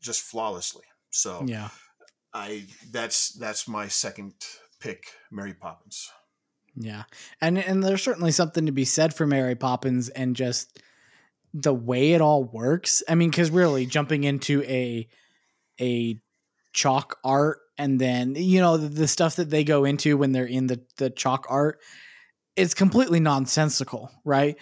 [0.00, 0.84] just flawlessly.
[1.10, 1.68] So Yeah.
[2.32, 4.34] I that's that's my second
[4.80, 6.10] pick, Mary Poppins.
[6.74, 7.04] Yeah.
[7.40, 10.80] And and there's certainly something to be said for Mary Poppins and just
[11.52, 13.02] the way it all works.
[13.08, 15.08] I mean, cuz really jumping into a
[15.80, 16.20] a
[16.72, 20.44] chalk art and then you know the, the stuff that they go into when they're
[20.44, 21.80] in the the chalk art
[22.56, 24.56] it's completely nonsensical, right?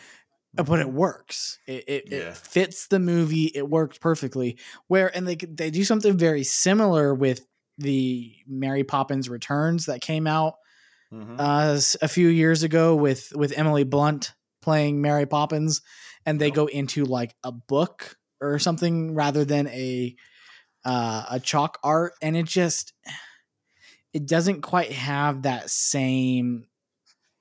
[0.55, 1.59] But it works.
[1.67, 2.19] It, it, Yeah.
[2.19, 3.51] it fits the movie.
[3.55, 4.59] It works perfectly.
[4.89, 7.47] Where and they they do something very similar with
[7.79, 10.55] the Mary Poppins Returns that came out
[11.13, 11.37] Mhm.
[11.39, 15.81] uh, a few years ago with with Emily Blunt playing Mary Poppins,
[16.27, 16.55] and they Yep.
[16.55, 20.15] go into like a book or something rather than a
[20.85, 22.93] uh, a chalk art, and it just
[24.13, 26.67] it doesn't quite have that same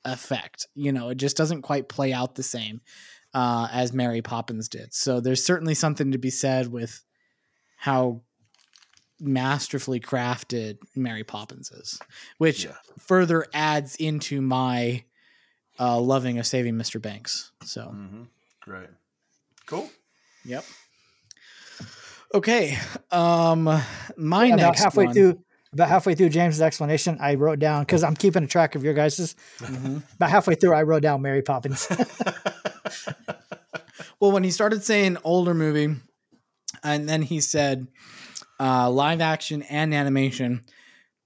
[0.06, 0.68] effect.
[0.76, 2.82] You know, it just doesn't quite play out the same
[3.34, 4.94] uh, as Mary Poppins did.
[4.94, 7.03] So there's certainly something to be said with
[7.78, 8.22] how
[9.19, 11.99] masterfully crafted Mary Poppins is,
[12.38, 12.76] which Yeah.
[12.99, 15.03] further adds into my
[15.80, 17.02] uh, loving of Saving Mr.
[17.02, 17.52] Banks.
[17.64, 18.23] So, hmm
[18.61, 18.90] Great.
[19.65, 19.90] Cool.
[20.45, 20.64] yep.
[22.34, 22.78] Okay.
[23.11, 23.64] Um,
[24.18, 25.14] my about next halfway one.
[25.15, 28.84] through about halfway through James's explanation, I wrote down because I'm keeping a track of
[28.84, 29.35] your guys's.
[29.60, 30.03] Mhm.
[30.15, 31.88] About halfway through, I wrote down Mary Poppins.
[34.22, 35.95] Well, when he started saying older movie,
[36.84, 37.88] and then he said
[38.60, 40.64] uh, live action and animation,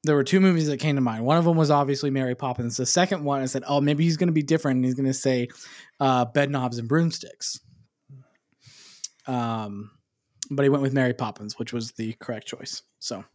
[0.06, 1.26] there were two movies that came to mind.
[1.26, 2.78] One of them was obviously Mary Poppins.
[2.78, 4.78] The second one, I said, oh, maybe he's going to be different.
[4.78, 5.50] And he's going to say
[6.00, 7.60] uh, Bedknobs and Broomsticks.
[9.28, 9.92] Um,
[10.50, 12.82] but he went with Mary Poppins, which was the correct choice.
[13.00, 13.26] So,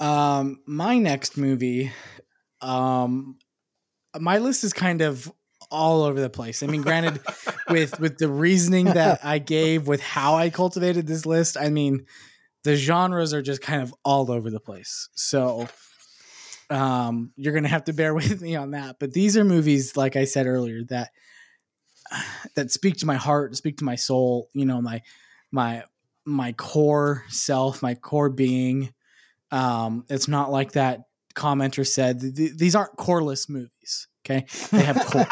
[0.00, 1.92] um, my next movie,
[2.60, 3.38] um,
[4.18, 5.32] my list is kind of
[5.70, 6.62] all over the place.
[6.62, 7.20] I mean, granted,
[7.68, 12.06] with with the reasoning that I gave, with how I cultivated this list, I mean,
[12.62, 15.08] the genres are just kind of all over the place.
[15.14, 15.68] So,
[16.70, 18.96] um, you're gonna have to bear with me on that.
[18.98, 21.10] But these are movies, like I said earlier, that
[22.54, 24.48] that speak to my heart, speak to my soul.
[24.52, 25.02] You know, my
[25.50, 25.84] my
[26.24, 28.92] my core self, my core being.
[29.54, 31.00] Um, it's not like that
[31.34, 32.20] commenter said.
[32.20, 34.08] th- th- these aren't coreless movies.
[34.24, 35.26] Okay, they have core.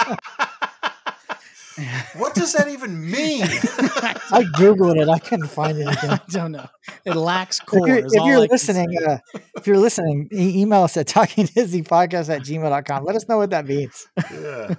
[2.17, 3.43] what does that even mean?
[3.45, 5.09] I googled it.
[5.09, 6.11] I couldn't find anything.
[6.11, 6.67] I don't know.
[7.07, 7.89] It lacks If core.
[7.89, 9.19] you're, if you're listening, uh,
[9.57, 13.05] if you're listening, e- email us at talking Disney podcast at gmail.com.
[13.05, 14.07] Let us know what that means.
[14.31, 14.75] yeah.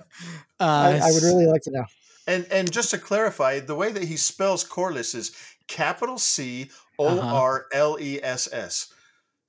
[0.59, 1.85] Uh, I, I would really like to know.
[2.27, 5.35] And and just to clarify, the way that he spells coreless is
[5.67, 8.92] capital C O R L E S S.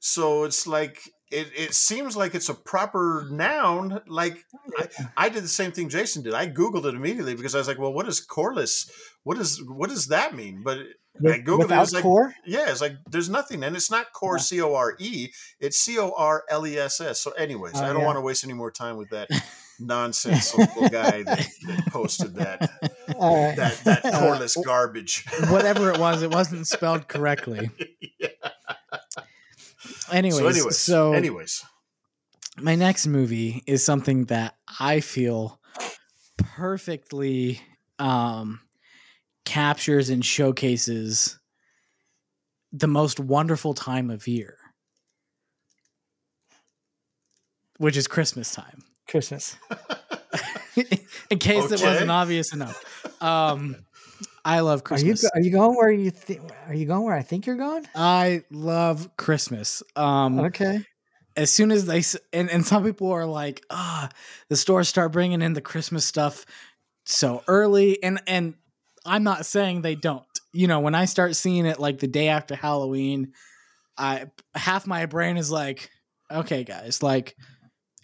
[0.06, 1.00] So it's like
[1.30, 4.02] it, it seems like it's a proper noun.
[4.06, 4.84] Like oh,
[5.16, 6.34] I, I did the same thing Jason did.
[6.34, 8.90] I googled it immediately because I was like, well, what is coreless?
[9.22, 10.60] What is what does that mean?
[10.62, 10.80] But
[11.20, 11.58] I googled it.
[11.58, 14.38] without It's like core, yeah, it's like there's nothing, and it's not core.
[14.38, 15.30] C O R E.
[15.58, 17.22] It's C O R L E S S.
[17.22, 18.06] So, anyways, Oh, I don't yeah.
[18.06, 19.30] want to waste any more time with that
[19.80, 22.60] nonsensical guy that, that posted that
[23.08, 23.56] right.
[23.56, 25.24] that that coreless garbage.
[25.48, 27.70] whatever it was, it wasn't spelled correctly.
[28.18, 28.28] Yeah.
[30.10, 31.64] Anyways, so, anyways, so anyways,
[32.58, 35.60] my next movie is something that I feel
[36.38, 37.60] perfectly
[37.98, 38.60] um,
[39.44, 41.38] captures and showcases
[42.72, 44.56] the most wonderful time of year,
[47.78, 48.82] which is Christmas time.
[49.08, 49.56] Christmas.
[51.30, 53.76] In case it wasn't obvious enough, um,
[54.44, 55.30] I love Are you Christmas.
[55.34, 56.40] are you going where you think?
[56.66, 57.86] Are you going where I think you're going?
[57.94, 59.82] I love Christmas.
[59.96, 60.84] Um, Okay.
[61.36, 62.02] as soon as they
[62.32, 64.08] and, and some people are like ah
[64.48, 66.44] the stores start bringing in the christmas stuff
[67.04, 68.54] so early and and
[69.04, 72.28] i'm not saying they don't you know when i start seeing it like the day
[72.28, 73.32] after halloween
[73.98, 75.90] i half my brain is like
[76.30, 77.36] okay guys like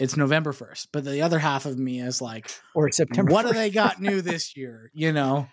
[0.00, 3.32] it's november 1st but the other half of me is like Or September.
[3.32, 4.90] what do they got new this year?
[4.94, 5.46] You know?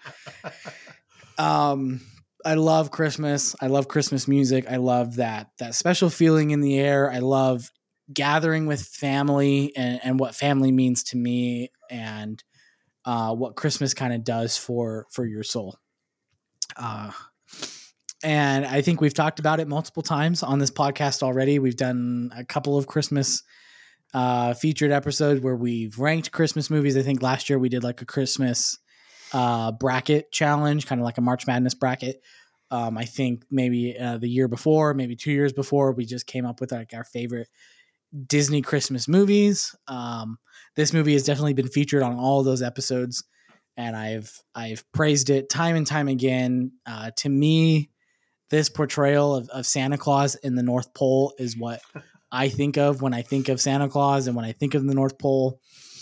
[1.37, 2.01] Um
[2.45, 3.55] i love christmas.
[3.61, 4.65] I love christmas music.
[4.69, 7.11] I love that that special feeling in the air.
[7.11, 7.71] I love
[8.13, 12.41] gathering with family and, and what family means to me and
[13.05, 15.77] uh, what christmas kind of does for for your soul.
[16.77, 17.11] Uh,
[18.23, 21.59] and i think we've talked about it multiple times on this podcast already.
[21.59, 23.43] We've done a couple of christmas
[24.13, 26.97] uh, featured episode where we've ranked Christmas movies.
[26.97, 28.77] I think last year we did like a Christmas
[29.33, 32.21] uh, bracket challenge, kind of like a March Madness bracket.
[32.69, 36.45] Um, I think maybe uh, the year before, maybe two years before, we just came
[36.45, 37.47] up with like our favorite
[38.25, 39.75] Disney Christmas movies.
[39.87, 40.37] Um,
[40.75, 43.23] this movie has definitely been featured on all those episodes,
[43.75, 46.71] and I've I've praised it time and time again.
[46.85, 47.89] Uh, to me,
[48.49, 51.81] this portrayal of, of Santa Claus in the North Pole is what
[52.31, 54.93] I think of when I think of Santa Claus and when I think of the
[54.93, 55.59] North Pole.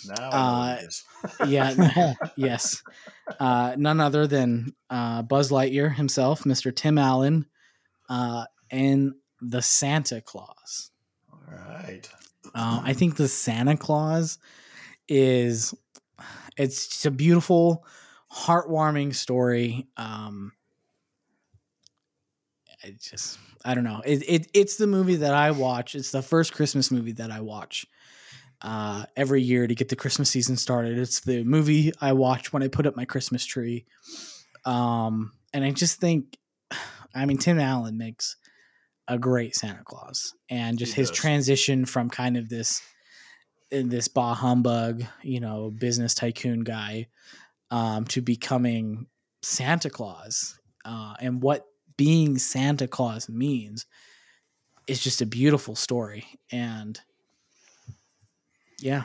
[0.10, 1.04] uh, what it is.
[1.48, 2.84] Yeah, yes.
[3.40, 6.76] Uh, none other than uh, Buzz Lightyear himself, Mr.
[6.76, 7.46] Tim Allen,
[8.10, 10.92] uh, and the Santa Clause.
[11.32, 12.08] All right.
[12.54, 14.38] Uh, I think the Santa Clause
[15.08, 15.74] is
[16.58, 17.86] it's a beautiful,
[18.32, 19.88] heartwarming story.
[19.98, 20.54] Um,
[22.86, 24.02] it just I don't know.
[24.06, 25.96] It, it it's the movie that I watch.
[25.96, 27.86] It's the first Christmas movie that I watch
[28.62, 30.98] uh, every year to get the Christmas season started.
[30.98, 33.86] It's the movie I watch when I put up my Christmas tree.
[34.66, 36.38] Um, and I just think,
[37.16, 38.36] I mean, Tim Allen makes
[39.08, 41.18] a great Santa Claus, and just He his does.
[41.18, 42.82] transition from kind of this
[43.72, 47.08] in this bah humbug, you know, business tycoon guy,
[47.72, 49.08] um, to becoming
[49.44, 51.66] Santa Claus, uh, and what
[51.98, 53.86] being Santa Claus means
[54.88, 56.26] is just a beautiful story.
[56.52, 57.00] And
[58.80, 59.04] yeah,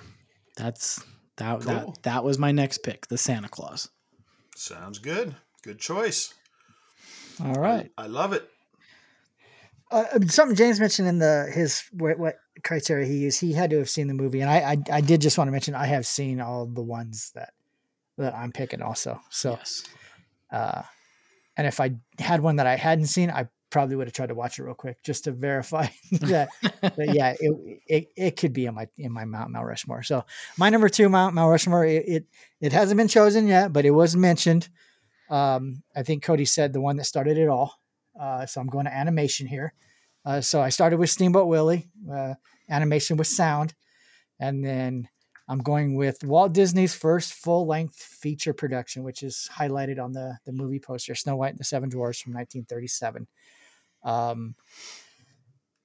[0.57, 1.03] that's
[1.37, 1.73] that Cool.
[1.73, 3.89] that that was my next pick, the Santa Clause.
[4.57, 5.35] Sounds good.
[5.63, 6.35] Good choice.
[7.43, 7.91] All right.
[7.97, 8.49] I love it.
[9.91, 13.71] Uh, uh, something James mentioned in the his what, what criteria he used, he had
[13.71, 15.87] to have seen the movie, and I, I I did just want to mention I
[15.87, 17.55] have seen all the ones that
[18.19, 19.21] that I'm picking also.
[19.31, 19.83] So, yes.
[20.53, 20.83] uh,
[21.57, 24.35] and if I had one that I hadn't seen, I probably would have tried to
[24.35, 26.49] watch it real quick just to verify that.
[26.81, 30.03] but yeah, it, it it could be in my in my Mount Mount Rushmore.
[30.03, 30.25] So
[30.57, 32.27] my number two Mount Mount Rushmore, it it,
[32.61, 34.69] it hasn't been chosen yet, but it was mentioned.
[35.31, 37.81] Um, I think Cody said the one that started it all.
[38.21, 39.73] Uh, so I'm going to animation here.
[40.25, 42.35] Uh, so I started with Steamboat Willie, uh,
[42.69, 43.75] animation with sound,
[44.39, 45.09] and then
[45.51, 50.39] I'm going with Walt Disney's first full length feature production, which is highlighted on the
[50.47, 53.27] the movie poster, Snow White and the Seven Dwarfs from 1937.
[54.05, 54.55] Um,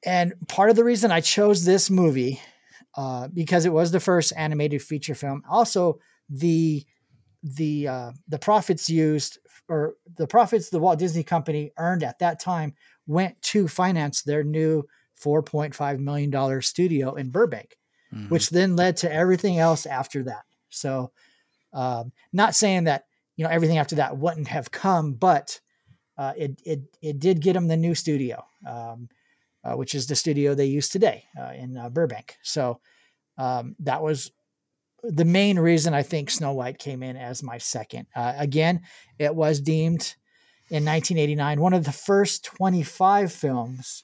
[0.06, 2.40] and part of the reason I chose this movie
[2.96, 5.42] uh, because it was the first animated feature film.
[5.50, 6.86] Also, the
[7.42, 12.40] the uh, the profits used or the profits the Walt Disney Company earned at that
[12.40, 12.76] time
[13.08, 14.84] went to finance their new
[15.20, 17.78] 4.5 million dollar studio in Burbank,
[18.16, 18.30] Mhm.
[18.30, 20.44] which then led to everything else after that.
[20.70, 21.12] So,
[21.74, 23.06] um, not saying that
[23.36, 25.60] you know everything after that wouldn't have come, but
[26.18, 29.10] uh, it it it did get them the new studio, um,
[29.64, 32.38] uh, which is the studio they use today uh, in uh, Burbank.
[32.42, 32.80] So
[33.38, 34.32] um, that was
[35.04, 38.08] the main reason I think Snow White came in as my second.
[38.16, 38.82] Uh, again,
[39.20, 40.16] it was deemed
[40.70, 44.04] in 1989 one of the first 25 films.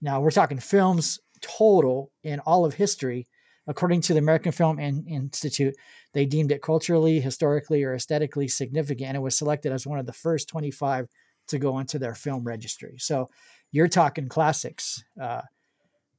[0.00, 3.28] Now we're talking films total in all of history,
[3.66, 5.74] according to the American Film Institute.
[6.14, 10.06] They deemed it culturally, historically, or aesthetically significant, and it was selected as one of
[10.06, 11.08] the first 25
[11.48, 12.96] to go into their film registry.
[12.98, 13.28] So
[13.70, 15.04] you're talking classics.
[15.20, 15.42] Uh,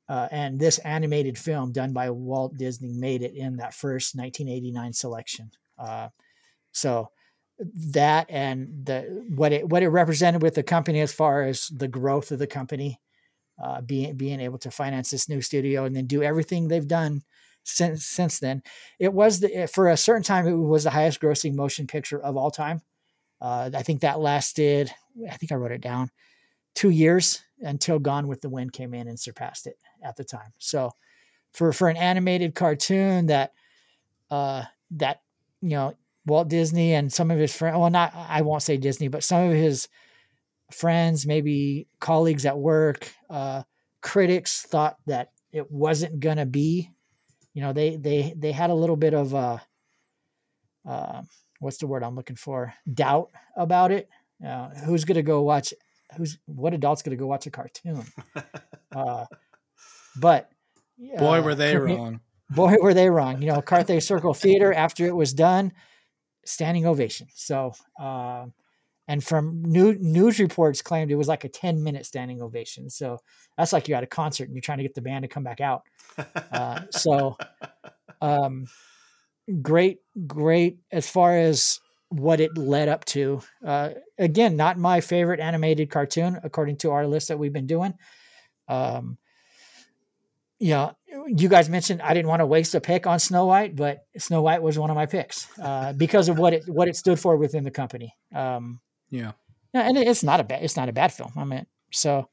[0.09, 4.93] uh, and this animated film done by Walt Disney made it in that first 1989
[4.93, 5.51] selection.
[5.77, 6.09] Uh,
[6.71, 7.09] so
[7.91, 11.87] that and the what it what it represented with the company as far as the
[11.87, 12.99] growth of the company,
[13.61, 17.23] uh, being being able to finance this new studio and then do everything they've done
[17.63, 18.61] since since then.
[18.99, 22.38] It was the for a certain time it was the highest grossing motion picture of
[22.38, 22.81] all time.
[23.41, 24.91] Uh, I think that lasted.
[25.30, 26.09] I think I wrote it down.
[26.75, 30.53] Two years until Gone with the Wind came in and surpassed it at the time.
[30.57, 30.91] So,
[31.51, 33.53] for for an animated cartoon that
[34.31, 35.21] uh, that
[35.61, 39.07] you know Walt Disney and some of his friends, well, not I won't say Disney,
[39.07, 39.88] but some of his
[40.73, 43.63] friends, maybe colleagues at work, uh,
[44.01, 46.89] critics thought that it wasn't gonna be.
[47.53, 49.57] You know, they they they had a little bit of uh,
[50.87, 51.21] uh,
[51.59, 52.73] what's the word I'm looking for?
[52.91, 54.09] Doubt about it.
[54.45, 55.73] Uh, who's gonna go watch?
[56.17, 58.03] Who's what adult's gonna go watch a cartoon?
[58.95, 59.25] Uh,
[60.15, 60.51] but
[61.17, 62.19] Boy, uh, were they commu- wrong.
[62.51, 65.71] boy were they wrong you know carthay circle theater after it was done
[66.45, 68.45] standing ovation so uh,
[69.07, 72.89] and from new news reports claimed it was like a 10 minute standing ovation.
[72.89, 73.19] So
[73.57, 75.43] that's like you're at a concert and you're trying to get the band to come
[75.43, 75.84] back out.
[76.51, 77.38] Uh, so
[78.21, 78.65] um,
[79.61, 83.41] great great as far as what it led up to.
[83.65, 87.93] Uh, again not my favorite animated cartoon according to our list that we've been doing.
[88.69, 89.17] Um,
[90.59, 90.91] yeah,
[91.27, 94.41] you guys mentioned I didn't want to waste a pick on Snow White, but Snow
[94.41, 97.35] White was one of my picks uh, because of what it what it stood for
[97.35, 98.15] within the company.
[98.34, 98.80] Um,
[99.14, 99.31] Yeah.
[99.73, 101.31] yeah, and it's not a bad it's not a bad film.
[101.38, 102.30] I mean, so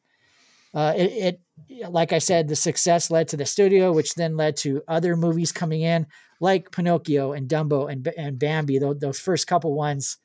[0.74, 1.40] uh, it,
[1.70, 5.16] it like I said, the success led to the studio, which then led to other
[5.16, 6.06] movies coming in
[6.40, 8.78] like Pinocchio and Dumbo and and Bambi.
[8.78, 10.16] Those, those first couple ones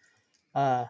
[0.53, 0.85] uh,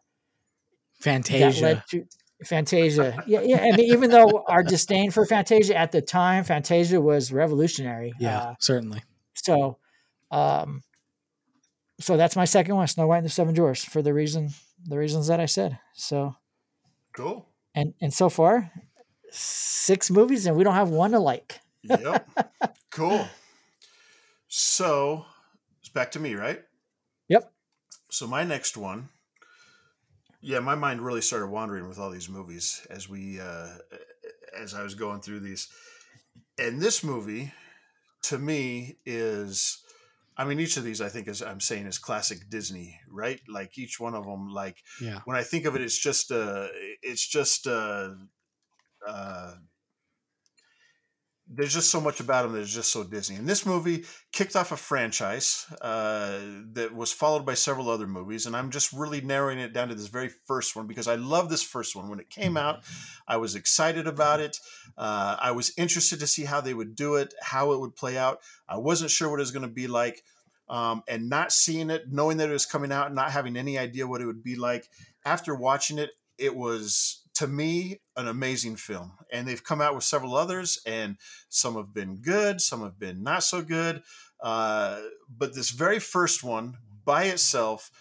[0.99, 1.83] Fantasia.
[1.89, 2.05] to
[2.43, 3.23] Fantasia.
[3.25, 3.59] Yeah, yeah.
[3.61, 8.13] I mean, even though our disdain for Fantasia at the time, Fantasia was revolutionary.
[8.19, 9.01] yeah, Uh, certainly.
[9.33, 9.77] so,
[10.31, 10.81] um,
[11.99, 14.49] so that's my second one, Snow White and the Seven Dwarfs, for the reason
[14.85, 15.79] the reasons that I said.
[15.93, 16.35] So,
[17.15, 17.47] Cool.
[17.73, 18.71] and and so far,
[19.31, 21.59] six movies, and we don't have one alike.
[21.83, 22.29] Yep.
[22.91, 23.27] cool.
[24.47, 25.25] So
[25.79, 26.61] it's back to me, right?
[27.29, 27.51] Yep.
[28.09, 29.09] So my next one,
[30.41, 33.69] yeah, my mind really started wandering with all these movies as we uh,
[34.57, 35.67] as I was going through these,
[36.57, 37.51] and this movie,
[38.23, 39.81] to me, is.
[40.37, 43.39] I mean, each of these I think is I'm saying is classic Disney, right?
[43.47, 45.21] Like each one of them, like Yeah.
[45.25, 46.67] when I think of it, it's just uh
[47.01, 48.11] it's just uh
[49.07, 49.55] uh
[51.47, 53.35] there's just so much about him that is just so Disney.
[53.35, 56.39] And this movie kicked off a franchise uh,
[56.73, 58.47] that was followed by several other movies.
[58.47, 61.49] And I'm just really narrowing it down to this very first one because I love
[61.49, 62.09] this first one.
[62.09, 62.83] When it came out,
[63.27, 64.57] I was excited about it.
[64.97, 68.17] Uh, I was interested to see how they would do it, how it would play
[68.17, 68.39] out.
[68.67, 70.23] I wasn't sure what it was going to be like.
[70.67, 73.77] Um, and not seeing it, knowing that it was coming out, and not having any
[73.77, 74.89] idea what it would be like,
[75.23, 76.09] after watching it,
[76.39, 81.17] it was to me an amazing film and they've come out with several others and
[81.49, 84.01] some have been good some have been not so good
[84.41, 84.99] uh,
[85.29, 87.91] but this very first one by itself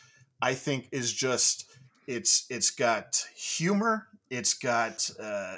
[0.41, 1.67] i think is just
[2.07, 5.57] it's it's got humor it's got uh,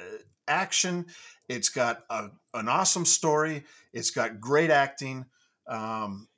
[0.49, 1.07] action
[1.49, 5.25] it's got a, an awesome story it's got great acting
[5.69, 6.29] um,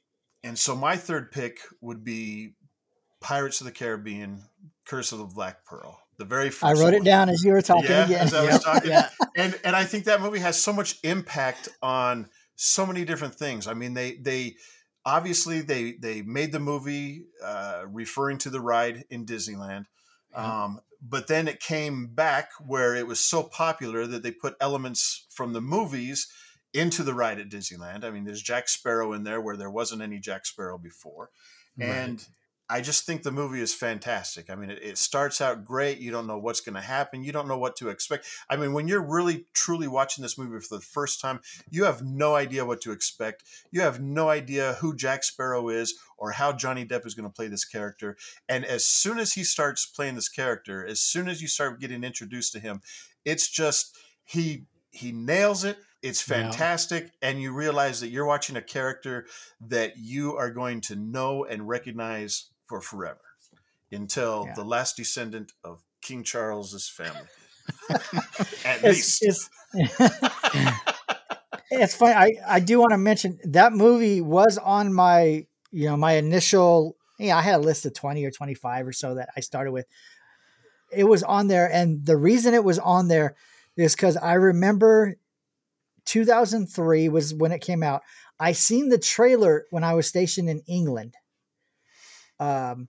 [0.43, 2.55] and so my third pick would be
[3.21, 4.43] pirates of the caribbean
[4.85, 6.95] curse of the black pearl the very first I wrote one.
[6.95, 8.21] it down as you were talking Yeah, again.
[8.27, 8.91] as I was talking.
[8.91, 9.09] Yeah.
[9.37, 13.67] and and I think that movie has so much impact on so many different things.
[13.67, 14.57] I mean, they they
[15.07, 19.85] obviously they they made the movie uh, referring to the ride in Disneyland,
[20.35, 25.27] um, but then it came back where it was so popular that they put elements
[25.31, 26.27] from the movies
[26.75, 28.05] into the ride at Disneyland.
[28.05, 31.31] I mean, there's Jack Sparrow in there where there wasn't any Jack Sparrow before,
[31.79, 32.27] and
[32.71, 34.51] I just think the movie is fantastic.
[34.51, 35.99] I mean, it, it starts out great.
[35.99, 37.25] You don't know what's going to happen.
[37.25, 38.27] You don't know what to expect.
[38.51, 41.41] I mean, when you're really truly watching this movie for the first time,
[41.71, 43.43] you have no idea what to expect.
[43.71, 47.35] You have no idea who Jack Sparrow is or how Johnny Depp is going to
[47.35, 48.17] play this character.
[48.49, 52.05] And as soon as he starts playing this character, as soon as you start getting
[52.05, 52.83] introduced to him,
[53.25, 55.79] it's just he he nails it.
[56.03, 56.43] It's Yeah.
[56.43, 59.27] fantastic, and you realize that you're watching a character
[59.61, 63.21] that you are going to know and recognize for forever
[63.91, 64.55] until Yeah.
[64.55, 67.29] the last descendant of King Charles's family.
[68.65, 69.23] At It's, least.
[69.23, 69.51] it's,
[71.71, 72.15] it's funny.
[72.15, 76.97] I, I do want to mention that movie was on my, you know, my initial,
[77.19, 79.87] yeah, I had a list of 20 or 25 or so that I started with.
[80.93, 81.71] It was on there.
[81.71, 83.35] And the reason it was on there
[83.77, 85.17] is because I remember
[86.07, 88.03] 2003 was when it came out.
[88.41, 91.15] I seen the trailer when I was stationed in England.
[92.41, 92.89] Um,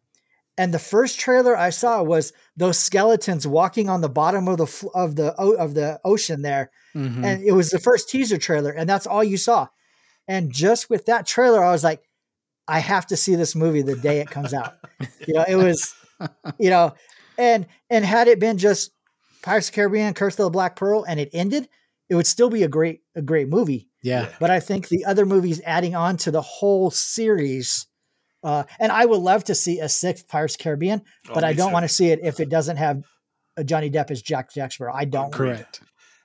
[0.57, 4.89] and the first trailer I saw was those skeletons walking on the bottom of the
[4.93, 7.23] of the o- of the ocean there, Mhm.
[7.25, 9.67] and it was the first teaser trailer, and that's all you saw.
[10.27, 12.01] And just with that trailer, I was like,
[12.67, 14.73] I have to see this movie the day it comes out.
[15.25, 15.93] you know, it was,
[16.59, 16.93] you know,
[17.37, 18.91] and and had it been just
[19.41, 21.69] Pirates of the Caribbean, Curse of the Black Pearl, and it ended,
[22.09, 23.87] it would still be a great a great movie.
[24.03, 24.27] yeah.
[24.41, 27.87] But I think the other movies adding on to the whole series.
[28.43, 31.43] Uh, and I would love to see a sixth Pirates of the Caribbean, Oh, but
[31.43, 31.73] I don't too.
[31.73, 33.03] want to see it if it doesn't have
[33.65, 34.93] Johnny Depp as Jack Jack Sparrow.
[34.93, 35.33] I don't.
[35.33, 35.55] Agreed.
[35.55, 35.81] Correct.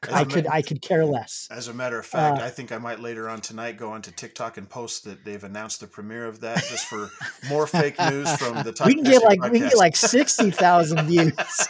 [0.06, 1.48] As I a could ma- I could care less.
[1.50, 4.10] As a matter of fact, Uh, I think I might later on tonight go onto
[4.10, 7.10] TikTok and post that they've announced the premiere of that just for
[7.48, 8.86] more fake news from the top.
[8.86, 11.32] We can get like we can get like sixty thousand views.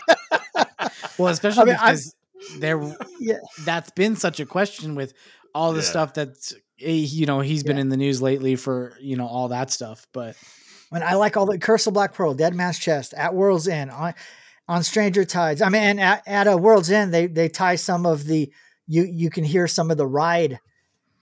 [1.19, 2.15] Well, especially mean, I'm- because
[2.59, 2.81] there
[3.21, 3.37] Yeah.
[3.65, 5.15] that's been such a question with
[5.55, 5.85] all the Yeah.
[5.85, 9.71] stuff that's you know he's been in the news lately for you know all that
[9.71, 10.07] stuff.
[10.13, 10.37] But
[10.93, 13.91] I I like all the Curse of Black Pearl, Dead Man's Chest, at World's End,
[13.91, 14.15] on
[14.69, 15.63] on Stranger Tides.
[15.63, 18.53] I mean, and at, at a World's End, they they tie some of the
[18.87, 20.61] you you can hear some of the ride,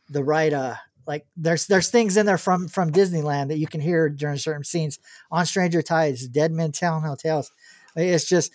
[0.08, 0.52] the ride.
[0.52, 0.76] Uh,
[1.06, 4.64] like there's there's things in there from from Disneyland that you can hear during certain
[4.64, 4.98] scenes
[5.30, 7.50] on Stranger Tides, Dead Men Tell No Tales.
[7.96, 8.52] It's just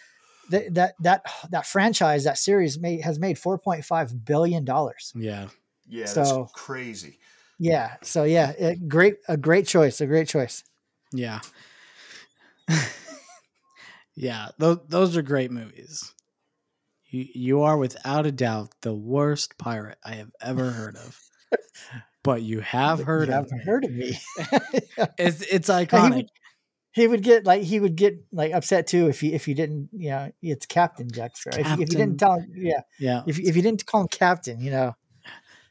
[0.50, 5.12] that that that that franchise, that series made has made four point five billion dollars.
[5.16, 5.48] yeah,
[5.88, 7.20] Yeah, so- that's crazy.
[7.60, 10.64] Yeah, so yeah, it, great a great choice, a great choice.
[11.12, 11.40] yeah,
[14.16, 14.50] yeah.
[14.58, 16.14] Those those are great movies.
[17.10, 21.20] You you are without a doubt the worst pirate I have ever heard of.
[22.24, 23.64] But you have But heard you of haven't me.
[23.64, 24.20] heard of me.
[25.18, 26.16] It's it's And he iconic.
[26.16, 26.26] would,
[26.92, 29.90] he would get like he would get like upset too if you if you didn't
[29.94, 31.58] you know it's Captain Jack Sparrow.
[31.62, 34.02] If, you- if you didn't tell him yeah yeah, if you- if you didn't call
[34.02, 34.94] him Captain you know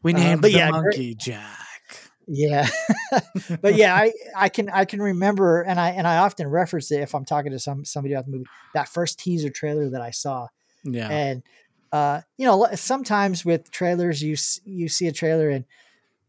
[0.02, 2.10] we uh, named but the yeah, great- monkey Jack.
[2.26, 2.66] yeah
[3.62, 7.00] but yeah I I can I can remember and I and I often reference it
[7.00, 10.10] if I'm talking to some somebody about the movie that first teaser trailer that I
[10.10, 10.48] saw
[10.84, 11.42] Yeah, and
[11.92, 15.64] uh you know sometimes with trailers you you see a trailer and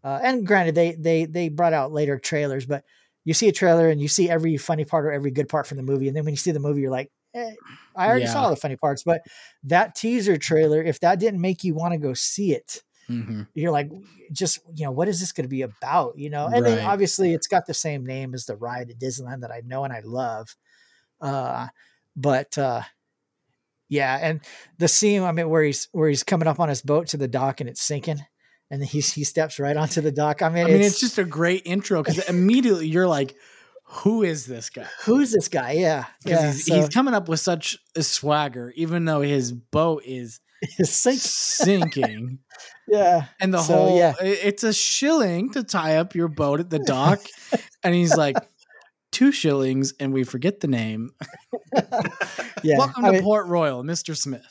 [0.04, 2.84] uh and granted they they they brought out later trailers but
[3.26, 5.78] you see a trailer and you see every funny part or every good part from
[5.78, 7.52] the movie and then when you see the movie you're like eh,
[7.96, 8.34] i already Yeah.
[8.34, 9.22] saw the funny parts but
[9.64, 13.72] that teaser trailer if that didn't make you want to go see it hmm you're
[13.72, 13.90] like
[14.32, 17.34] just you know what is this going to be about you know and then obviously
[17.34, 20.02] it's got the same name as the ride at disneyland that i know and i
[20.04, 20.56] love
[21.22, 21.68] uh
[22.16, 22.82] but uh
[23.90, 24.42] yeah and
[24.78, 27.28] the scene i mean where he's where he's coming up on his boat to the
[27.28, 28.24] dock and it's sinking
[28.70, 30.42] and then he he steps right onto the dock.
[30.42, 33.36] I mean, I mean, it's, it's just a great intro because immediately you're like,
[33.84, 34.88] who is this guy?
[35.06, 35.74] who's this guy?
[35.74, 36.52] Yeah, Because yeah.
[36.52, 40.40] he's, so he's coming up with such a swagger, even though his boat is
[40.78, 42.40] it's sink- sinking.
[42.88, 44.14] yeah, And the So, whole, yeah.
[44.22, 47.20] it's a shilling to tie up your boat at the dock.
[47.84, 48.38] and he's like,
[49.12, 51.12] two shillings, and we forget the name.
[52.64, 52.78] yeah.
[52.78, 54.16] Welcome I to mean, Port Royal, Mr.
[54.16, 54.46] Smith.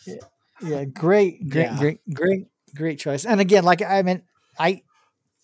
[0.63, 1.79] yeah, great, great, Yeah.
[1.79, 3.25] great, great, great choice.
[3.25, 4.23] And again, like I mean,
[4.59, 4.83] I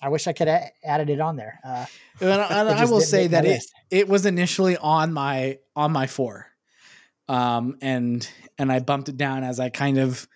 [0.01, 1.61] I wish I could have added it on there.
[1.65, 1.87] Uh,
[2.21, 6.07] And, I- and I will say that it, it was initially on my on my
[6.07, 6.47] four,
[7.29, 8.27] um, and
[8.59, 10.27] and I bumped it down as I kind of,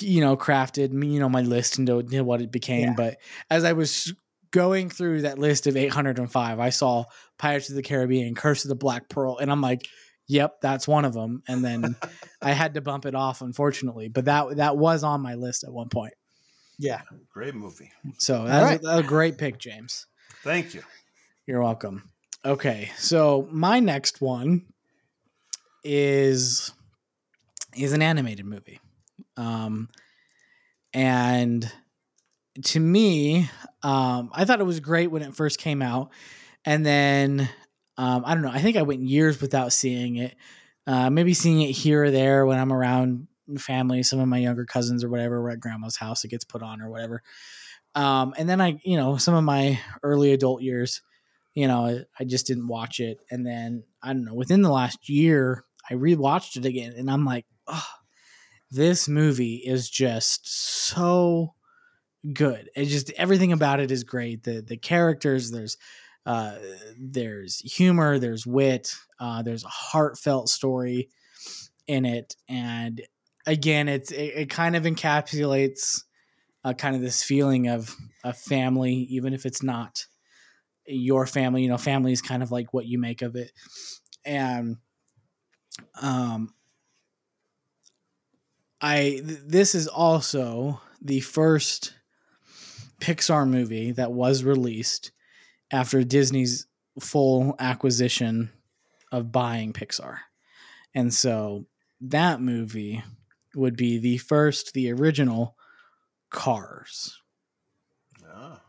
[0.00, 2.88] you know, crafted you know, my list into into what it became.
[2.88, 2.94] Yeah.
[2.96, 3.16] But
[3.50, 4.12] as I was
[4.50, 7.04] going through that list of 805, I saw
[7.38, 9.86] Pirates of the Caribbean, Curse of the Black Pearl, and I'm like,
[10.26, 11.42] yep, that's one of them.
[11.48, 11.96] And then
[12.42, 14.08] I had to bump it off, unfortunately.
[14.08, 16.14] But that that was on my list at one point.
[16.78, 17.02] yeah,
[17.32, 17.92] Great movie.
[18.18, 18.94] So that's right.
[18.94, 20.06] a, a great pick, James.
[20.42, 20.82] Thank you.
[21.46, 22.10] You're welcome.
[22.44, 24.66] Okay, so my next one
[25.84, 26.72] is
[27.76, 28.80] is an animated movie,
[29.40, 29.88] um,
[30.92, 31.70] and
[32.64, 33.48] to me,
[33.82, 36.10] um, I thought it was great when it first came out,
[36.64, 37.48] and then
[37.96, 38.50] um, I don't know.
[38.50, 40.36] I think I went years without seeing it.
[40.86, 44.64] Uh, maybe seeing it here or there when I'm around family, some of my younger
[44.64, 45.42] cousins or whatever.
[45.42, 47.22] We're at grandma's house, it gets put on or whatever.
[47.94, 51.02] Um, and then I, you know, some of my early adult years,
[51.54, 53.18] you know, I, I just didn't watch it.
[53.30, 57.24] And then I don't know, within the last year, I rewatched it again, and I'm
[57.24, 57.86] like, oh,
[58.70, 61.54] this movie is just so
[62.32, 62.70] good.
[62.76, 64.44] It just everything about it is great.
[64.44, 65.76] The the characters, there's
[66.26, 66.56] uh,
[66.98, 71.08] there's humor, there's wit, uh, there's a heartfelt story
[71.86, 73.00] in it, and
[73.46, 76.04] again, it's it, it kind of encapsulates
[76.64, 80.06] uh, kind of this feeling of a family, even if it's not
[80.86, 81.62] your family.
[81.62, 83.52] You know, family is kind of like what you make of it,
[84.24, 84.76] and
[86.00, 86.54] um,
[88.80, 91.94] I th- this is also the first
[93.00, 95.12] Pixar movie that was released
[95.72, 96.66] after Disney's
[96.98, 98.50] full acquisition
[99.12, 100.18] of buying Pixar.
[100.94, 101.66] And so
[102.00, 103.02] that movie
[103.54, 105.56] would be the first, the original
[106.30, 107.20] Cars.
[108.32, 108.60] Ah,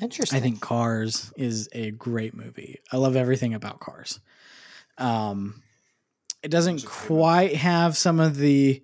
[0.00, 0.38] interesting.
[0.38, 2.80] I think Cars is a great movie.
[2.92, 4.20] I love everything about Cars.
[4.98, 5.62] Um,
[6.44, 8.82] it doesn't It's a great quite have some of the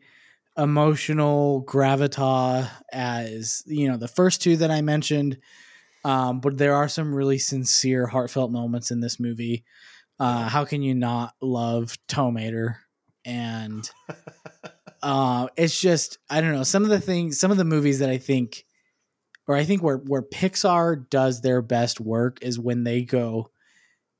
[0.57, 5.39] emotional gravitas as you know the first two that I mentioned,
[6.05, 9.65] um, but there are some really sincere, heartfelt moments in this movie.
[10.19, 12.79] Uh, how can you not love Tow Mater?
[13.25, 13.89] And
[15.03, 18.11] uh, it's just I don't know some of the things, some of the movies that
[18.11, 18.65] I think
[19.47, 23.51] or I think where where Pixar does their best work is when they go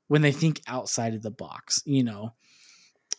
[0.09, 2.33] when they think outside of the box, you know.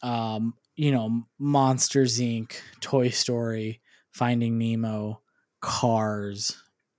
[0.03, 3.81] Um, you know, Monsters Inc., Toy Story,
[4.11, 5.21] Finding Nemo,
[5.61, 6.57] Cars,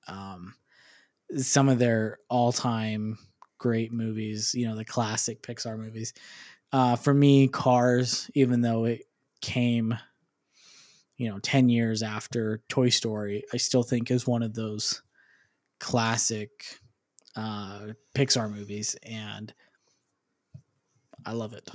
[0.08, 0.56] um,
[1.38, 3.18] some of their all-time
[3.58, 6.14] great movies, you know, the classic Pixar movies.
[6.72, 9.04] Uh, for me, Cars, even though it
[9.42, 9.98] came,
[11.18, 15.02] you know, 10 years after Toy Story, I still think is one of those
[15.80, 16.80] classic
[17.36, 18.96] uh, Pixar movies.
[19.04, 19.54] And
[21.26, 21.70] I love it.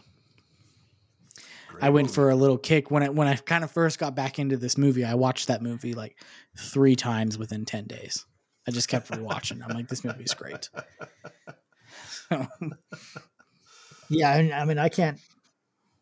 [1.69, 2.15] Great I went movie.
[2.15, 4.77] for a little kick when I when I kind of first got back into this
[4.77, 5.05] movie.
[5.05, 6.17] I watched that movie like
[6.57, 8.27] three times within ten days.
[8.67, 9.63] I just kept rewatching.
[9.63, 10.69] I'm like, this movie is great.
[14.09, 15.21] Yeah, I mean, I mean, I can't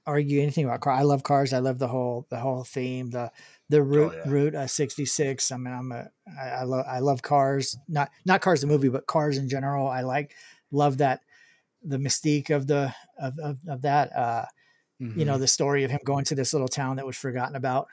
[0.06, 1.01] argue anything about cars.
[1.01, 1.52] I love cars.
[1.52, 3.10] I love the whole the whole theme.
[3.10, 3.32] The
[3.68, 4.30] the route yeah.
[4.30, 5.51] route uh, sixty six.
[5.51, 6.10] I mean, I'm a
[6.40, 7.76] I, I love I love cars.
[7.88, 9.88] Not not cars the movie, but cars in general.
[9.88, 10.34] I like
[10.70, 11.20] love that
[11.82, 14.14] the mystique of the of of, of that.
[14.16, 14.44] Uh,
[14.98, 15.24] you Mm-hmm.
[15.27, 17.89] know, the story of him going to this little town that was forgotten about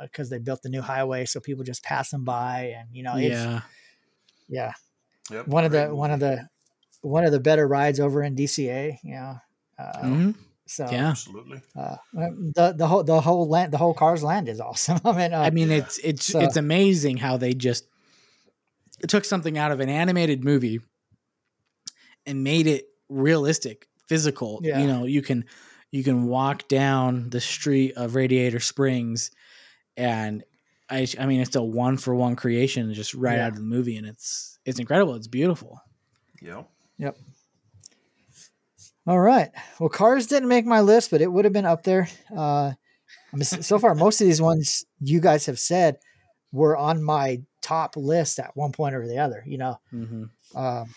[0.00, 3.16] because they built the new highway, so people just pass them by, and you know,
[3.16, 3.60] it's, yeah,
[4.48, 4.72] yeah,
[5.30, 6.48] Yep, one of great the one of the
[7.02, 8.98] one of the better rides over in DCA.
[9.02, 9.36] You know,
[9.78, 10.34] uh, Mhm.
[10.66, 11.08] so yeah.
[11.10, 11.60] absolutely.
[11.76, 15.00] uh, the the whole the whole land the whole cars land is awesome.
[15.04, 17.86] I mean, uh, I mean, it's it's so- it's amazing how they just
[19.08, 20.80] took something out of an animated movie
[22.24, 24.60] and made it realistic, physical.
[24.62, 24.80] Yeah.
[24.80, 25.44] You know, you can
[25.90, 29.30] you can walk down the street of Radiator Springs,
[29.96, 30.44] and
[30.90, 33.46] I I mean, it's a one for one creation, just right Yeah.
[33.46, 35.14] out of the movie, and it's it's incredible.
[35.14, 35.80] It's beautiful.
[36.42, 36.68] Yep.
[36.98, 37.16] Yep.
[39.06, 39.50] All right.
[39.78, 42.08] Well, cars didn't make my list, but it would have been up there.
[42.36, 42.72] Uh,
[43.32, 45.98] I mean, so far, most of these ones you guys have said
[46.52, 49.42] were on my top list at one point or the other.
[49.46, 50.94] You know, hmm um,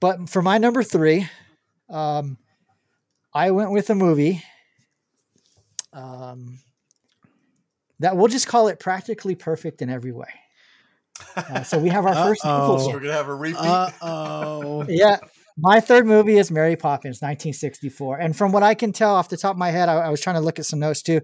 [0.00, 1.28] but for my number three,
[1.88, 2.36] um,
[3.34, 4.42] I went with a movie
[5.92, 6.58] um,
[8.00, 10.28] that we'll just call it practically perfect in every way.
[11.36, 12.44] Uh, so we have our first.
[12.44, 12.78] Uh-oh.
[12.78, 13.58] So we're gonna have a repeat.
[13.58, 14.84] Uh oh.
[14.88, 15.18] Yeah.
[15.56, 18.18] My third movie is Mary Poppins, 1964.
[18.18, 20.20] And from what I can tell off the top of my head, I, I was
[20.20, 21.20] trying to look at some notes too.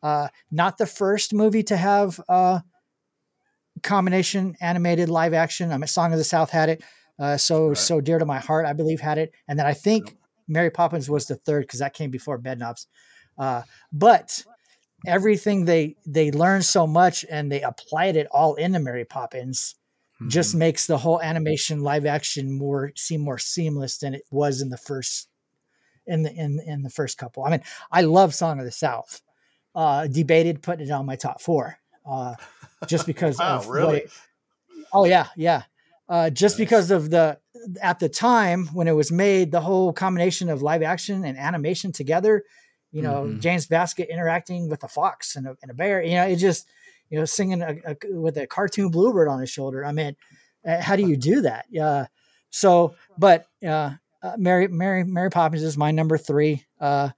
[0.00, 2.60] Uh, not the first movie to have uh,
[3.82, 5.72] combination animated live action.
[5.72, 6.84] I mean, Song of the South had it.
[7.18, 7.76] Uh, so Right.
[7.76, 9.32] so dear to my heart, I believe had it.
[9.48, 10.16] And then I think
[10.48, 12.86] Mary Poppins was the third because that came before Bedknobs.
[13.38, 13.62] Uh,
[13.92, 14.44] but
[15.06, 19.74] everything they they learned so much and they applied it all into Mary Poppins
[20.20, 20.28] Mm-hmm.
[20.28, 24.68] just makes the whole animation live action more seem more seamless than it was in
[24.68, 25.28] the first
[26.06, 27.42] in the in in the first couple.
[27.44, 29.20] I mean, I love Song of the South.
[29.74, 31.78] Uh debated putting it on my top four.
[32.06, 32.36] Uh
[32.86, 33.98] just because Wow, of really?
[34.02, 34.12] it-
[34.92, 35.62] oh yeah, yeah.
[36.08, 36.66] Uh just Nice.
[36.66, 37.38] because of the
[37.82, 41.92] at the time when it was made, the whole combination of live action and animation
[41.92, 42.44] together,
[42.92, 43.40] you know, Mhm.
[43.40, 46.66] James Baskett interacting with a fox and a, and a bear, you know, it just
[47.10, 49.84] you know, singing a, a, with a cartoon bluebird on his shoulder.
[49.84, 50.16] I mean,
[50.66, 51.66] uh, how do you do that?
[51.78, 52.06] Uh,
[52.50, 53.90] so, but uh,
[54.22, 56.64] uh, Mary, Mary, Mary Poppins is my number three.
[56.80, 57.10] Uh,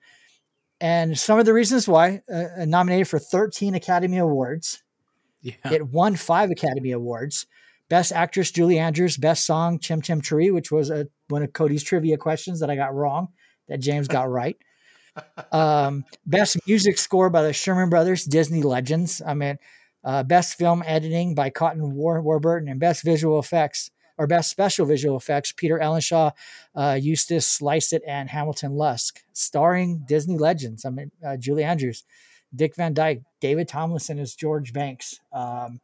[0.81, 4.83] and some of the reasons why uh, nominated for 13 Academy Awards.
[5.41, 5.55] Yeah.
[5.71, 7.47] It won five Academy Awards.
[7.89, 11.83] Best Actress Julie Andrews, Best Song Chim Chim Cheree, which was a, one of Cody's
[11.83, 13.29] trivia questions that I got wrong,
[13.69, 14.57] that James got right.
[15.51, 19.23] Um, best Music Score by the Sherman Brothers, Disney Legends.
[19.27, 19.57] I mean,
[20.05, 24.87] uh, Best Film Editing by Cotton War- Warburton, and Best Visual Effects or Best Special
[24.87, 26.33] Visual Effects, Peter Ellenshaw,
[26.75, 30.85] uh, Eustace Lycett, and Hamilton Luske, starring Disney legends.
[30.85, 32.05] I mean, uh, Julie Andrews,
[32.55, 35.21] Dick Van Dyke, David Tomlinson as George Banks.
[35.33, 35.81] Um,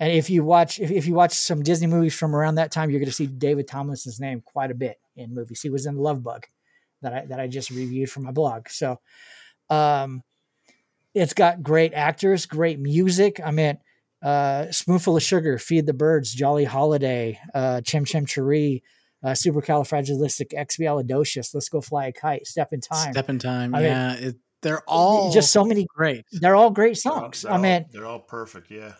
[0.00, 2.90] and if you watch, if, if you watch some Disney movies from around that time,
[2.90, 5.60] you're going to see David Tomlinson's name quite a bit in movies.
[5.60, 6.46] He was in Love Bug,
[7.02, 8.68] that I that I just reviewed for my blog.
[8.70, 8.98] So,
[9.68, 10.22] um,
[11.14, 13.40] it's got great actors, great music.
[13.44, 13.78] I mean,
[14.22, 18.82] uh, Spoonful of Sugar, Feed the Birds, Jolly Holiday, uh, Chim Chim Cheree,
[19.22, 23.12] uh, Supercalifragilisticexpialidocious, Let's Go Fly a Kite, Step in Time.
[23.12, 23.74] Step in time.
[23.74, 24.14] I mean, yeah.
[24.14, 25.86] it, they're all just so many.
[25.94, 26.24] great.
[26.32, 27.44] They're all great They're all- songs.
[27.44, 28.70] I mean, they're all perfect.
[28.70, 28.92] Yeah.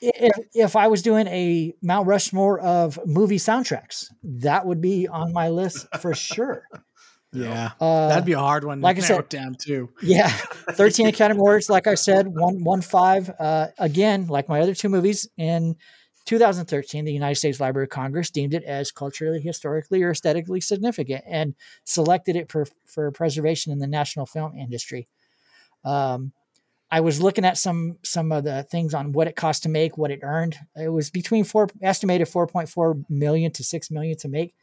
[0.00, 5.32] If, if I was doing a Mount Rushmore of movie soundtracks, that would be on
[5.32, 6.64] my list for sure.
[7.32, 7.72] Yeah.
[7.78, 9.90] Uh, That'd be a hard one like I to said- narrow down too.
[10.00, 10.28] Yeah,
[10.70, 11.68] thirteen Academy Awards.
[11.68, 13.28] Like I said, one one five.
[13.38, 15.76] Uh, again, like my other two movies in
[16.24, 21.24] 2013, the United States Library of Congress deemed it as culturally, historically, or aesthetically significant
[21.26, 21.54] and
[21.84, 25.06] selected it for for preservation in the national film industry.
[25.84, 26.32] Um,
[26.90, 29.98] I was looking at some some of the things on what it cost to make,
[29.98, 30.56] what it earned.
[30.76, 34.54] It was between four estimated 4.4 million to six million to make.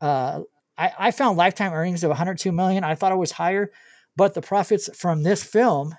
[0.00, 0.40] Uh,
[0.76, 2.82] I, I found lifetime earnings of 102 million.
[2.82, 3.70] I thought it was higher,
[4.16, 5.94] but the profits from this film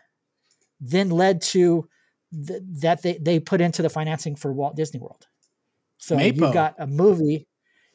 [0.82, 1.88] then led to
[2.48, 5.28] th- that they, they put into the financing for Walt Disney World.
[5.98, 6.36] So Mapo.
[6.36, 7.48] you've got a movie,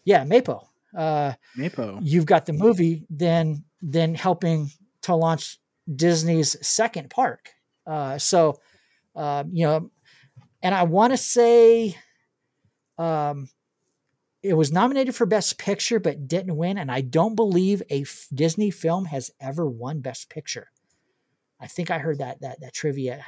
[0.05, 0.67] yeah, Mapo.
[0.97, 1.99] Uh, Mapo.
[2.03, 4.71] you've got the movie then then helping
[5.03, 5.59] to launch
[5.93, 7.51] Disney's second park.
[7.87, 8.61] Uh, so
[9.17, 9.91] um, you know,
[10.63, 11.97] and I want to say
[12.99, 13.49] um,
[14.43, 18.29] it was nominated for Best Picture but didn't win, and I don't believe a f-
[18.33, 20.71] Disney film has ever won Best Picture.
[21.61, 23.25] I think I heard that that that trivia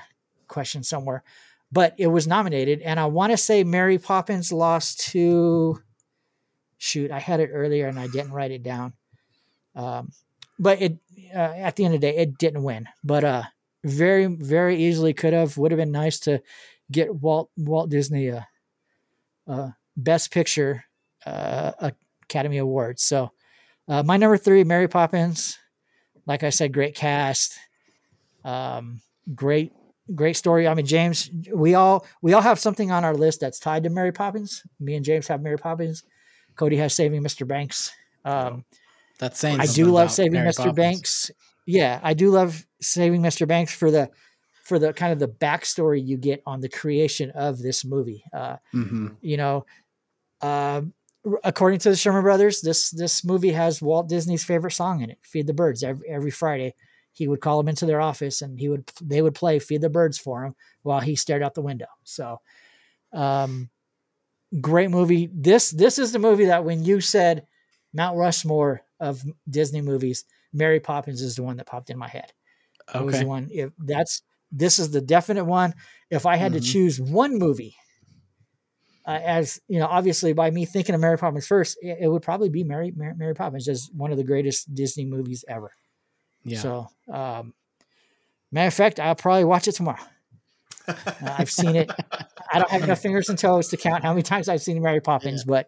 [0.47, 1.25] question somewhere,
[1.71, 5.83] but it was nominated, and I want to say Mary Poppins lost to
[6.83, 8.93] shoot, I had it earlier and I didn't write it down.
[9.77, 10.11] Um,
[10.59, 10.99] but it
[11.35, 12.89] uh, at the end of the day, it didn't win.
[13.03, 13.43] But uh,
[13.85, 15.57] very very easily could have.
[15.59, 16.43] Would have been nice to
[16.91, 18.47] get Walt Walt Disney a,
[19.47, 20.85] a Best Picture
[21.27, 21.93] uh,
[22.23, 23.01] Academy Award.
[23.01, 23.33] So
[23.89, 25.59] uh, my number three, Mary Poppins.
[26.25, 27.59] Like I said, great cast,
[28.45, 29.01] um,
[29.35, 29.73] great
[30.15, 30.69] great story.
[30.69, 33.91] I mean, James, we all we all have something on our list that's tied to
[33.91, 34.63] Mary Poppins.
[34.79, 36.05] Me and James have Mary Poppins.
[36.55, 37.47] Cody has Saving Mr.
[37.47, 37.93] Banks.
[38.25, 38.65] Um,
[39.23, 40.57] That's saying I do love Saving Mary Mr.
[40.57, 40.75] Poppins.
[40.77, 41.31] Banks.
[41.65, 43.47] Yeah, I do love Saving Mr.
[43.47, 44.11] Banks for the
[44.65, 48.25] for the kind of the backstory you get on the creation of this movie.
[48.33, 49.17] Uh, Mhm.
[49.21, 49.65] you know,
[50.41, 50.93] um,
[51.25, 55.11] r- according to the Sherman Brothers, this this movie has Walt Disney's favorite song in
[55.11, 56.75] it, "Feed the Birds." Every, every Friday,
[57.13, 59.89] he would call them into their office, and he would they would play "Feed the
[59.89, 61.87] Birds" for him while he stared out the window.
[62.03, 62.41] So,
[63.13, 63.71] um,
[64.61, 65.31] great movie.
[65.33, 67.47] This this is the movie that when you said
[67.93, 72.33] Mount Rushmore of Disney movies, Mary Poppins is the one that popped in my head.
[72.95, 73.49] It was the one.
[73.53, 75.75] If that's this is the definite one.
[76.11, 76.57] If I had Mhm.
[76.57, 77.75] to choose one movie
[79.07, 82.23] uh, as you know, obviously by me thinking of Mary Poppins first, it, it would
[82.23, 85.73] probably be Mary, Mary Mary Poppins as one of the greatest Disney movies ever.
[86.45, 86.59] Yeah.
[86.59, 87.55] So, um,
[88.53, 90.03] matter of fact, I'll probably watch it tomorrow.
[90.87, 91.91] Uh, I've seen it.
[92.53, 95.01] I don't have enough fingers and toes to count how many times I've seen Mary
[95.01, 95.67] Poppins, but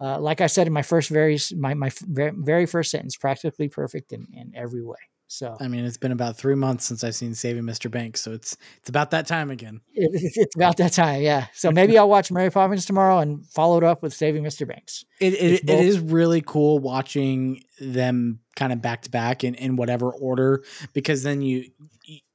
[0.00, 4.12] uh, like I said in my first very my my very, first sentence, practically perfect
[4.12, 4.96] in, in every way.
[5.32, 7.88] So I mean, it's been about three months since I've seen Saving Mr.
[7.88, 9.80] Banks, so it's it's about that time again.
[9.94, 11.46] it, it's about that time, yeah.
[11.54, 14.66] So maybe I'll watch Mary Poppins tomorrow and follow it up with Saving Mr.
[14.66, 15.04] Banks.
[15.20, 19.54] It it, it both- is really cool watching them kind of back to back in
[19.54, 20.64] in whatever order
[20.94, 21.70] because then you-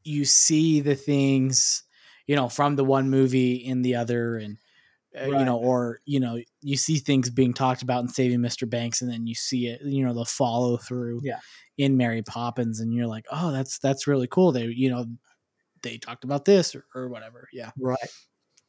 [0.03, 1.83] you see the things
[2.27, 4.57] you know from the one movie in the other and
[5.19, 8.69] uh, you know or you know you see things being talked about in Saving Mr.
[8.69, 11.39] Banks and then you see it you know the follow through Yeah.
[11.77, 15.05] in Mary Poppins and you're like oh that's that's really cool they you know
[15.83, 17.97] they talked about this or, or whatever yeah Right.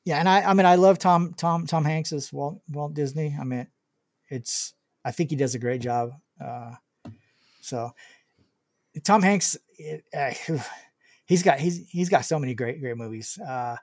[0.05, 3.37] Yeah, and I I mean I love Tom Tom Tom Hanks as Walt Walt Disney.
[3.41, 3.67] I mean,
[4.29, 4.73] it's
[5.05, 6.11] I think he does a great job.
[6.41, 6.75] Uh,
[7.61, 7.91] so
[9.03, 10.31] Tom Hanks, it, uh,
[11.27, 13.39] he's got he's he's got so many great great movies.
[13.39, 13.77] Uh,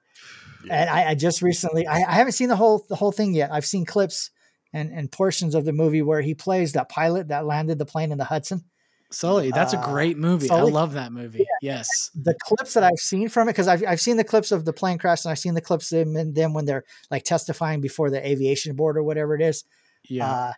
[0.70, 3.52] and I, I just recently I, I haven't seen the whole the whole thing yet.
[3.52, 4.32] I've seen clips
[4.74, 8.12] and and portions of the movie where he plays that pilot that landed the plane
[8.12, 8.64] in the Hudson.
[9.12, 10.72] Sully that's a Uh, great movie Sully?
[10.72, 14.02] I love that movie yes the clips that I've seen from it, because I've, I've
[14.02, 16.34] seen the clips of the plane crash and I've seen the clips of them, and
[16.34, 19.66] them when they're like testifying before the aviation board or whatever it is.
[20.10, 20.54] yeah Uh,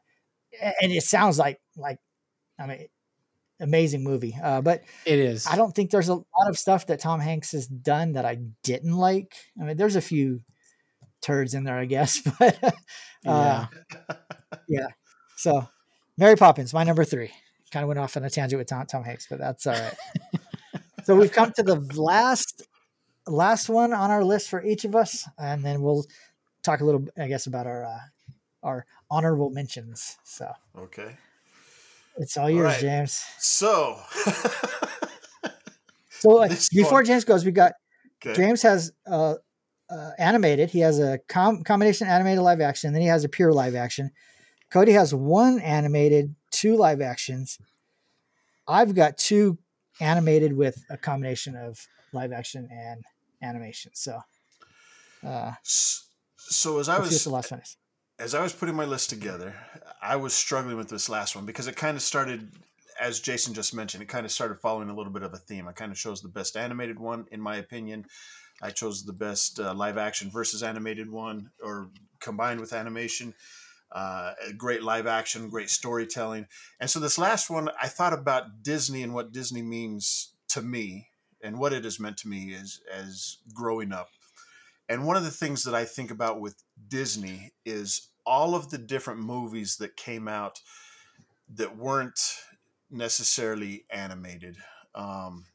[0.81, 1.99] and it sounds like, like,
[2.57, 2.87] I mean,
[3.59, 4.35] amazing movie.
[4.41, 7.51] Uh, but it is I don't think there's a lot of stuff that Tom Hanks
[7.51, 9.35] has done that I didn't like.
[9.59, 10.41] I mean, there's a few
[11.21, 12.75] turds in there, I guess, but
[13.25, 13.67] uh,
[14.67, 14.87] yeah
[15.35, 15.67] so
[16.17, 17.31] Mary Poppins, my number three.
[17.71, 19.95] Kind of went off on a tangent with Tom, Tom Hanks, but that's all right.
[21.03, 22.63] so we've come to the last
[23.27, 26.05] last one on our list for each of us, and then we'll
[26.63, 27.99] talk a little, I guess, about our uh,
[28.63, 30.17] our honorable mentions.
[30.23, 31.17] So Okay.
[32.17, 32.81] It's all yours, right.
[32.81, 33.23] James.
[33.39, 33.99] So,
[36.25, 37.73] So before one- James goes, we got
[38.25, 38.35] okay.
[38.35, 39.35] James has uh,
[39.89, 40.71] uh, animated.
[40.71, 42.93] He has a com- combination animated live action.
[42.93, 44.11] Then he has a pure live action.
[44.71, 47.59] Cody has one animated, two live actions.
[48.67, 49.59] I've got two
[49.99, 53.03] animated with a combination of live action and
[53.43, 53.91] animation.
[53.93, 54.19] So,
[55.25, 57.77] uh, so as I let's see what was the last one is.
[58.19, 59.55] As I was putting my list together,
[60.01, 62.49] I was struggling with this last one because it kind of started,
[62.99, 65.67] as Jason just mentioned, it kind of started following a little bit of a theme.
[65.67, 68.05] I kind of chose the best animated one, in my opinion.
[68.61, 71.89] I chose the best uh, live action versus animated one, or
[72.21, 73.33] combined with animation.
[73.91, 76.47] Uh, great live action, great storytelling.
[76.79, 81.09] And so this last one, I thought about Disney and what Disney means to me
[81.43, 84.09] and what it has meant to me as as growing up.
[84.87, 88.77] And one of the things that I think about with Disney is all of the
[88.77, 90.61] different movies that came out
[91.55, 92.19] that weren't
[92.89, 94.57] necessarily animated.
[94.93, 95.45] Um,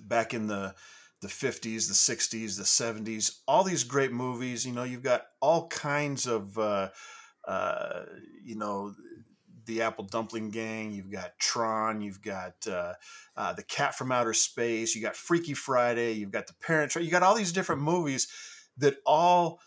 [0.00, 0.74] back in the
[1.22, 4.66] the 50s, the 60s, the 70s, all these great movies.
[4.66, 6.90] You know, you've got all kinds of, uh,
[7.48, 8.02] uh,
[8.44, 8.94] you know,
[9.66, 10.92] the Apple Dumpling Gang.
[10.92, 12.00] You've got Tron.
[12.00, 12.94] You've got uh,
[13.36, 14.94] uh, the Cat from Outer Space.
[14.94, 16.12] You got Freaky Friday.
[16.12, 17.04] You've got the Parent Trap.
[17.04, 18.28] You got all these different movies
[18.78, 19.60] that all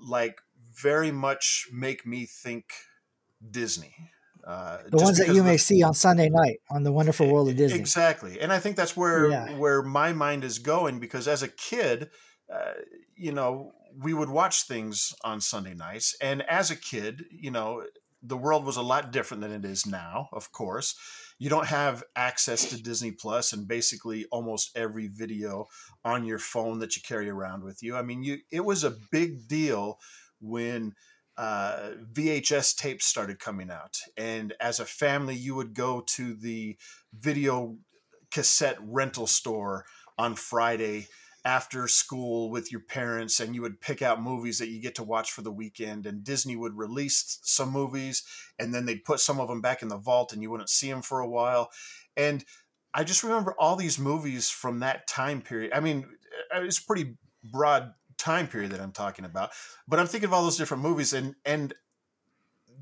[0.00, 0.40] like
[0.74, 2.72] very much make me think
[3.50, 4.10] Disney.
[4.46, 7.48] Uh, The ones that you the- may see on Sunday night on the Wonderful World
[7.48, 7.78] of Disney.
[7.78, 9.56] Exactly, and I think that's where Yeah.
[9.56, 12.10] where my mind is going because as a kid,
[12.52, 12.72] uh,
[13.16, 17.84] you know, we would watch things on Sunday nights, and as a kid, you know,
[18.22, 20.28] the world was a lot different than it is now.
[20.32, 20.94] Of course,
[21.38, 25.66] you don't have access to Disney Plus and basically almost every video
[26.04, 27.96] on your phone that you carry around with you.
[27.96, 29.98] I mean, you it was a big deal
[30.40, 30.94] when
[31.36, 33.98] uh, VHS tapes started coming out.
[34.16, 36.76] And as a family, you would go to the
[37.12, 37.76] video
[38.30, 39.84] cassette rental store
[40.18, 41.08] on Friday
[41.44, 45.02] after school with your parents, and you would pick out movies that you get to
[45.02, 46.06] watch for the weekend.
[46.06, 48.22] And Disney would release some movies,
[48.58, 50.90] and then they'd put some of them back in the vault, and you wouldn't see
[50.90, 51.70] them for a while.
[52.16, 52.44] And
[52.94, 55.72] I just remember all these movies from that time period.
[55.74, 56.06] I mean,
[56.54, 59.50] uh, it's a pretty broad time period that I'm talking about,
[59.88, 61.74] but I'm thinking of all those different movies, and and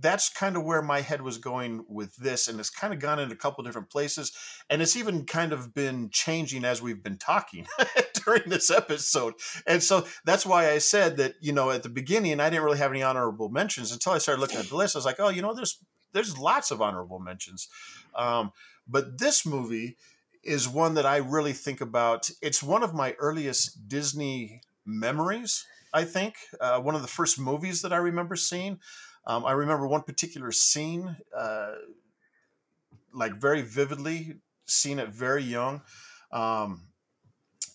[0.01, 3.19] that's kind of where my head was going with this, and it's kind of gone
[3.19, 4.33] in a couple different places,
[4.69, 7.67] and it's even kind of been changing as we've been talking
[8.25, 9.35] during this episode,
[9.67, 12.79] and so that's why I said that you know at the beginning I didn't really
[12.79, 14.97] have any honorable mentions until I started looking at the list.
[14.97, 15.79] I was like, oh, you know, there's
[16.13, 17.69] there's lots of honorable mentions,
[18.15, 18.53] um,
[18.89, 19.97] but this movie
[20.43, 22.31] is one that I really think about.
[22.41, 26.37] It's one of my earliest Disney memories I think.
[26.61, 28.79] Uh, one of the first movies that I remember seeing.
[29.31, 31.75] Um, I remember one particular scene, uh,
[33.15, 35.83] like very vividly, seen it very young.
[36.33, 36.89] Um,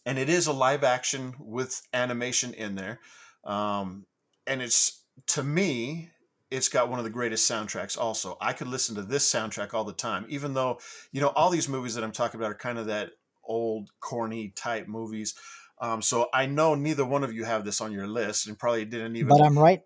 [0.06, 3.00] and it is a live action with animation in there.
[3.46, 4.06] Um,
[4.46, 6.10] and it's, to me,
[6.52, 8.38] it's got one of the greatest soundtracks also.
[8.42, 10.80] I could listen to this soundtrack all the time, even though,
[11.14, 13.12] you know, all these movies that I'm talking about are kind of that
[13.46, 15.36] old, corny type movies.
[15.80, 18.84] Um, so I know neither one of you have this on your list and probably
[18.84, 19.84] didn't even But I'm right.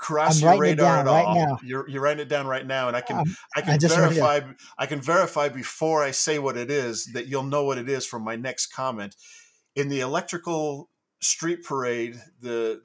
[0.00, 1.34] Cross your radar at right all.
[1.34, 1.58] now.
[1.62, 2.88] You're, you're writing it down right now.
[2.88, 4.40] And I can, Um, I I can just verify,
[4.78, 8.06] I can verify before I say what it is that you'll know what it is
[8.06, 9.14] from my next comment.
[9.76, 10.88] In the electrical
[11.20, 12.80] street parade, the,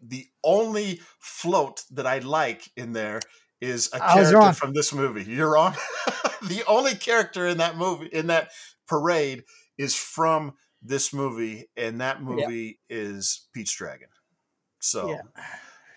[0.00, 3.20] the only float that I like in there
[3.60, 5.24] is a I character from this movie.
[5.24, 5.74] You're wrong.
[6.42, 8.50] the only character in that movie in that
[8.86, 9.44] parade
[9.76, 14.08] is from this movie, and that movie is Pete's Dragon.
[14.78, 15.22] So Yeah.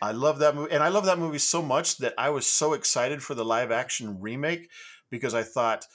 [0.04, 2.74] I love that movie, and I love that movie so much that I was so
[2.74, 4.70] excited for the live action remake
[5.10, 5.86] because I thought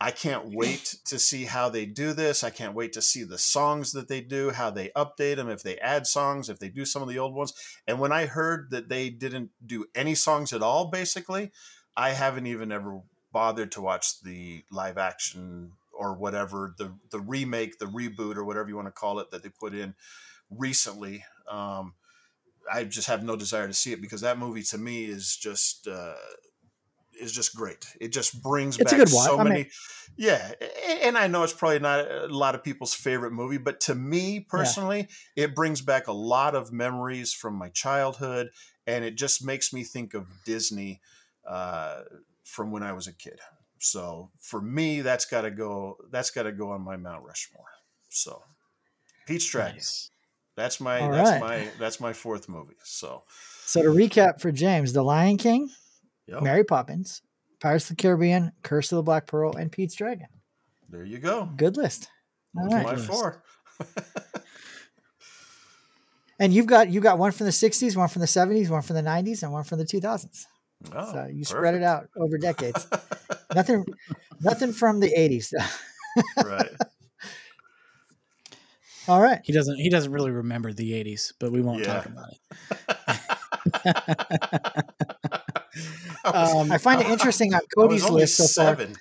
[0.00, 2.42] I can't wait to see how they do this.
[2.42, 5.62] I can't wait to see the songs that they do, how they update them, if
[5.62, 7.52] they add songs, if they do some of the old ones.
[7.86, 11.52] And when I heard that they didn't do any songs at all, basically,
[11.94, 13.02] I haven't even ever
[13.34, 18.70] bothered to watch the live action or whatever the the remake, the reboot, or whatever
[18.70, 19.94] you want to call it that they put in
[20.48, 21.26] recently.
[21.46, 21.92] Um,
[22.72, 25.86] I just have no desire to see it because that movie to me is just
[25.88, 26.14] uh,
[27.20, 27.86] is just great.
[28.00, 29.70] It just brings It's back so I mean- many.
[30.16, 30.52] yeah,
[31.02, 34.40] and I know it's probably not a lot of people's favorite movie, but to me
[34.40, 38.50] personally, it brings back a lot of memories from my childhood,
[38.86, 41.00] and it just makes me think of Disney
[41.46, 42.02] uh,
[42.44, 43.40] from when I was a kid.
[43.80, 45.96] So for me, that's got to go.
[46.10, 47.64] That's got to go on my Mount Rushmore.
[48.08, 48.42] So,
[49.26, 49.76] Pete's Dragon.
[49.76, 50.10] Nice.
[50.58, 51.40] That's my All that's right.
[51.40, 52.74] my that's my fourth movie.
[52.82, 53.22] So,
[53.64, 55.70] So to recap for James, The Lion King,
[56.26, 57.22] yep, Mary Poppins,
[57.60, 60.26] Pirates of the Caribbean, Curse of the Black Pearl, and Pete's Dragon.
[60.88, 61.48] there you go.
[61.56, 62.08] Good list.
[62.56, 62.86] All Those are right.
[62.86, 63.06] my list.
[63.06, 63.42] four.
[66.40, 68.96] And you've got you got one from the '60s, one from the '70s, one from
[68.96, 70.46] the '90s, and one from the 2000s.
[70.94, 72.86] Oh, so you spread it out over decades.
[73.56, 73.84] nothing,
[74.40, 75.52] nothing from the '80s.
[76.44, 76.70] right.
[79.08, 79.40] All right.
[79.44, 79.76] He doesn't.
[79.78, 82.38] He doesn't really remember the '80s, but we won't talk about it.
[86.24, 88.76] I was- Um, I find it interesting on Cody's list so far.
[88.76, 88.96] seven.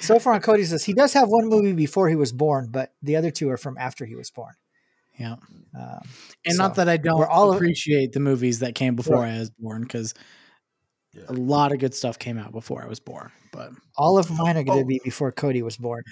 [0.00, 2.92] So far on Cody's list, he does have one movie before he was born, but
[3.02, 4.54] the other two are from after he was born.
[5.18, 5.34] yeah,
[5.78, 6.00] Um,
[6.46, 9.34] and So, not that I don't all- appreciate the movies that came before Right.
[9.34, 10.14] I was born, because
[11.12, 11.24] Yeah.
[11.28, 13.30] a lot of good stuff came out before I was born.
[13.52, 14.88] But all of mine are going to Oh.
[14.88, 16.02] be before Cody was born.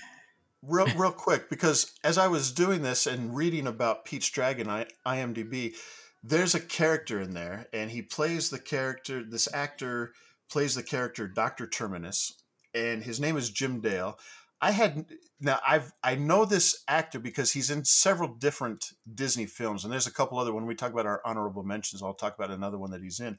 [0.63, 4.87] Real real quick because as I was doing this and reading about Pete's Dragon I,
[5.07, 5.77] IMDb,
[6.23, 9.23] there's a character in there, and he plays the character.
[9.23, 10.15] This actor
[10.51, 12.43] plays the character Doctor Terminus,
[12.75, 14.19] and his name is Jim Dale.
[14.61, 15.07] I had
[15.41, 20.09] now I've I know this actor because he's in several different Disney films, and there's
[20.09, 20.53] a couple other.
[20.53, 23.39] When we talk about our honorable mentions, I'll talk about another one that he's in.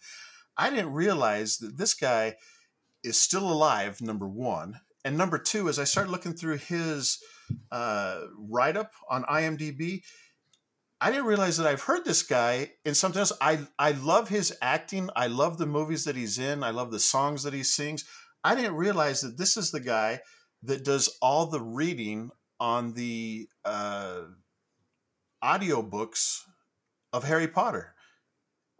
[0.55, 2.35] I didn't realize that this guy
[3.03, 4.01] is still alive.
[4.01, 7.19] Number one, and number two, as I started looking through his
[7.71, 10.01] uh, write up on IMDb,
[11.01, 13.31] I didn't realize that I've heard this guy in something else.
[13.39, 15.09] I I love his acting.
[15.15, 16.63] I love the movies that he's in.
[16.63, 18.03] I love the songs that he sings.
[18.43, 20.19] I didn't realize that this is the guy
[20.63, 24.21] that does all the reading on the uh,
[25.43, 26.41] audiobooks
[27.13, 27.95] of Harry Potter.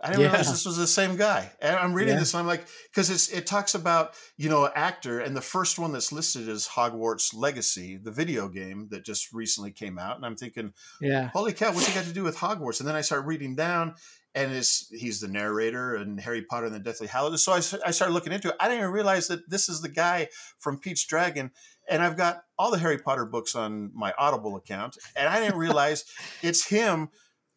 [0.02, 1.52] I didn't realize this was the same guy.
[1.62, 2.20] And I'm reading Yeah.
[2.22, 5.42] this and I'm like, because it's it talks about, you know, an actor, and the
[5.42, 10.16] first one that's listed is Hogwarts Legacy, the video game that just recently came out.
[10.16, 11.28] And I'm thinking, Yeah.
[11.30, 12.80] holy cow, what's it got to do with Hogwarts?
[12.80, 13.96] And then I start reading down,
[14.34, 17.44] and it's he's the narrator and Harry Potter and the Deathly Hallows.
[17.44, 18.56] So I started looking into it.
[18.60, 21.52] I didn't even realize that this is the guy from Pete's Dragon,
[21.90, 25.58] and I've got all the Harry Potter books on my Audible account, and I didn't
[25.58, 26.06] realize
[26.42, 27.10] it's him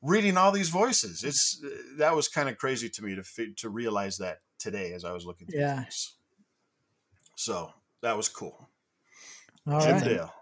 [0.03, 1.23] reading all these voices.
[1.25, 1.69] It's uh,
[1.99, 5.25] that was kind of crazy to me to to realize that today as I was
[5.25, 5.83] looking through Yeah.
[5.83, 6.17] things.
[7.37, 7.73] So
[8.03, 8.69] that was cool.
[9.67, 10.05] All Jim right.
[10.05, 10.35] Dale.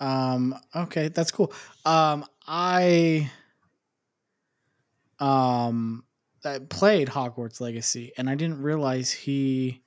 [0.00, 1.52] Um, okay, that's cool.
[1.84, 3.30] Um, I
[5.18, 6.04] um
[6.44, 9.82] I played Hogwarts Legacy and I didn't realize he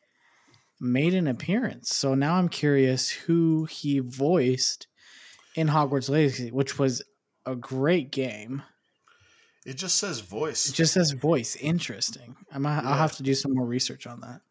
[0.79, 1.95] made an appearance.
[1.95, 4.87] So now I'm curious who he voiced
[5.55, 7.01] in Hogwarts Legacy, which was
[7.47, 8.61] a great game.
[9.65, 10.69] It just says voice.
[10.69, 11.55] It just says voice.
[11.57, 12.35] Interesting.
[12.51, 12.97] I'm, I'll Yeah.
[12.97, 14.41] have to do some more research on that.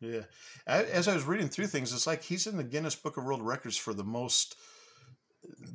[0.00, 0.22] Yeah.
[0.66, 3.40] As I was reading through things, it's like he's in the Guinness Book of World
[3.42, 4.56] Records for the most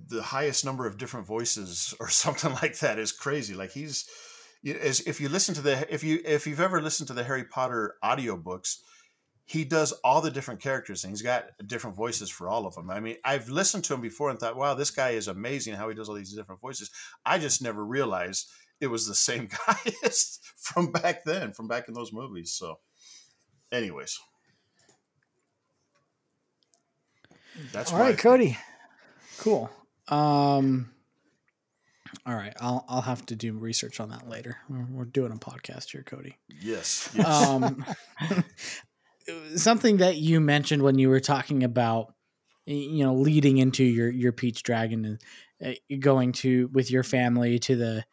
[0.10, 3.56] the highest number of different voices or something like that is crazy.
[3.56, 4.08] Like he's
[4.62, 7.24] you- as if you listen to the if you if you've ever listened to the
[7.24, 8.78] Harry Potter audiobooks,
[9.46, 12.90] he does all the different characters and he's got different voices for all of them.
[12.90, 15.90] I mean, I've listened to him before and thought, wow, this guy is amazing how
[15.90, 16.90] he does all these different voices.
[17.26, 18.50] I just never realized
[18.80, 19.92] it was the same guy
[20.58, 22.54] from back then, from back in those movies.
[22.54, 22.80] So,
[23.72, 24.20] anyways,
[27.72, 28.58] that's All my Cody.
[29.38, 29.70] Cool.
[30.08, 30.92] Um.
[32.26, 34.58] All right, I'll I'll have to do research on that later.
[34.70, 36.38] We're, we're doing a podcast here, Cody.
[36.62, 37.26] Yes, yes.
[37.26, 37.86] Um,
[39.56, 42.14] something that you mentioned when you were talking about,
[42.66, 45.22] you know, leading into your your Pete's Dragon and
[45.64, 48.04] uh, going to with your family to the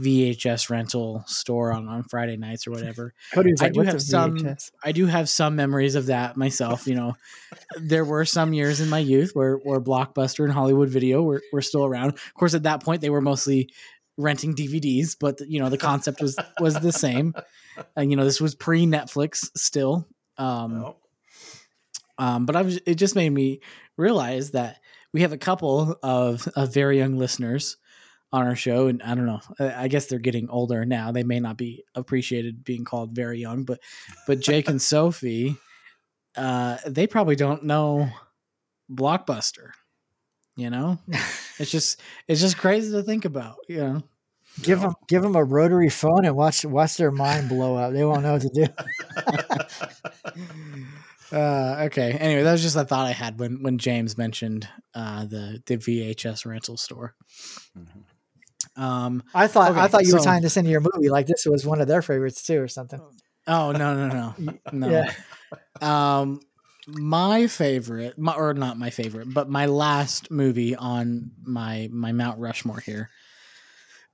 [0.00, 3.14] VHS rental store on on Friday nights or whatever.
[3.34, 4.56] I like, do have some.
[4.84, 6.86] I do have some memories of that myself.
[6.86, 7.14] You know,
[7.76, 11.62] there were some years in my youth where where Blockbuster and Hollywood Video were were
[11.62, 12.10] still around.
[12.10, 13.70] Of course, at that point they were mostly
[14.16, 17.34] renting DVDs, but you know the concept was was the same.
[17.96, 20.06] And you know this was pre Netflix still.
[20.38, 20.94] Um,
[22.18, 23.60] um, but I was it just made me
[23.96, 24.80] realize that
[25.12, 27.76] we have a couple of, of very young listeners
[28.32, 29.40] on our show, and I don't know.
[29.58, 31.12] I I guess they're getting older now.
[31.12, 33.80] They may not be appreciated being called very young, but
[34.26, 35.56] but Jake and Sophie,
[36.36, 38.08] uh, they probably don't know
[38.90, 39.70] Blockbuster.
[40.56, 40.98] You know,
[41.58, 43.56] it's just it's just crazy to think about.
[43.68, 44.02] You know,
[44.62, 47.92] Give them give them a rotary phone and watch watch their mind blow up.
[47.92, 48.66] They won't know what to do.
[51.30, 52.12] Uh, okay.
[52.12, 55.76] Anyway, that was just a thought I had when when James mentioned uh, the the
[55.76, 57.14] VHS rental store.
[57.78, 58.82] Mhm.
[58.82, 59.22] Um.
[59.34, 61.66] I thought I thought you were so- tying this into your movie, like this was
[61.66, 62.98] one of their favorites too, or something.
[63.46, 64.88] Oh no no no no.
[64.88, 65.12] Yeah.
[65.82, 66.40] Um,
[66.86, 72.38] my favorite, my, or not my favorite, but my last movie on my my Mount
[72.38, 73.10] Rushmore here.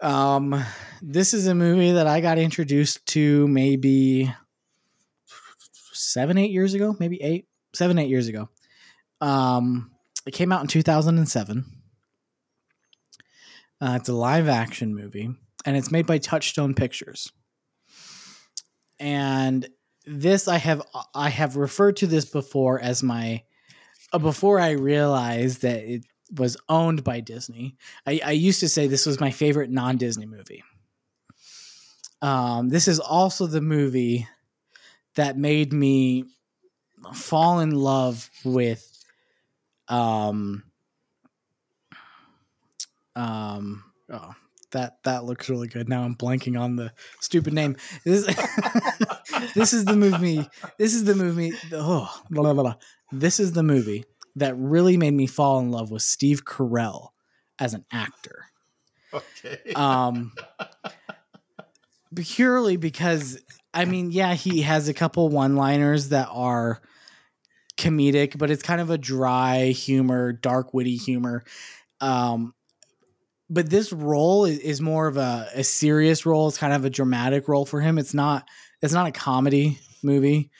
[0.04, 0.62] Um,
[1.00, 4.30] this is a movie that I got introduced to maybe
[5.92, 8.50] seven, eight years ago, maybe eight, seven, eight years ago.
[9.22, 9.92] Um,
[10.26, 11.64] it came out in two thousand and seven.
[13.80, 15.30] Uh, it's a live action movie,
[15.64, 17.32] and it's made by Touchstone Pictures.
[19.00, 19.66] And
[20.04, 20.82] this I have
[21.14, 23.42] I have referred to this before as my
[24.12, 26.04] uh, before I realized that it
[26.34, 27.76] was owned by Disney.
[28.06, 30.62] I, I used to say this was my favorite non Disney movie.
[32.22, 34.26] Um, this is also the movie
[35.14, 36.24] that made me
[37.12, 38.90] fall in love with
[39.88, 40.62] um
[43.14, 44.34] um oh
[44.70, 48.24] that that looks really good now i'm blanking on the stupid name this,
[49.54, 50.48] this is the movie
[50.78, 52.74] this is the movie oh blah, blah, blah.
[53.12, 54.04] this is the movie
[54.36, 57.08] that really made me fall in love with steve carell
[57.58, 58.46] as an actor.
[59.12, 59.72] Okay.
[59.74, 60.32] um
[62.16, 63.40] purely because
[63.72, 66.80] i mean yeah he has a couple one liners that are
[67.76, 71.44] comedic but it's kind of a dry humor dark witty humor.
[72.00, 72.54] Um
[73.50, 76.48] but this role is, is more of a, a serious role.
[76.48, 77.98] It's kind of a dramatic role for him.
[77.98, 78.48] It's not
[78.82, 80.50] it's not a comedy movie.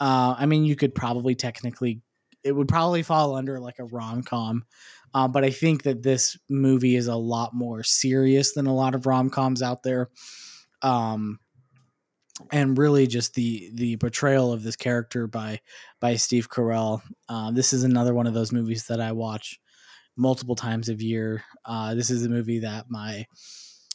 [0.00, 2.02] Uh i mean you could probably technically
[2.42, 4.64] it would probably fall under like a rom-com
[5.12, 8.94] uh, but I think that this movie is a lot more serious than a lot
[8.94, 10.10] of rom coms out there,
[10.82, 11.40] um,
[12.52, 15.60] and really just the the portrayal of this character by
[16.00, 17.02] by Steve Carell.
[17.28, 19.58] Uh, this is another one of those movies that I watch
[20.16, 21.42] multiple times a year.
[21.64, 23.26] Uh, this is a movie that my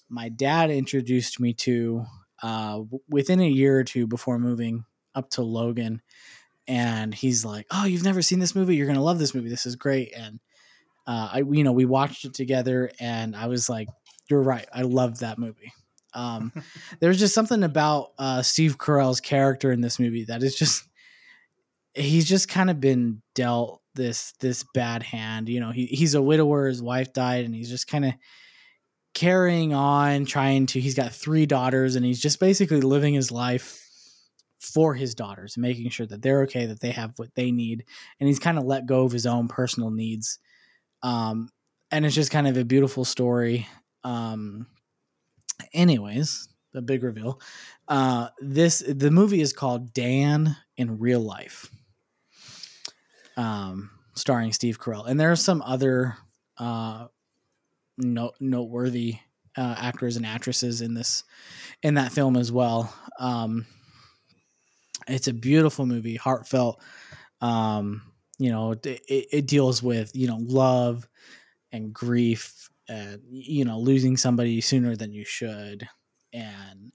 [0.10, 2.04] my dad introduced me to
[2.44, 4.84] uh, within a year or two before moving
[5.16, 6.02] up to Logan,
[6.68, 8.76] and he's like, "Oh, you've never seen this movie?
[8.76, 9.50] You're gonna love this movie.
[9.50, 10.40] This is great." And
[11.08, 13.88] uh, I you know we watched it together, and I was like,
[14.30, 14.68] "You're right.
[14.74, 15.74] I loved that movie."
[16.14, 16.52] Um,
[17.00, 20.88] there's just something about uh, Steve Carell's character in this movie that is just
[21.94, 25.50] he's just kind of been dealt this this bad hand.
[25.50, 26.68] You know, he he's a widower.
[26.68, 28.14] His wife died, and he's just kind of
[29.14, 30.80] carrying on, trying to.
[30.80, 33.85] He's got three daughters, and he's just basically living his life
[34.60, 37.86] for his daughters, making sure that they're okay, that they have what they need,
[38.20, 40.40] and he's kind of let go of his own personal needs
[41.06, 41.50] um,
[41.92, 43.68] and it's just kind of a beautiful story.
[44.04, 44.66] Um,
[45.72, 47.40] anyways, the big reveal.
[47.88, 51.70] Uh, this the movie is called Dan in Real Life,
[53.38, 56.18] um, starring Steve Carell, and there are some other
[56.58, 57.06] uh,
[58.00, 59.18] note, noteworthy
[59.56, 61.24] uh, actors and actresses in this
[61.84, 62.92] in that film as well.
[63.20, 63.68] Um,
[65.08, 66.82] it's a beautiful movie, heartfelt.
[67.42, 68.02] Um,
[68.38, 71.08] you know, it, it deals with you know love
[71.72, 75.88] and grief and you know losing somebody sooner than you should
[76.34, 76.92] and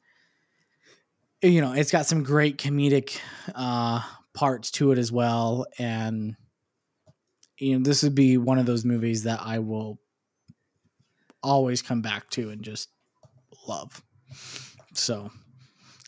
[1.42, 3.18] you know it's got some great comedic
[3.54, 4.00] uh
[4.34, 6.36] parts to it as well and
[7.58, 9.98] you know this would be one of those movies that I will
[11.42, 12.90] always come back to and just
[13.66, 14.02] love
[14.94, 15.30] so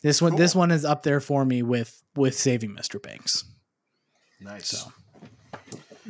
[0.02, 3.00] this one this one is up there for me with with saving Mr.
[3.00, 3.44] Banks
[4.40, 4.68] Nice.
[4.68, 4.92] so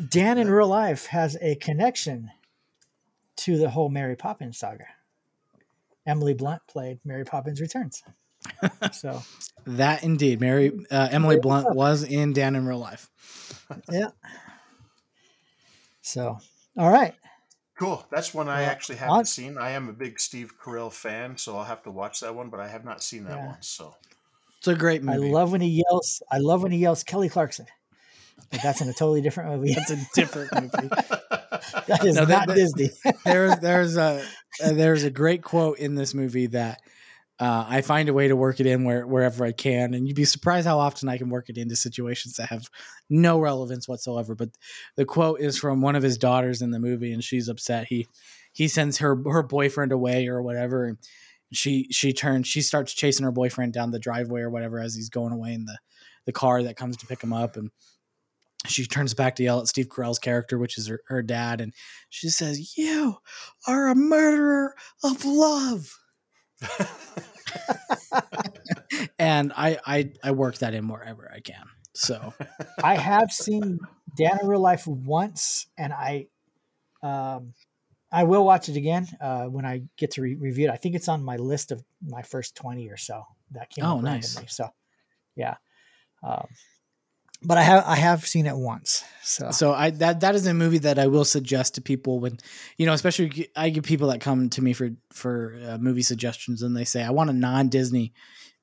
[0.08, 2.30] Dan in real life has a connection
[3.36, 4.86] to the whole Mary Poppins saga.
[6.06, 8.02] Emily Blunt played Mary Poppins Returns.
[8.92, 9.22] so
[9.66, 13.08] that indeed Mary uh, Emily Blunt was in Dan in real life
[13.90, 14.08] yeah.
[16.00, 16.38] So
[16.76, 17.14] all right.
[17.78, 18.04] Cool.
[18.10, 19.58] That's one I Well, actually haven't on- seen.
[19.58, 22.60] I am a big Steve Carell fan, so I'll have to watch that one, but
[22.60, 23.46] I have not seen that Yeah.
[23.46, 23.56] one.
[23.62, 23.96] So
[24.58, 25.28] it's a great movie.
[25.28, 27.66] I love when he yells I love when he yells Kelly Clarkson.
[28.50, 29.74] But that's in a totally different movie.
[29.74, 30.88] That's a different movie.
[31.86, 32.90] that is No, that- not that- Disney.
[33.24, 34.24] there's there's a
[34.62, 36.80] uh, there's a great quote in this movie that
[37.42, 40.14] uh, I find a way to work it in where, wherever I can, and you'd
[40.14, 42.68] be surprised how often I can work it into situations that have
[43.10, 44.36] no relevance whatsoever.
[44.36, 44.50] But
[44.94, 47.88] the quote is from one of his daughters in the movie, and she's upset.
[47.88, 48.06] He
[48.52, 50.98] he sends her her boyfriend away or whatever, and
[51.52, 55.10] she she turns she starts chasing her boyfriend down the driveway or whatever as he's
[55.10, 55.78] going away in the
[56.26, 57.70] the car that comes to pick him up and.
[58.64, 61.74] She turns back to yell at Steve Carell's character, which is her, her dad, and
[62.10, 63.16] she says, "You
[63.66, 65.92] are a murderer of love."
[69.18, 71.64] and I, I I work that in wherever I can.
[71.94, 72.34] So
[72.82, 73.78] I have seen
[74.16, 76.26] Dan in real life once, and I,
[77.02, 77.54] um,
[78.10, 80.72] I will watch it again uh, when I get to re- review it.
[80.72, 83.84] I think it's on my list of my first twenty or so that came.
[83.84, 84.38] Oh, nice.
[84.48, 84.68] So,
[85.36, 85.56] yeah,
[86.22, 86.46] um,
[87.44, 89.04] but I have I have seen it once.
[89.22, 92.38] So, so I that that is a movie that I will suggest to people when
[92.76, 96.62] you know, especially I get people that come to me for for uh, movie suggestions
[96.62, 98.12] and they say I want a non Disney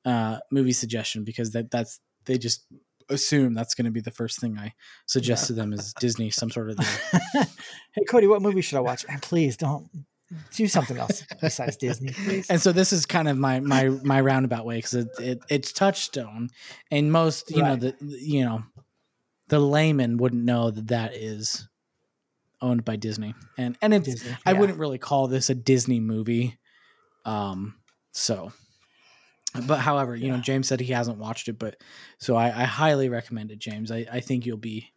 [0.05, 2.65] uh, movie suggestion because that that's they just
[3.09, 4.73] assume that's going to be the first thing I
[5.07, 6.77] suggest to them is Disney some sort of
[7.33, 9.05] hey Cody, what movie should I watch?
[9.09, 9.89] And please don't
[10.53, 12.49] do something else besides Disney, please.
[12.49, 15.71] and so this is kind of my my my roundabout way because it, it it's
[15.71, 16.49] touchstone.
[16.91, 18.63] And most you know the you know
[19.47, 21.67] the layman wouldn't know that that is
[22.61, 23.33] owned by disney.
[23.57, 26.57] And and it's Disney, i wouldn't really call this a disney movie.
[27.25, 27.75] Um
[28.11, 28.51] so
[29.65, 31.75] but however you know james said he hasn't watched it but
[32.19, 33.91] so i, I highly recommend it james.
[33.91, 34.91] I, I think you'll be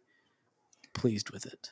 [0.93, 1.69] pleased with it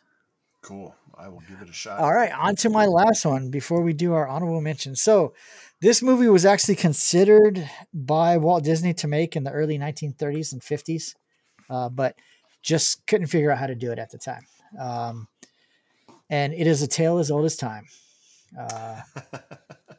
[0.61, 0.95] cool.
[1.17, 1.99] I will give it a shot.
[1.99, 4.95] All right, on to my last one before we do our honorable mention.
[4.95, 5.33] So,
[5.81, 10.61] this movie was actually considered by Walt Disney to make in the early 1930s and
[10.61, 11.15] 50s,
[11.69, 12.15] uh, but
[12.61, 14.45] just couldn't figure out how to do it at the time.
[14.79, 15.27] Um,
[16.29, 17.87] and it is a tale as old as time.
[18.57, 19.01] Uh,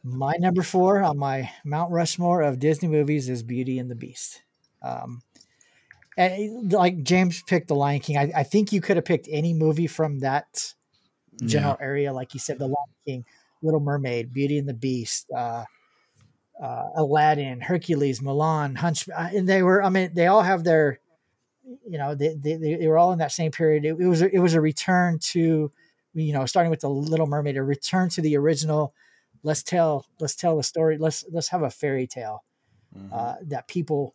[0.05, 4.43] my number four on my Mount Rushmore of Disney movies is Beauty and the Beast.
[4.83, 5.23] Um,
[6.17, 9.55] and like James picked The Lion King, I, I think you could have picked any
[9.55, 10.75] movie from that
[11.47, 13.25] general area, like you said, The Lion King,
[13.63, 15.65] Little Mermaid, Beauty and the Beast, uh,
[16.63, 19.83] uh, Aladdin, Hercules, Mulan, Hunch, uh, and they were.
[19.83, 21.01] I mean, they all have their,
[21.89, 23.85] you know, they they, they were all in that same period.
[23.85, 25.73] It, it was a, it was a return to,
[26.15, 28.95] you know, starting with the Little Mermaid, a return to the original.
[29.43, 30.99] Let's tell let's tell the story.
[30.99, 32.45] Let's let's have a fairy tale
[32.97, 33.09] Mhm.
[33.13, 34.15] uh, that people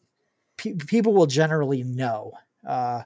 [0.58, 2.34] pe- people will generally know.
[2.68, 3.04] Uh,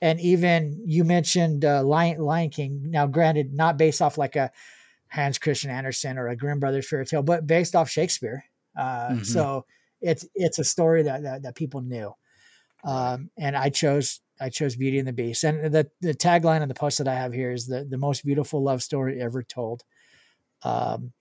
[0.00, 2.90] and even you mentioned uh, Lion, Lion King.
[2.90, 4.50] Now, granted, not based off like a
[5.08, 8.44] Hans Christian Andersen or a Grimm Brothers fairy tale, but based off Shakespeare.
[8.76, 9.26] Uh, Mhm.
[9.26, 9.66] So
[10.00, 12.12] it's it's a story that that, that people knew.
[12.84, 15.44] Um, and I chose I chose Beauty and the Beast.
[15.44, 18.24] And the the tagline on the post that I have here is the the most
[18.24, 19.84] beautiful love story ever told.
[20.64, 21.12] Um,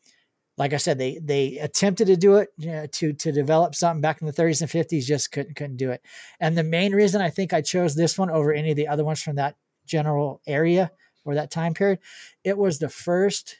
[0.62, 4.00] like I said, they they attempted to do it you know, to to develop something
[4.00, 6.06] back in the 30s and 50s, just couldn't couldn't do it.
[6.40, 9.04] And the main reason I think I chose this one over any of the other
[9.04, 9.56] ones from that
[9.88, 10.92] general area
[11.26, 11.98] or that time period,
[12.44, 13.58] it was the first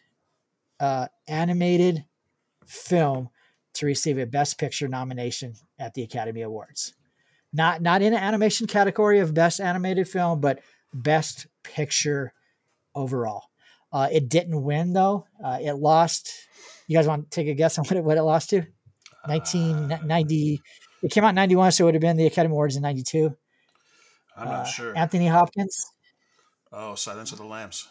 [0.80, 2.06] uh, animated
[2.68, 3.30] film
[3.74, 6.94] to receive a Best Picture nomination at the Academy Awards.
[7.52, 10.60] Not not in an animation category of Best Animated Film, but
[10.94, 12.36] Best Picture
[12.94, 13.46] overall.
[13.92, 15.26] Uh, it didn't win though.
[15.44, 16.32] Uh, it lost.
[16.92, 18.66] You guys want to take a guess on what it, what it lost to?
[19.26, 20.62] 1990.
[21.04, 23.34] It came out in 91, so it would have been the Academy Awards in 92.
[24.36, 24.98] I'm not Uh, sure.
[24.98, 25.86] Anthony Hopkins
[26.74, 27.88] oh, Silence of the Lambs.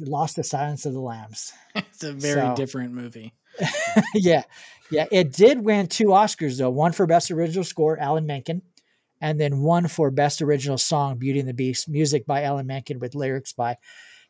[0.00, 1.52] lost to Silence of the Lambs.
[1.74, 3.34] it's a very So- different movie
[4.14, 4.44] yeah,
[4.90, 5.06] yeah.
[5.12, 6.70] It did win two Oscars though.
[6.70, 8.62] One for Best Original Score, Alan Menken,
[9.20, 13.00] and then one for Best Original Song, Beauty and the Beast, music by Alan Menken
[13.00, 13.76] with lyrics by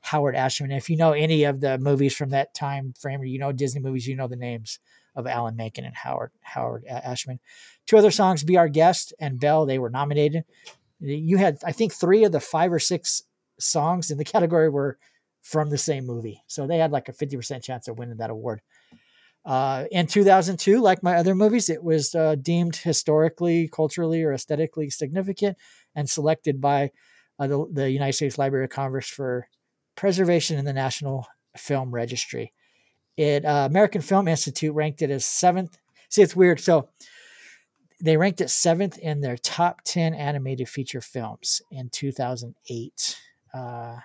[0.00, 0.70] Howard Ashman.
[0.72, 3.80] If you know any of the movies from that time frame, or you know Disney
[3.80, 4.78] movies, you know the names
[5.14, 7.40] of Alan Menken and Howard Howard Ashman.
[7.86, 10.44] Two other songs, "Be Our Guest" and "Belle," they were nominated.
[11.00, 13.22] You had, I think, three of the five or six
[13.58, 14.98] songs in the category were
[15.42, 18.30] from the same movie, so they had like a fifty percent chance of winning that
[18.30, 18.62] award.
[19.44, 24.90] Uh, in 2002, like my other movies, it was uh, deemed historically, culturally, or aesthetically
[24.90, 25.56] significant
[25.94, 26.90] and selected by
[27.38, 29.48] uh, the, the, United States Library of Congress for
[30.00, 31.26] preservation in the National
[31.58, 32.54] Film Registry.
[33.18, 35.76] It uh, American Film Institute ranked it as seventh.
[36.08, 36.58] See, it's weird.
[36.58, 36.88] So
[38.00, 43.18] they ranked it seventh in their top 10 animated feature films in 2008,
[43.52, 43.96] uh,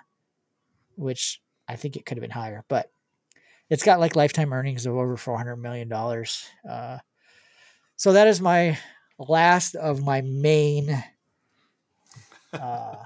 [0.96, 2.90] which I think it could have been higher, but
[3.70, 6.98] it's got like lifetime earnings of over 400 million dollars uh,
[7.96, 8.78] so that is my
[9.18, 11.02] last of my main
[12.52, 12.96] uh,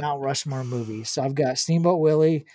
[0.00, 2.46] mount rushmore movies so i've got steamboat willie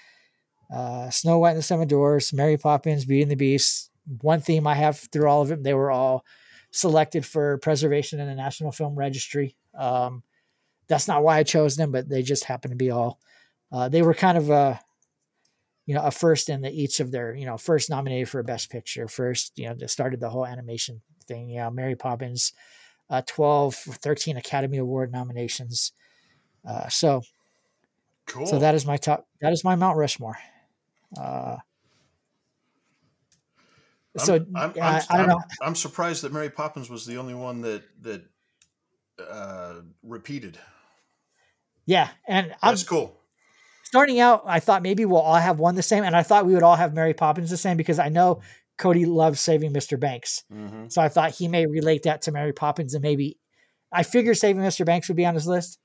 [0.74, 3.90] uh, snow white and the seven dwarfs mary poppins beauty and the beast
[4.22, 6.24] one theme i have through all of them they were all
[6.72, 10.24] selected for preservation in the national film registry um,
[10.88, 13.20] that's not why i chose them but they just happen to be all
[13.72, 14.80] uh, they were kind of a
[15.86, 18.44] you know, a first in the each of their, you know, first nominated for a
[18.46, 21.50] best picture, first, you know, that started the whole animation thing.
[21.50, 22.54] Yeah, Mary Poppins,
[23.10, 25.92] uh, 12, 13 Academy Award nominations.
[26.68, 27.22] Uh, so,
[28.28, 28.46] cool.
[28.46, 29.28] So that is my top.
[29.42, 30.38] That is my Mount Rushmore.
[31.20, 31.58] Uh,
[34.18, 35.42] so I'm, I'm, I, I don't know.
[35.62, 38.24] I'm surprised that Mary Poppins was the only one that that
[39.20, 40.58] uh, repeated.
[41.86, 43.22] Yeah, and that's I'm, cool
[43.92, 46.54] starting out, I thought maybe we'll all have one the same, and I thought we
[46.54, 48.40] would all have Mary Poppins the same because I know
[48.78, 50.00] Cody loves saving Mr.
[50.00, 50.46] Banks.
[50.50, 50.86] Mm-hmm.
[50.88, 53.38] So I thought he may relate that to Mary Poppins, and maybe
[53.92, 54.86] I figured saving Mr.
[54.86, 55.78] Banks would be on his list.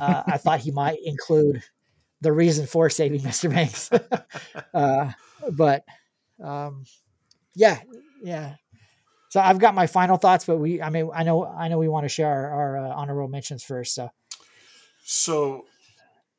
[0.00, 1.62] Uh, I thought he might include
[2.20, 3.50] the reason for saving Mr.
[3.50, 3.90] Banks,
[4.74, 5.12] uh,
[5.52, 5.84] but
[6.42, 6.84] um,
[7.54, 7.80] yeah,
[8.22, 8.54] yeah.
[9.30, 11.88] So I've got my final thoughts, but we, I mean, I know, I know we
[11.88, 13.94] want to share our, our uh, honorable mentions first.
[13.94, 14.10] So,
[15.04, 15.64] so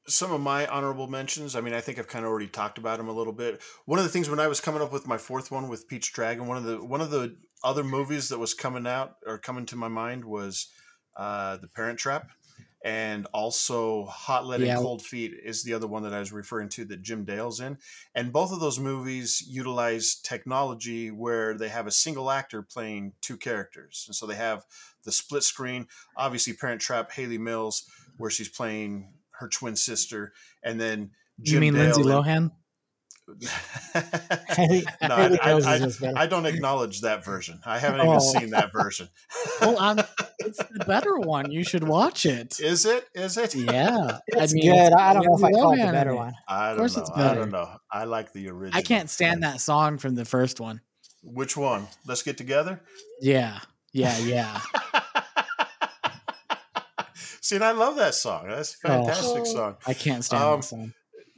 [0.07, 1.55] some of my honorable mentions.
[1.55, 3.61] I mean, I think I've kind of already talked about them a little bit.
[3.85, 6.09] One of the things when I was coming up with my fourth one with Pete's
[6.09, 9.65] Dragon, one of the one of the other movies that was coming out or coming
[9.67, 10.67] to my mind was
[11.15, 12.30] uh, The Parent Trap,
[12.84, 14.76] and also Hot Lead yeah.
[14.76, 17.60] and Cold Feet is the other one that I was referring to that Jim Dale's
[17.60, 17.77] in.
[18.15, 23.38] And both of those movies utilize technology where they have a single actor playing two
[23.38, 24.65] characters, and so they have
[25.03, 25.88] the split screen.
[26.15, 27.84] Obviously, Parent Trap, Hayley Mills,
[28.18, 30.34] where she's playing her twin sister,
[30.64, 31.11] and then
[31.41, 32.51] Jim you mean Dale Lindsay Lohan?
[33.95, 34.01] no,
[35.01, 37.60] I, I, I, I, don't acknowledge that version.
[37.65, 38.19] I haven't even oh.
[38.19, 39.10] seen that version.
[39.61, 39.99] well, um,
[40.39, 41.51] it's the better one.
[41.51, 42.60] You should watch it.
[42.60, 43.07] Is it?
[43.14, 43.56] Is it?
[43.56, 44.93] Yeah, it's I mean, good.
[44.93, 46.34] I don't know if I call it the better one.
[46.47, 47.01] I don't of course know.
[47.01, 47.30] It's better.
[47.30, 47.69] I don't know.
[47.91, 48.77] I like the original.
[48.77, 50.81] I can't stand that song from the first one.
[51.23, 51.88] Which one?
[52.07, 52.81] Let's get together.
[53.22, 53.60] Yeah,
[53.93, 54.60] yeah, yeah.
[57.41, 58.47] See, and I love that song.
[58.47, 59.77] That's a fantastic oh, song.
[59.88, 60.93] I can't stand um, that song.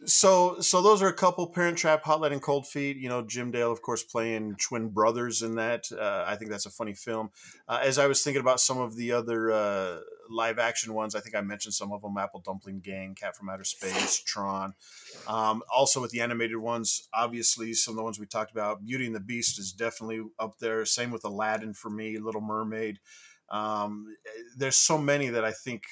[0.06, 2.98] So, so those are a couple Parent Trap, Hot Lead and Cold Feet.
[2.98, 5.92] You know, Jim Dale, of course, playing twin brothers in that.
[5.92, 7.30] Uh, I think that's a funny film.
[7.68, 11.20] Uh, as I was thinking about some of the other uh, live action ones, I
[11.20, 14.74] think I mentioned some of them: Apple Dumpling Gang, Cat from Outer Space, Tron.
[15.28, 19.06] Um, also, with the animated ones, obviously, some of the ones we talked about, Beauty
[19.06, 20.84] and the Beast is definitely up there.
[20.84, 23.00] Same with Aladdin for me, Little Mermaid.
[23.50, 24.16] Um,
[24.58, 25.84] there's so many that I think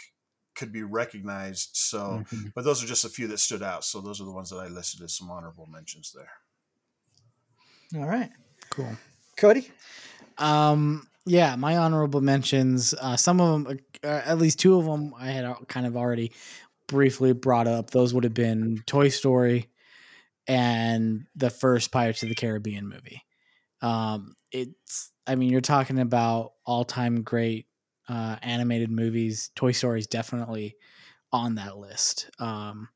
[0.59, 1.69] could be recognized.
[1.73, 2.49] So, mm-hmm.
[2.53, 3.85] but those are just a few that stood out.
[3.85, 6.29] So those are the ones that I listed as some honorable mentions there.
[7.99, 8.29] All right,
[8.69, 8.91] cool.
[9.37, 9.71] Cody.
[10.37, 12.93] Um, yeah, my honorable mentions.
[12.93, 16.33] Uh, some of them, uh, at least two of them, I had kind of already
[16.87, 17.89] briefly brought up.
[17.89, 19.69] Those would have been Toy Story
[20.45, 23.23] and the first Pirates of the Caribbean movie.
[23.81, 27.67] Um, it's I mean, you're talking about all time great
[28.09, 29.51] uh, animated movies.
[29.55, 30.75] Toy Story is definitely
[31.31, 32.29] on that list.
[32.39, 32.89] Um,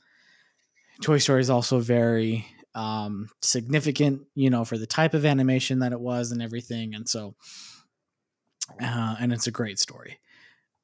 [1.02, 2.46] Toy Story is also very
[2.76, 6.96] um, significant, you know, for the type of animation that it was and everything.
[6.96, 7.36] And so,
[8.82, 10.20] uh, and it's a great story.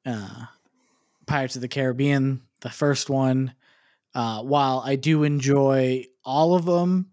[0.06, 0.46] Uh,
[1.26, 3.54] Pirates of the Caribbean, the first one,
[4.14, 7.10] uh, while I do enjoy all of them,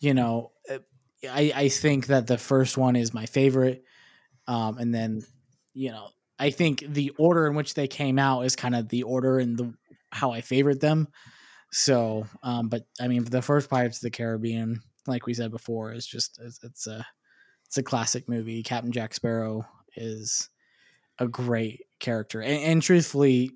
[0.00, 0.52] you know,
[1.28, 3.84] I, I think that the first one is my favorite.
[4.46, 5.22] Um, and then,
[5.74, 6.08] you know,
[6.40, 9.58] I think the order in which they came out is kind of the order and
[9.58, 9.74] the
[10.10, 11.08] how I favored them.
[11.70, 15.92] So, um, but I mean, the first Pirates of the Caribbean, like we said before,
[15.92, 17.06] is just it's, it's a
[17.66, 18.62] it's a classic movie.
[18.62, 20.48] Captain Jack Sparrow is
[21.18, 23.50] a great character, and, and truthfully,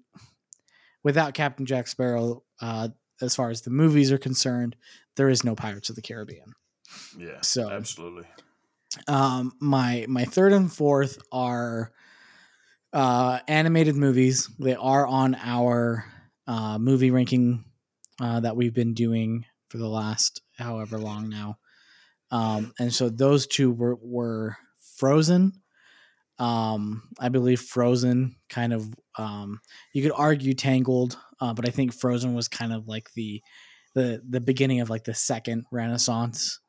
[1.03, 2.89] without Captain Jack Sparrow, uh,
[3.23, 4.77] as far as the movies are concerned,
[5.17, 6.53] there is no Pirates of the Caribbean.
[7.19, 7.41] Yeah.
[7.41, 8.27] So- absolutely.
[9.09, 11.91] Um, my my third and fourth are
[12.95, 14.49] uh, animated movies.
[14.59, 16.07] They are on our
[16.47, 17.65] uh, movie ranking
[18.21, 21.59] uh, that we've been doing for the last however long now.
[22.31, 24.57] Um, and so those two were were
[24.97, 25.53] Frozen.
[26.39, 28.89] Um, I believe Frozen kind of
[29.19, 29.61] um,
[29.93, 33.43] you could argue Tangled, uh, but I think Frozen was kind of like the
[33.95, 36.61] the the beginning of like the second Renaissance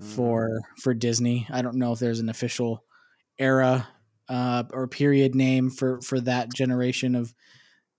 [0.00, 0.12] Mm-hmm.
[0.12, 1.46] for for Disney.
[1.50, 2.84] I don't know if there's an official
[3.38, 3.86] era
[4.30, 7.34] uh, or period name for for that generation of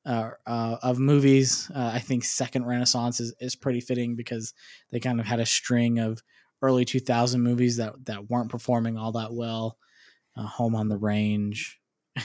[0.06, 1.70] uh, uh, of movies.
[1.76, 4.54] Uh, I think Second Renaissance is, is pretty fitting because
[4.92, 6.24] they kind of had a string of
[6.64, 9.78] early 2000 movies that that weren't performing all that well.
[10.36, 11.80] Uh, Home on the Range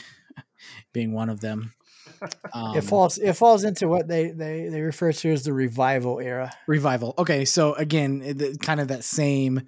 [0.93, 1.73] being one of them.
[2.55, 6.21] Um, it falls it falls into what they, they they refer to as the revival
[6.21, 6.53] era.
[6.69, 9.63] revival okay so again it- kind of that same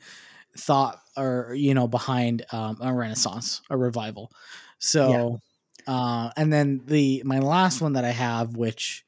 [0.59, 4.31] thought or you know behind um, a renaissance a revival
[4.79, 5.41] so
[5.87, 9.05] uh, and then the my last one that i have which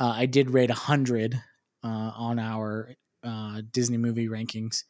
[0.00, 1.34] uh, i did rate 100
[1.84, 4.84] uh, on our uh, disney movie rankings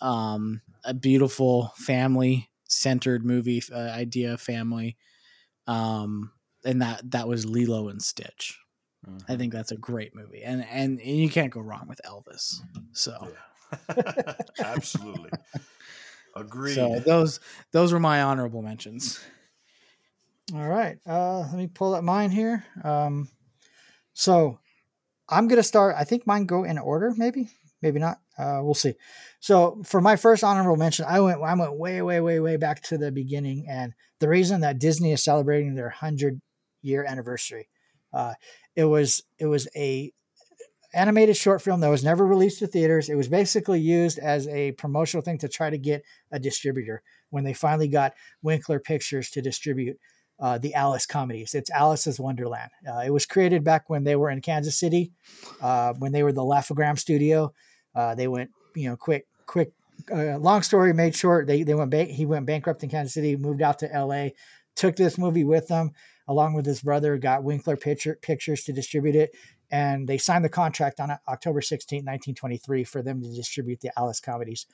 [0.00, 4.96] um, a beautiful family centered movie uh, idea family
[5.66, 6.32] um,
[6.64, 8.58] and that that was lilo and stitch.
[9.28, 12.60] I think that's a great movie, and and, and you can't go wrong with Elvis.
[12.92, 13.28] So, Yeah.
[14.58, 15.30] Absolutely.
[16.36, 16.74] Agreed.
[16.74, 17.40] so those
[17.72, 19.20] those were my honorable mentions.
[20.54, 20.98] All right.
[21.06, 22.64] Uh, let me pull up mine here.
[22.82, 23.28] Um,
[24.12, 24.58] so
[25.28, 25.94] I'm gonna start.
[25.98, 27.12] I think mine go in order.
[27.16, 27.50] Maybe,
[27.82, 28.18] maybe not.
[28.36, 28.94] Uh, we'll see.
[29.40, 31.42] So for my first honorable mention, I went.
[31.42, 35.12] I went way, way, way, way back to the beginning, and the reason that Disney
[35.12, 36.40] is celebrating their hundred
[36.82, 37.68] year anniversary.
[38.12, 38.34] Uh,
[38.74, 40.12] it was it was a
[40.92, 43.08] animated short film that was never released to theaters.
[43.08, 47.44] It was basically used as a promotional thing to try to get a distributor when
[47.44, 49.98] they finally got Winkler Pictures to distribute
[50.40, 51.54] uh, the Alice comedies.
[51.54, 52.70] It's Alice's Wonderland.
[52.88, 55.12] Uh, it was created back when they were in Kansas City,
[55.60, 57.52] uh, when they were the Laugh-O-Gram studio.
[57.94, 59.72] Uh, they went, you know, quick, quick.
[60.10, 61.90] Uh, long story made short, they they went.
[61.90, 64.34] Ba- he went bankrupt in Kansas City, moved out to L.A.,
[64.74, 65.90] took this movie with them
[66.26, 67.18] along with his brother.
[67.18, 69.36] Got Winkler Picture, Pictures to distribute it,
[69.70, 74.20] and they signed the contract on October 16, 1923, for them to distribute the Alice
[74.20, 74.66] comedies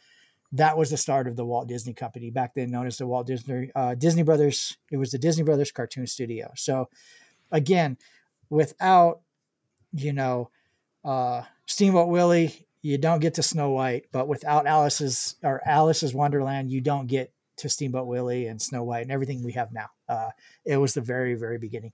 [0.52, 3.26] that was the start of the Walt Disney Company back then, known as the Walt
[3.26, 4.76] Disney uh, Disney Brothers.
[4.90, 6.52] It was the Disney Brothers Cartoon Studio.
[6.56, 6.88] So,
[7.50, 7.96] again,
[8.48, 9.20] without
[9.92, 10.50] you know
[11.04, 14.06] uh, Steamboat Willie, you don't get to Snow White.
[14.12, 19.02] But without Alice's or Alice's Wonderland, you don't get to Steamboat Willie and Snow White
[19.02, 19.88] and everything we have now.
[20.08, 20.30] Uh,
[20.64, 21.92] it was the very very beginning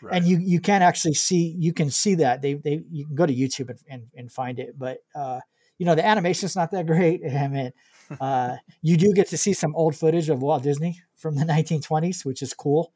[0.00, 0.16] Right.
[0.16, 3.26] and you you can actually see you can see that they they you can go
[3.26, 5.40] to YouTube and and, and find it, but uh,
[5.78, 7.22] you know the animation's not that great.
[7.32, 7.72] I mean,
[8.20, 12.24] uh, you do get to see some old footage of Walt Disney from the 1920s,
[12.24, 12.92] which is cool.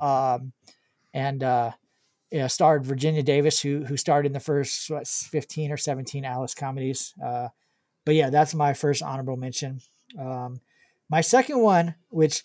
[0.00, 0.52] Um,
[1.12, 1.72] and uh,
[2.30, 6.24] you know, starred Virginia Davis, who who starred in the first what, 15 or 17
[6.24, 7.14] Alice comedies.
[7.22, 7.48] Uh,
[8.04, 9.80] but yeah, that's my first honorable mention.
[10.18, 10.60] Um,
[11.10, 12.42] my second one, which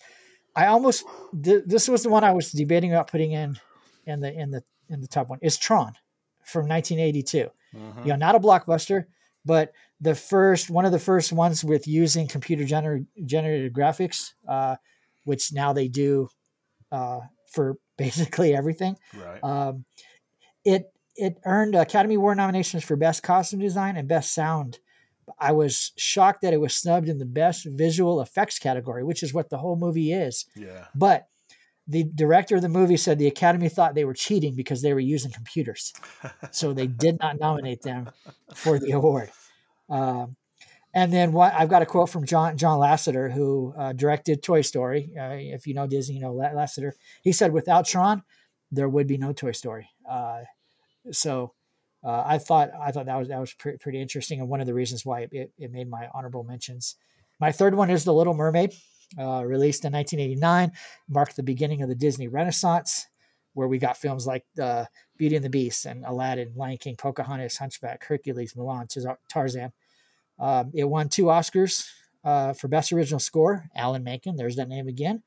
[0.56, 1.04] I almost
[1.42, 3.58] th- this was the one I was debating about putting in
[4.06, 5.94] in the in the in the top one is Tron
[6.44, 7.50] from 1982.
[7.74, 8.02] Mhm.
[8.04, 9.06] You know, not a blockbuster,
[9.44, 14.76] but the first one of the first ones with using computer gener- generated graphics, uh,
[15.24, 16.28] which now they do
[16.92, 17.20] uh,
[17.50, 18.96] for basically everything.
[19.16, 19.42] Right.
[19.42, 19.84] Um,
[20.64, 24.78] it it earned Academy Award nominations for Best Costume Design and Best Sound.
[25.38, 29.32] I was shocked that it was snubbed in the Best Visual Effects category, which is
[29.32, 30.44] what the whole movie is.
[30.54, 30.86] yeah.
[30.94, 31.28] But
[31.86, 35.00] the director of the movie said the Academy thought they were cheating because they were
[35.00, 35.92] using computers,
[36.50, 38.10] so they did not nominate them
[38.54, 39.30] for the award.
[39.90, 40.36] Um,
[40.94, 44.62] and then what I've got a quote from John John Lasseter, who uh, directed Toy
[44.62, 45.10] Story.
[45.18, 46.92] Uh, if you know Disney, you know Lasseter.
[47.22, 48.22] He said, "Without Tron,
[48.70, 50.42] there would be no Toy Story." Uh,
[51.10, 51.52] so
[52.04, 54.66] uh, I thought I thought that was that was pre- pretty interesting, and one of
[54.66, 56.96] the reasons why it, it, it made my honorable mentions.
[57.40, 58.72] My third one is The Little Mermaid,
[59.18, 60.72] uh, released in 1989,
[61.08, 63.06] marked the beginning of the Disney Renaissance,
[63.54, 64.84] where we got films like uh,
[65.16, 68.88] Beauty and the Beast and Aladdin, Lion King, Pocahontas, Hunchback, Hercules, Mulan,
[69.28, 69.72] Tarzan.
[70.38, 71.88] Um, it won two Oscars
[72.24, 74.36] uh, for Best Original Score, Alan Menken.
[74.36, 75.22] There's that name again,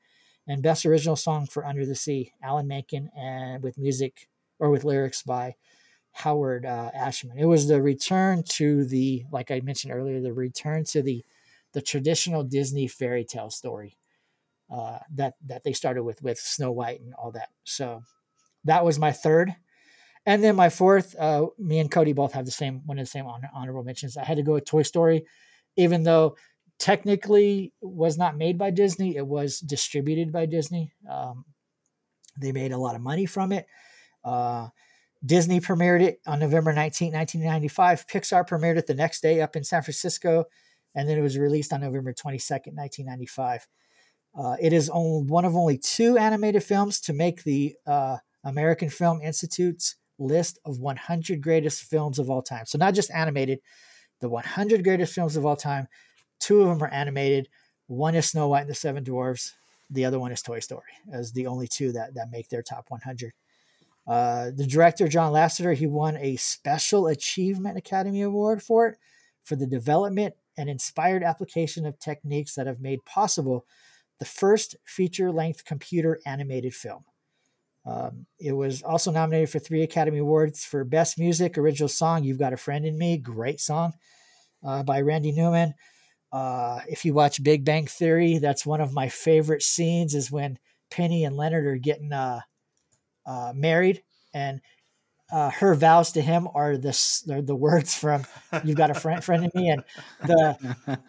[0.46, 4.28] and Best Original Song for Under the Sea, Alan Menken, and with music
[4.58, 5.54] or with lyrics by
[6.12, 7.38] Howard uh, Ashman.
[7.38, 11.24] It was the return to the, like I mentioned earlier, the return to the
[11.72, 13.98] the traditional Disney fairy tale story
[14.70, 17.48] uh, that that they started with with Snow White and all that.
[17.64, 18.02] So
[18.64, 19.54] that was my third.
[20.26, 23.10] And then my fourth, uh, me and Cody both have the same one of the
[23.10, 24.16] same honor, honorable mentions.
[24.16, 25.24] I had to go with Toy Story,
[25.76, 26.36] even though
[26.78, 29.16] technically was not made by Disney.
[29.16, 30.92] It was distributed by Disney.
[31.10, 31.44] Um,
[32.38, 33.66] they made a lot of money from it.
[34.24, 34.68] Uh,
[35.24, 38.06] Disney premiered it on November 19, 1995.
[38.06, 40.44] Pixar premiered it the next day up in San Francisco,
[40.98, 43.68] and then it was released on November 22nd, 1995.
[44.36, 49.22] Uh, it is one of only two animated films to make the uh, American Film
[49.22, 52.66] Institute's list of 100 greatest films of all time.
[52.66, 53.60] So not just animated,
[54.18, 55.86] the 100 greatest films of all time.
[56.40, 57.48] Two of them are animated.
[57.86, 59.54] One is Snow White and the Seven Dwarfs.
[59.90, 62.86] The other one is Toy Story, as the only two that that make their top
[62.88, 63.32] 100.
[64.04, 68.98] Uh, the director John Lasseter he won a Special Achievement Academy Award for it
[69.44, 73.64] for the development and inspired application of techniques that have made possible
[74.18, 77.04] the first feature-length computer animated film.
[77.86, 82.38] Um, it was also nominated for three Academy Awards for Best Music, Original Song, You've
[82.38, 83.94] Got a Friend in Me, great song
[84.62, 85.74] uh, by Randy Newman.
[86.30, 90.58] Uh, if you watch Big Bang Theory, that's one of my favorite scenes is when
[90.90, 92.40] Penny and Leonard are getting uh,
[93.24, 94.02] uh, married
[94.34, 94.60] and
[95.30, 96.98] uh, her vows to him are the
[97.30, 98.24] are the words from
[98.64, 99.84] "You've got a friend friend in me," and
[100.22, 100.56] the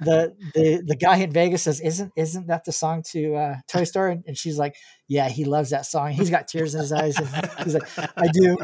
[0.01, 3.85] the the the guy in Vegas says, "Isn't isn't that the song to uh, Toy
[3.85, 4.75] Story?" And she's like,
[5.07, 6.11] "Yeah, he loves that song.
[6.11, 7.29] He's got tears in his eyes." And
[7.63, 7.87] he's like,
[8.17, 8.57] "I do."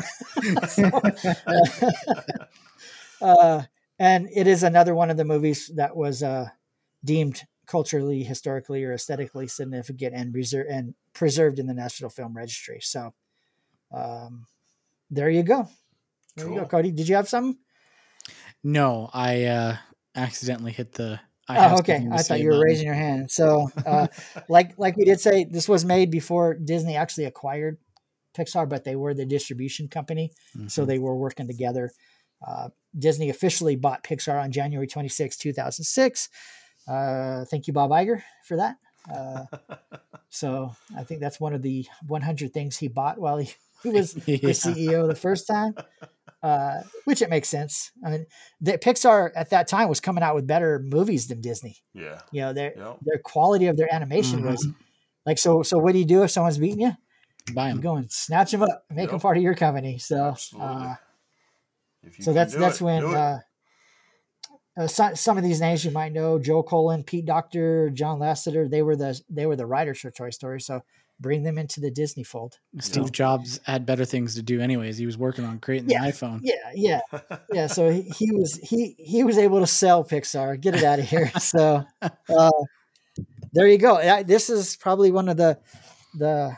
[3.25, 3.63] uh,
[3.97, 6.49] and it is another one of the movies that was uh,
[7.03, 12.79] deemed culturally, historically, or aesthetically significant and reserved and preserved in the National Film Registry.
[12.81, 13.13] So,
[13.93, 14.47] um,
[15.09, 15.67] there you go.
[16.35, 16.91] There you go, Cody.
[16.91, 17.57] Did you have something?
[18.63, 19.77] No, I uh,
[20.15, 21.19] accidentally hit the.
[21.47, 22.07] I oh, okay.
[22.11, 22.63] I thought you were button.
[22.63, 23.29] raising your hand.
[23.29, 24.07] So, uh,
[24.49, 27.77] like like we did say, this was made before Disney actually acquired
[28.35, 30.31] Pixar, but they were the distribution company,
[30.67, 30.87] so Mhm.
[30.87, 31.91] they were working together.
[32.45, 36.29] Uh, Disney officially bought Pixar on January 26, 2006.
[36.87, 38.77] Uh, thank you, Bob Iger, for that.
[39.13, 39.45] Uh,
[40.29, 43.53] so I think that's one of the 100 things he bought while he,
[43.93, 45.73] he was the CEO the first time,
[46.43, 47.91] uh, which it makes sense.
[48.05, 48.25] I mean,
[48.61, 51.77] the, Pixar at that time was coming out with better movies than Disney.
[51.93, 52.19] yeah.
[52.31, 52.97] You know, their Yep.
[53.01, 54.75] their quality of their animation was Mhm.
[55.25, 55.63] like so.
[55.63, 56.91] So what do you do if someone's beating you?
[57.53, 59.99] Buy them, go and snatch them up, and make them part of your company.
[59.99, 60.67] So, Absolutely.
[60.87, 60.95] uh,
[62.03, 63.39] If you so that's that's it, when uh,
[64.77, 68.69] uh, some, some of these names you might know: Joe Colin, Pete Docter, John Lasseter.
[68.69, 70.59] They were the they were the writers for Toy Story.
[70.59, 70.81] So
[71.19, 72.59] bring them into the Disney fold.
[72.79, 73.09] Steve Yeah.
[73.11, 74.97] Jobs had better things to do, anyways.
[74.97, 76.03] He was working on creating Yeah.
[76.05, 76.39] the iPhone.
[76.43, 77.01] Yeah, yeah,
[77.53, 77.67] yeah.
[77.67, 81.05] So he, he was he he was able to sell Pixar, get it out of
[81.09, 81.31] here.
[81.39, 82.51] So uh,
[83.53, 83.99] there you go.
[84.01, 85.57] Yeah, This is probably one of the
[86.17, 86.57] the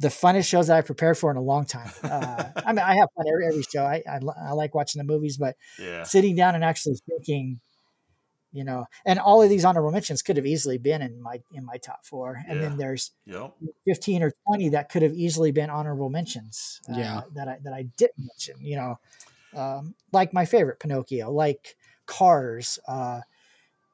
[0.00, 1.90] the funnest shows that I prepared for in a long time.
[2.02, 3.84] Uh, I mean, I have fun every, every show.
[3.84, 6.04] I, I I like watching the movies, but yeah.
[6.04, 7.60] sitting down and actually thinking,
[8.52, 11.64] you know, and all of these honorable mentions could have easily been in my in
[11.64, 12.68] my top four, and Yeah.
[12.68, 13.54] then there's Yep.
[13.86, 17.20] 15 or 20 that could have easily been honorable mentions uh, Yeah.
[17.34, 18.98] that I that I didn't mention you know
[19.54, 23.20] um, like my favorite Pinocchio like Cars uh,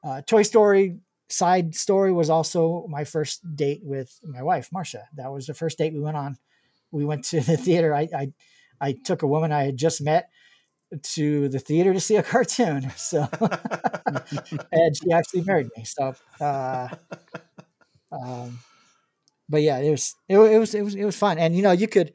[0.03, 5.31] uh, Toy Story side story was also my first date with my wife Marcia that
[5.31, 6.37] was the first date we went on
[6.91, 8.33] we went to the theater I I,
[8.79, 10.29] I took a woman I had just met
[11.01, 13.27] to the theater to see a cartoon so
[14.71, 16.87] and she actually married me so uh,
[18.11, 18.59] um,
[19.49, 21.71] but yeah, it was it, it was it was it was fun, and you know
[21.71, 22.13] you could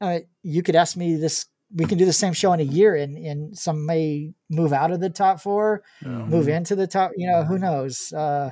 [0.00, 1.46] uh, you could ask me this.
[1.74, 4.90] We can do the same show in a year, and and some may move out
[4.90, 6.24] of the top four, Yeah.
[6.26, 7.12] move into the top.
[7.16, 8.12] You know, who knows?
[8.12, 8.50] Uh,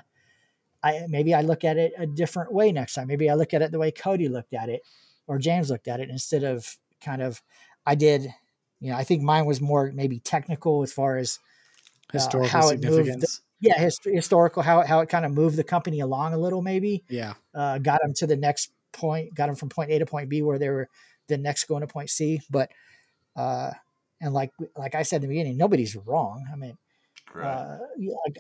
[0.82, 3.06] I maybe I look at it a different way next time.
[3.06, 4.82] Maybe I look at it the way Cody looked at it,
[5.26, 7.42] or James looked at it, instead of kind of
[7.86, 8.28] I did.
[8.83, 11.39] You know, I think mine was more maybe technical as far as
[12.12, 15.65] Historical how it moved the- yeah, his, historical how how it kind of moved the
[15.65, 17.35] company along a little, maybe yeah.
[17.55, 20.43] uh, got them to the next point, got them from point A to point B
[20.43, 20.89] where they were
[21.28, 22.43] the next going to point C.
[22.51, 22.70] But
[23.36, 23.70] uh,
[24.20, 26.44] and like like I said in the beginning, nobody's wrong.
[26.52, 26.77] I mean,
[27.33, 27.47] Right.
[27.47, 27.78] uh,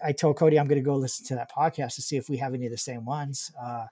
[0.02, 2.28] I, I told Cody I'm going to go listen to that podcast to see if
[2.28, 3.86] we have any of the same ones, uh,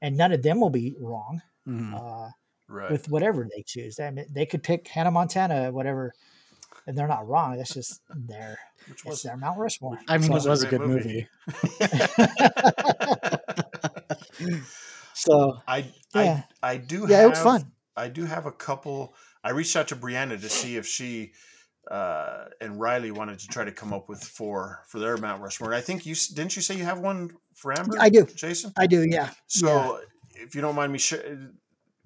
[0.00, 1.92] and none of them will be wrong Mhm.
[1.94, 2.30] uh,
[2.68, 2.90] right.
[2.90, 3.98] with whatever they choose.
[4.00, 6.12] I mean, they could pick Hannah Montana, whatever,
[6.86, 7.56] and they're not wrong.
[7.56, 9.98] That's just their Which it's was their Mount Rushmore.
[10.08, 11.28] I mean, was it was a good movie.
[11.46, 11.96] movie.
[15.16, 16.42] So I, Yeah.
[16.62, 17.72] I I do yeah, have it was fun.
[17.96, 19.14] I do have a couple.
[19.42, 21.32] I reached out to Brianna to see if she
[21.90, 25.70] uh, and Riley wanted to try to come up with four for their Mount Rushmore.
[25.70, 27.96] And I think you didn't you say you have one for Amber?
[27.98, 28.24] I do.
[28.24, 28.72] Jason.
[28.76, 29.06] I do.
[29.08, 29.30] Yeah.
[29.46, 30.00] So
[30.34, 31.14] if you don't mind me sh-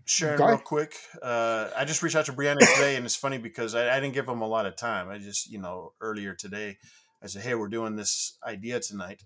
[0.04, 0.94] Sharon, real quick.
[1.22, 4.14] Uh, I just reached out to Brianna today, and it's funny because I, I didn't
[4.14, 5.08] give them a lot of time.
[5.08, 6.78] I just, you know, earlier today,
[7.22, 9.22] I said, "Hey, we're doing this idea tonight."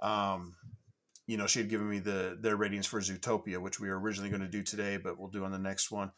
[0.00, 0.54] Um,
[1.26, 4.30] you know, she had given me the their ratings for Zootopia, which we were originally
[4.30, 6.12] going to do today, but we'll do on the next one.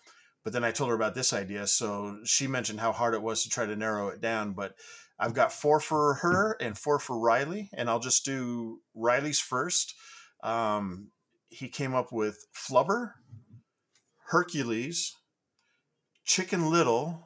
[0.44, 3.42] But then I told her about this idea, so she mentioned how hard it was
[3.42, 4.52] to try to narrow it down.
[4.52, 4.74] But
[5.18, 9.94] I've got four for her and four for Riley, and I'll just do Riley's first.
[10.42, 11.08] Um,
[11.48, 13.12] he came up with Flubber,
[14.28, 15.14] Hercules,
[16.24, 17.24] Chicken Little,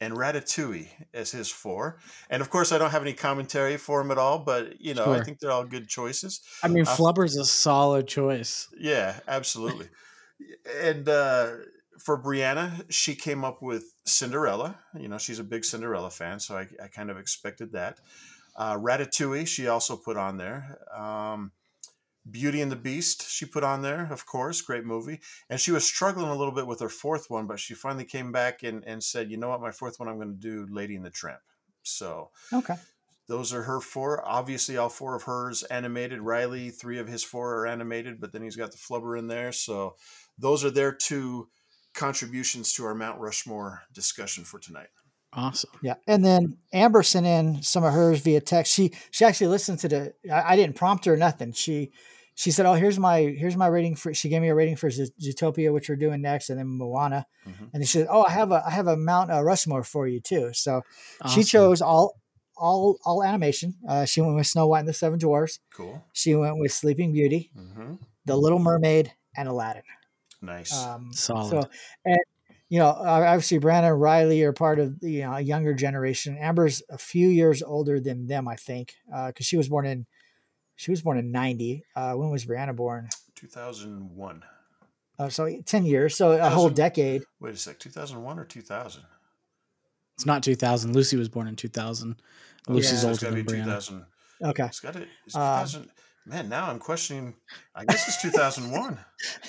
[0.00, 1.98] and Ratatouille as his four.
[2.28, 5.12] And of course, I don't have any commentary for him at all, but you know,
[5.12, 6.40] I think they're all good choices.
[6.62, 8.68] I mean, Uh, Flubber's a solid choice.
[8.78, 9.88] Yeah, absolutely.
[10.80, 11.52] and uh,
[11.98, 14.78] for Brianna, she came up with Cinderella.
[14.98, 17.98] You know, she's a big Cinderella fan, so I, I kind of expected that.
[18.56, 20.78] Uh, Ratatouille, she also put on there.
[20.94, 21.52] Um,
[22.30, 25.20] Beauty and the Beast, she put on there, of course, great movie.
[25.50, 28.32] And she was struggling a little bit with her fourth one, but she finally came
[28.32, 30.96] back and, and said, you know what, my fourth one, I'm going to do Lady
[30.96, 31.40] and the Tramp.
[31.82, 32.76] So Okay.
[33.28, 34.26] those are her four.
[34.26, 36.20] Obviously, all four of hers animated.
[36.20, 39.52] Riley, three of his four are animated, but then he's got the flubber in there.
[39.52, 39.96] So
[40.38, 41.48] those are their two
[41.94, 44.88] contributions to our Mount Rushmore discussion for tonight.
[45.36, 45.70] Awesome.
[45.82, 48.72] Yeah, and then Amber sent in some of hers via text.
[48.74, 50.14] She she actually listened to the.
[50.32, 51.52] I, I didn't prompt her or nothing.
[51.52, 51.90] She
[52.36, 54.90] she said, "Oh, here's my here's my rating for." She gave me a rating for
[54.90, 57.26] Zo- Zootopia, which we're doing next, and then Moana.
[57.46, 57.60] Mhm.
[57.60, 60.06] And then she said, "Oh, I have a I have a Mount uh, Rushmore for
[60.06, 60.82] you too." So
[61.34, 62.14] she chose all
[62.56, 63.74] all all animation.
[63.88, 65.58] Uh, she went with Snow White and the Seven Dwarfs.
[65.74, 66.04] Cool.
[66.12, 69.82] She went with Sleeping Beauty, hmm The Little Mermaid, and Aladdin.
[70.40, 70.72] Nice.
[70.76, 71.50] Um, Solid.
[71.50, 71.70] so,
[72.04, 72.18] and
[72.68, 75.74] you know, uh, obviously Brandon and Riley are part of the you know, a younger
[75.74, 76.36] generation.
[76.38, 78.94] Amber's a few years older than them, I think,
[79.26, 80.06] because she was born in
[80.76, 81.84] she was born in ninety.
[81.94, 83.08] Uh, when was Brianna born?
[83.36, 84.42] 2001.
[85.18, 87.24] Oh, so ten years, so a whole decade.
[87.40, 87.78] Wait a sec.
[87.78, 89.02] 2001 or 2000?
[90.16, 90.92] It's not 2000.
[90.94, 92.16] Lucy was born in 2000.
[92.68, 92.98] Lucy's Yeah.
[92.98, 93.64] So it's older than be Brianna.
[93.64, 94.06] 2000.
[94.42, 95.08] Okay, It's got it.
[95.26, 95.90] It's Uh, 2000.
[96.26, 97.34] Man, now I'm questioning.
[97.74, 98.98] I guess it's 2001.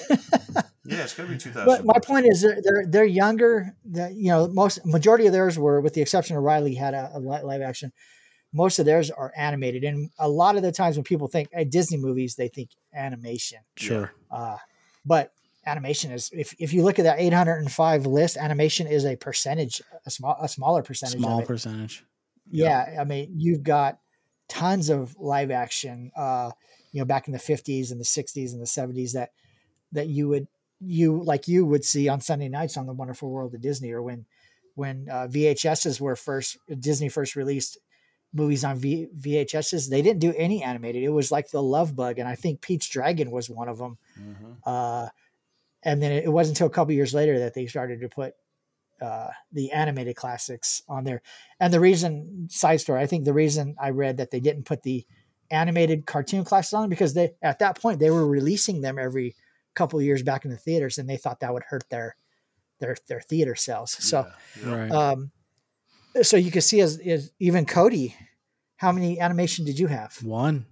[0.85, 1.65] yeah, it's going to be 2000.
[1.65, 3.75] but my point is they're they're, they're younger.
[3.85, 7.11] That you know, most majority of theirs were, with the exception of Riley, had a,
[7.14, 7.91] a live action.
[8.53, 11.65] Most of theirs are animated, and a lot of the times when people think hey,
[11.65, 13.59] Disney movies, they think animation.
[13.75, 14.14] Sure.
[14.30, 14.57] Uh,
[15.05, 15.31] but
[15.65, 20.11] animation is if, if you look at that 805 list, animation is a percentage, a
[20.11, 21.19] small a smaller percentage.
[21.19, 21.47] Small of it.
[21.47, 22.05] percentage.
[22.49, 23.99] Yeah, I mean you've got
[24.47, 26.11] tons of live action.
[26.15, 26.51] Uh,
[26.91, 29.31] you know, back in the 50s and the 60s and the 70s that
[29.91, 30.47] that you would
[30.80, 34.02] you like you would see on Sunday nights on the Wonderful World of Disney or
[34.02, 34.26] when
[34.76, 37.78] when uh, VHSs were first Disney first released
[38.34, 39.90] movies on v, VHSs.
[39.90, 41.04] They didn't do any animated.
[41.04, 43.98] It was like the Love Bug, and I think Pete's Dragon was one of them.
[44.16, 45.10] hmm Uh,
[45.84, 48.34] and then it, it wasn't until a couple years later that they started to put
[49.02, 51.22] uh, the animated classics on there.
[51.60, 54.84] And the reason, side story, I think the reason I read that they didn't put
[54.84, 55.06] the
[55.52, 59.36] animated cartoon classics on because they at that point they were releasing them every
[59.76, 62.16] couple of years back in the theaters, and they thought that would hurt their
[62.80, 63.92] their their theater sales.
[63.92, 64.26] So
[64.64, 64.76] Yeah, yeah.
[64.76, 64.92] Right.
[64.92, 65.32] um,
[66.22, 68.16] so you can see as, as even Cody,
[68.78, 70.18] how many animation did you have?
[70.24, 70.66] One.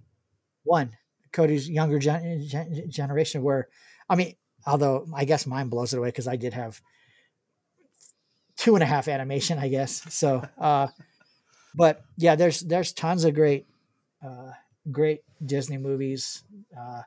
[0.64, 0.96] one
[1.32, 3.66] cody's younger gen- gen- generation where
[4.08, 6.80] i mean although i guess mine blows it away because i did have
[8.56, 10.86] two and a half animation i guess so uh
[11.74, 13.66] but yeah there's there's tons of great
[14.24, 14.52] uh
[14.92, 16.44] great disney movies
[16.78, 17.02] uh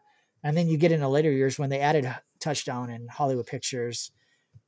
[0.47, 2.07] and then you get into later years when they added
[2.39, 4.11] Touchstone and hollywood pictures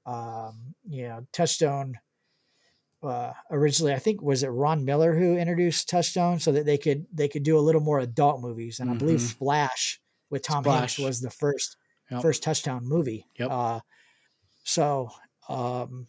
[0.06, 1.98] um you know touchstone
[3.02, 7.06] uh, originally, I think was it Ron Miller who introduced Touchstone so that they could
[7.14, 9.30] they could do a little more adult movies, and I believe Mhm.
[9.30, 10.98] Splash with Tom Splash.
[10.98, 11.78] Hanks was the first
[12.12, 12.22] Yep.
[12.24, 13.26] first Touchstone movie.
[13.38, 13.50] Yep.
[13.52, 13.80] Uh,
[14.66, 15.12] so
[15.48, 16.08] um,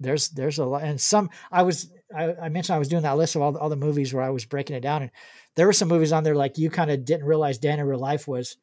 [0.00, 3.16] there's there's a lot, and some I was I, I mentioned I was doing that
[3.16, 5.10] list of all the, all the movies where I was breaking it down, and
[5.54, 7.98] there were some movies on there like you kind of didn't realize Dan in Real
[7.98, 8.56] Life was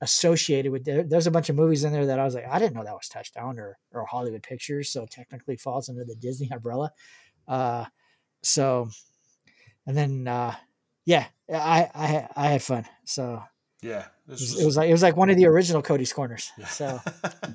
[0.00, 2.58] associated with there, there's a bunch of movies in there that I was like, I
[2.58, 6.50] didn't know that was Touchstone or or Hollywood Pictures, so technically falls under the Disney
[6.50, 6.92] umbrella.
[7.46, 7.84] Uh,
[8.42, 8.88] so,
[9.86, 10.54] and then uh,
[11.04, 12.86] yeah, I I I had fun.
[13.04, 13.42] So
[13.82, 14.06] yeah.
[14.26, 16.50] was, it was like it was like one of the original Cody's corners.
[16.58, 16.66] yeah.
[16.66, 17.00] So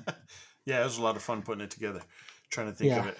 [0.64, 2.02] yeah, it was a lot of fun putting it together,
[2.50, 3.18] trying to think of it.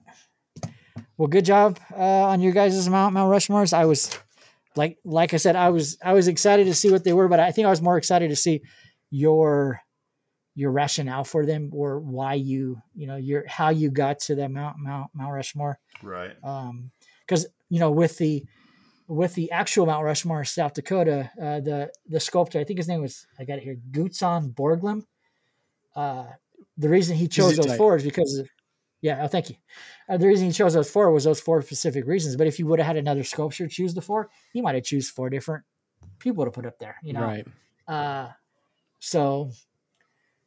[1.18, 3.74] Well, good job uh, on your guys' Mount Mount Rushmores.
[3.74, 4.18] I was
[4.76, 7.38] like like I said, I was I was excited to see what they were, but
[7.38, 8.62] I think I was more excited to see
[9.10, 9.82] your
[10.54, 14.48] your rationale for them or why you you know your how you got to the
[14.48, 15.78] Mount Mount Mount Rushmore.
[16.02, 16.32] Right.
[16.44, 16.90] Um,
[17.26, 18.44] because you know with the
[19.08, 23.00] with the actual Mount Rushmore South Dakota, uh, the the sculptor, I think his name
[23.00, 25.04] was I got it here, Gutzon Borglum.
[25.94, 26.26] Uh,
[26.78, 27.76] the reason he chose those Gesundheit.
[27.76, 28.48] four is because of,
[29.02, 29.56] yeah, oh, thank you.
[30.08, 32.36] Uh, the reason he chose those four was those four specific reasons.
[32.36, 35.10] But if you would have had another sculpture choose the four, he might have choose
[35.10, 35.64] four different
[36.18, 36.96] people to put up there.
[37.02, 37.46] You know, Right.
[37.86, 38.28] uh,
[39.00, 39.50] so,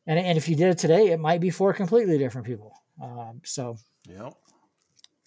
[0.08, 2.74] and and if you did it today, it might be four completely different people.
[3.02, 3.78] Um, so
[4.08, 4.34] Yep.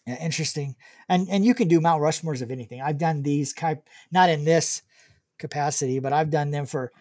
[0.06, 0.76] yeah, interesting.
[1.08, 2.80] And and you can do Mount Rushmores of anything.
[2.80, 4.82] I've done these type not in this
[5.38, 6.92] capacity, but I've done them for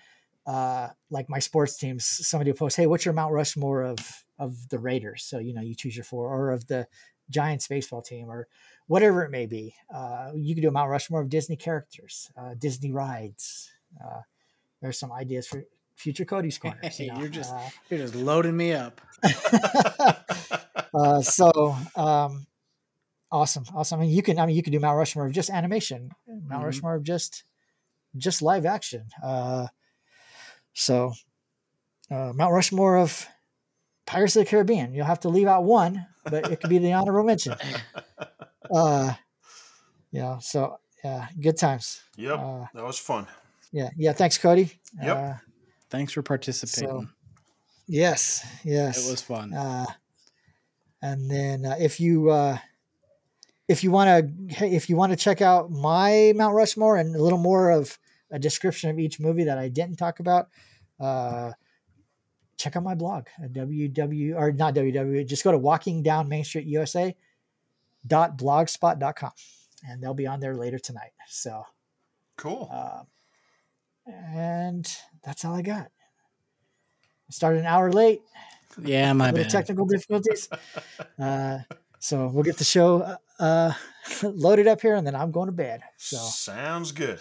[0.45, 2.05] uh like my sports teams.
[2.05, 3.99] Somebody will post, "Hey, what's your Mount Rushmore of
[4.39, 6.87] of the Raiders?" So you know you choose your four, or of the
[7.29, 8.47] Giants baseball team, or
[8.87, 9.75] whatever it may be.
[9.93, 13.71] Uh, you can do a Mount Rushmore of Disney characters, uh, Disney rides.
[14.03, 14.21] Uh,
[14.81, 15.63] there's some ideas for
[15.97, 16.99] future Cody's corners.
[16.99, 17.19] you know.
[17.19, 19.01] You're just- Uh, You're just loading me up.
[20.93, 22.45] uh, so um,
[23.31, 23.99] awesome, awesome.
[23.99, 24.39] I mean, you can.
[24.39, 26.65] I mean, you can do Mount Rushmore of just animation, Mount Mhm.
[26.65, 27.43] Rushmore of just
[28.15, 29.07] just live action.
[29.23, 29.67] Uh,
[30.73, 31.13] so
[32.11, 33.27] uh, Mount Rushmore of
[34.05, 34.93] Pirates of the Caribbean.
[34.93, 37.55] You'll have to leave out one, but it could be the honorable mention.
[38.69, 39.13] Uh,
[40.11, 40.39] yeah.
[40.39, 42.01] So yeah, good times.
[42.17, 42.37] Yep.
[42.37, 43.25] Uh, that was fun.
[43.71, 44.11] yeah, yeah.
[44.11, 44.77] Thanks, Cody.
[45.01, 45.39] Yep.
[45.89, 47.09] Thanks for participating.
[47.87, 49.07] yes, yes.
[49.07, 49.53] it was fun.
[49.53, 49.85] Uh,
[51.01, 52.57] and then uh, if you uh,
[53.67, 54.09] if you want
[54.49, 57.97] to if you want to check out my Mount Rushmore and a little more of
[58.31, 60.49] a description of each movie that I didn't talk about,
[60.99, 61.51] uh,
[62.57, 65.25] check out my blog at www or not www.
[65.27, 67.15] Just go to Walking Down Main Street USA
[68.05, 69.31] dot blogspot.com
[69.87, 71.11] and they'll be on there later tonight.
[71.29, 71.63] So
[72.37, 72.69] Cool.
[72.71, 73.03] uh,
[74.07, 74.87] and
[75.23, 75.91] that's all I got.
[77.29, 78.21] I started an hour late
[78.83, 79.49] yeah, my bad.
[79.49, 80.49] technical difficulties.
[81.19, 81.57] Uh,
[81.97, 83.73] so we'll get the show uh,
[84.23, 85.81] loaded up here, and then I'm going to bed.
[85.97, 87.19] So, Sounds good.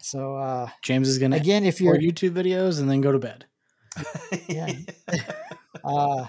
[0.00, 3.44] so uh, James is gonna again, if you're YouTube videos and then go to bed.
[4.48, 4.72] Yeah.
[5.84, 6.26] uh,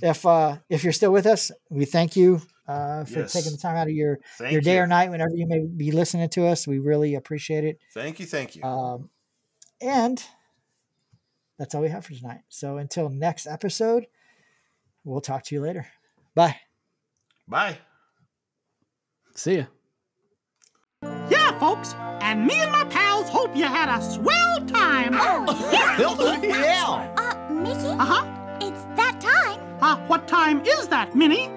[0.00, 2.40] if uh, if you're still with us, we thank you
[2.72, 3.32] uh, for Yes.
[3.32, 4.80] taking the time out of your Thank your day you.
[4.82, 6.66] or night, whenever you may be listening to us.
[6.66, 7.78] We really appreciate it.
[7.94, 8.26] Thank you.
[8.26, 8.62] Thank you.
[8.64, 9.10] Um,
[9.80, 10.22] and
[11.58, 12.40] that's all we have for tonight.
[12.48, 14.06] So until next episode,
[15.04, 15.86] we'll talk to you later.
[16.34, 16.56] Bye.
[17.46, 17.78] Bye.
[19.34, 19.64] See ya.
[21.30, 25.12] Yeah, folks, and me and my pals hope you had a swell time.
[25.72, 25.96] yeah.
[27.18, 28.56] Uh, Mickey, Uh huh.
[28.60, 29.60] it's that time.
[29.80, 31.48] Uh, what time is that, Minnie?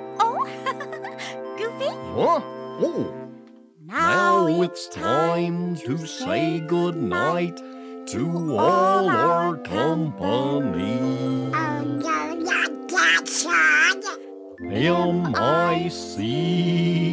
[1.88, 2.42] Oh, Huh?
[2.82, 3.30] Oh,
[3.84, 7.58] now it's time to say good night
[8.08, 11.00] to all our company.
[12.90, 14.02] That's right.
[14.62, 16.26] M-I-C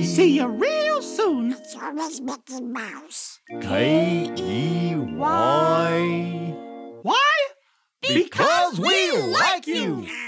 [0.05, 1.53] See you real soon.
[1.53, 3.41] It's always Mickey Mouse.
[3.61, 5.03] K-E-Y
[7.03, 7.37] Why?
[8.03, 10.07] Because we like you!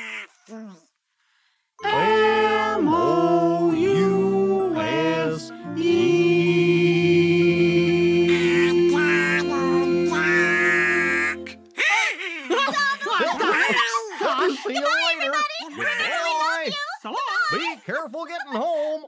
[18.54, 19.06] home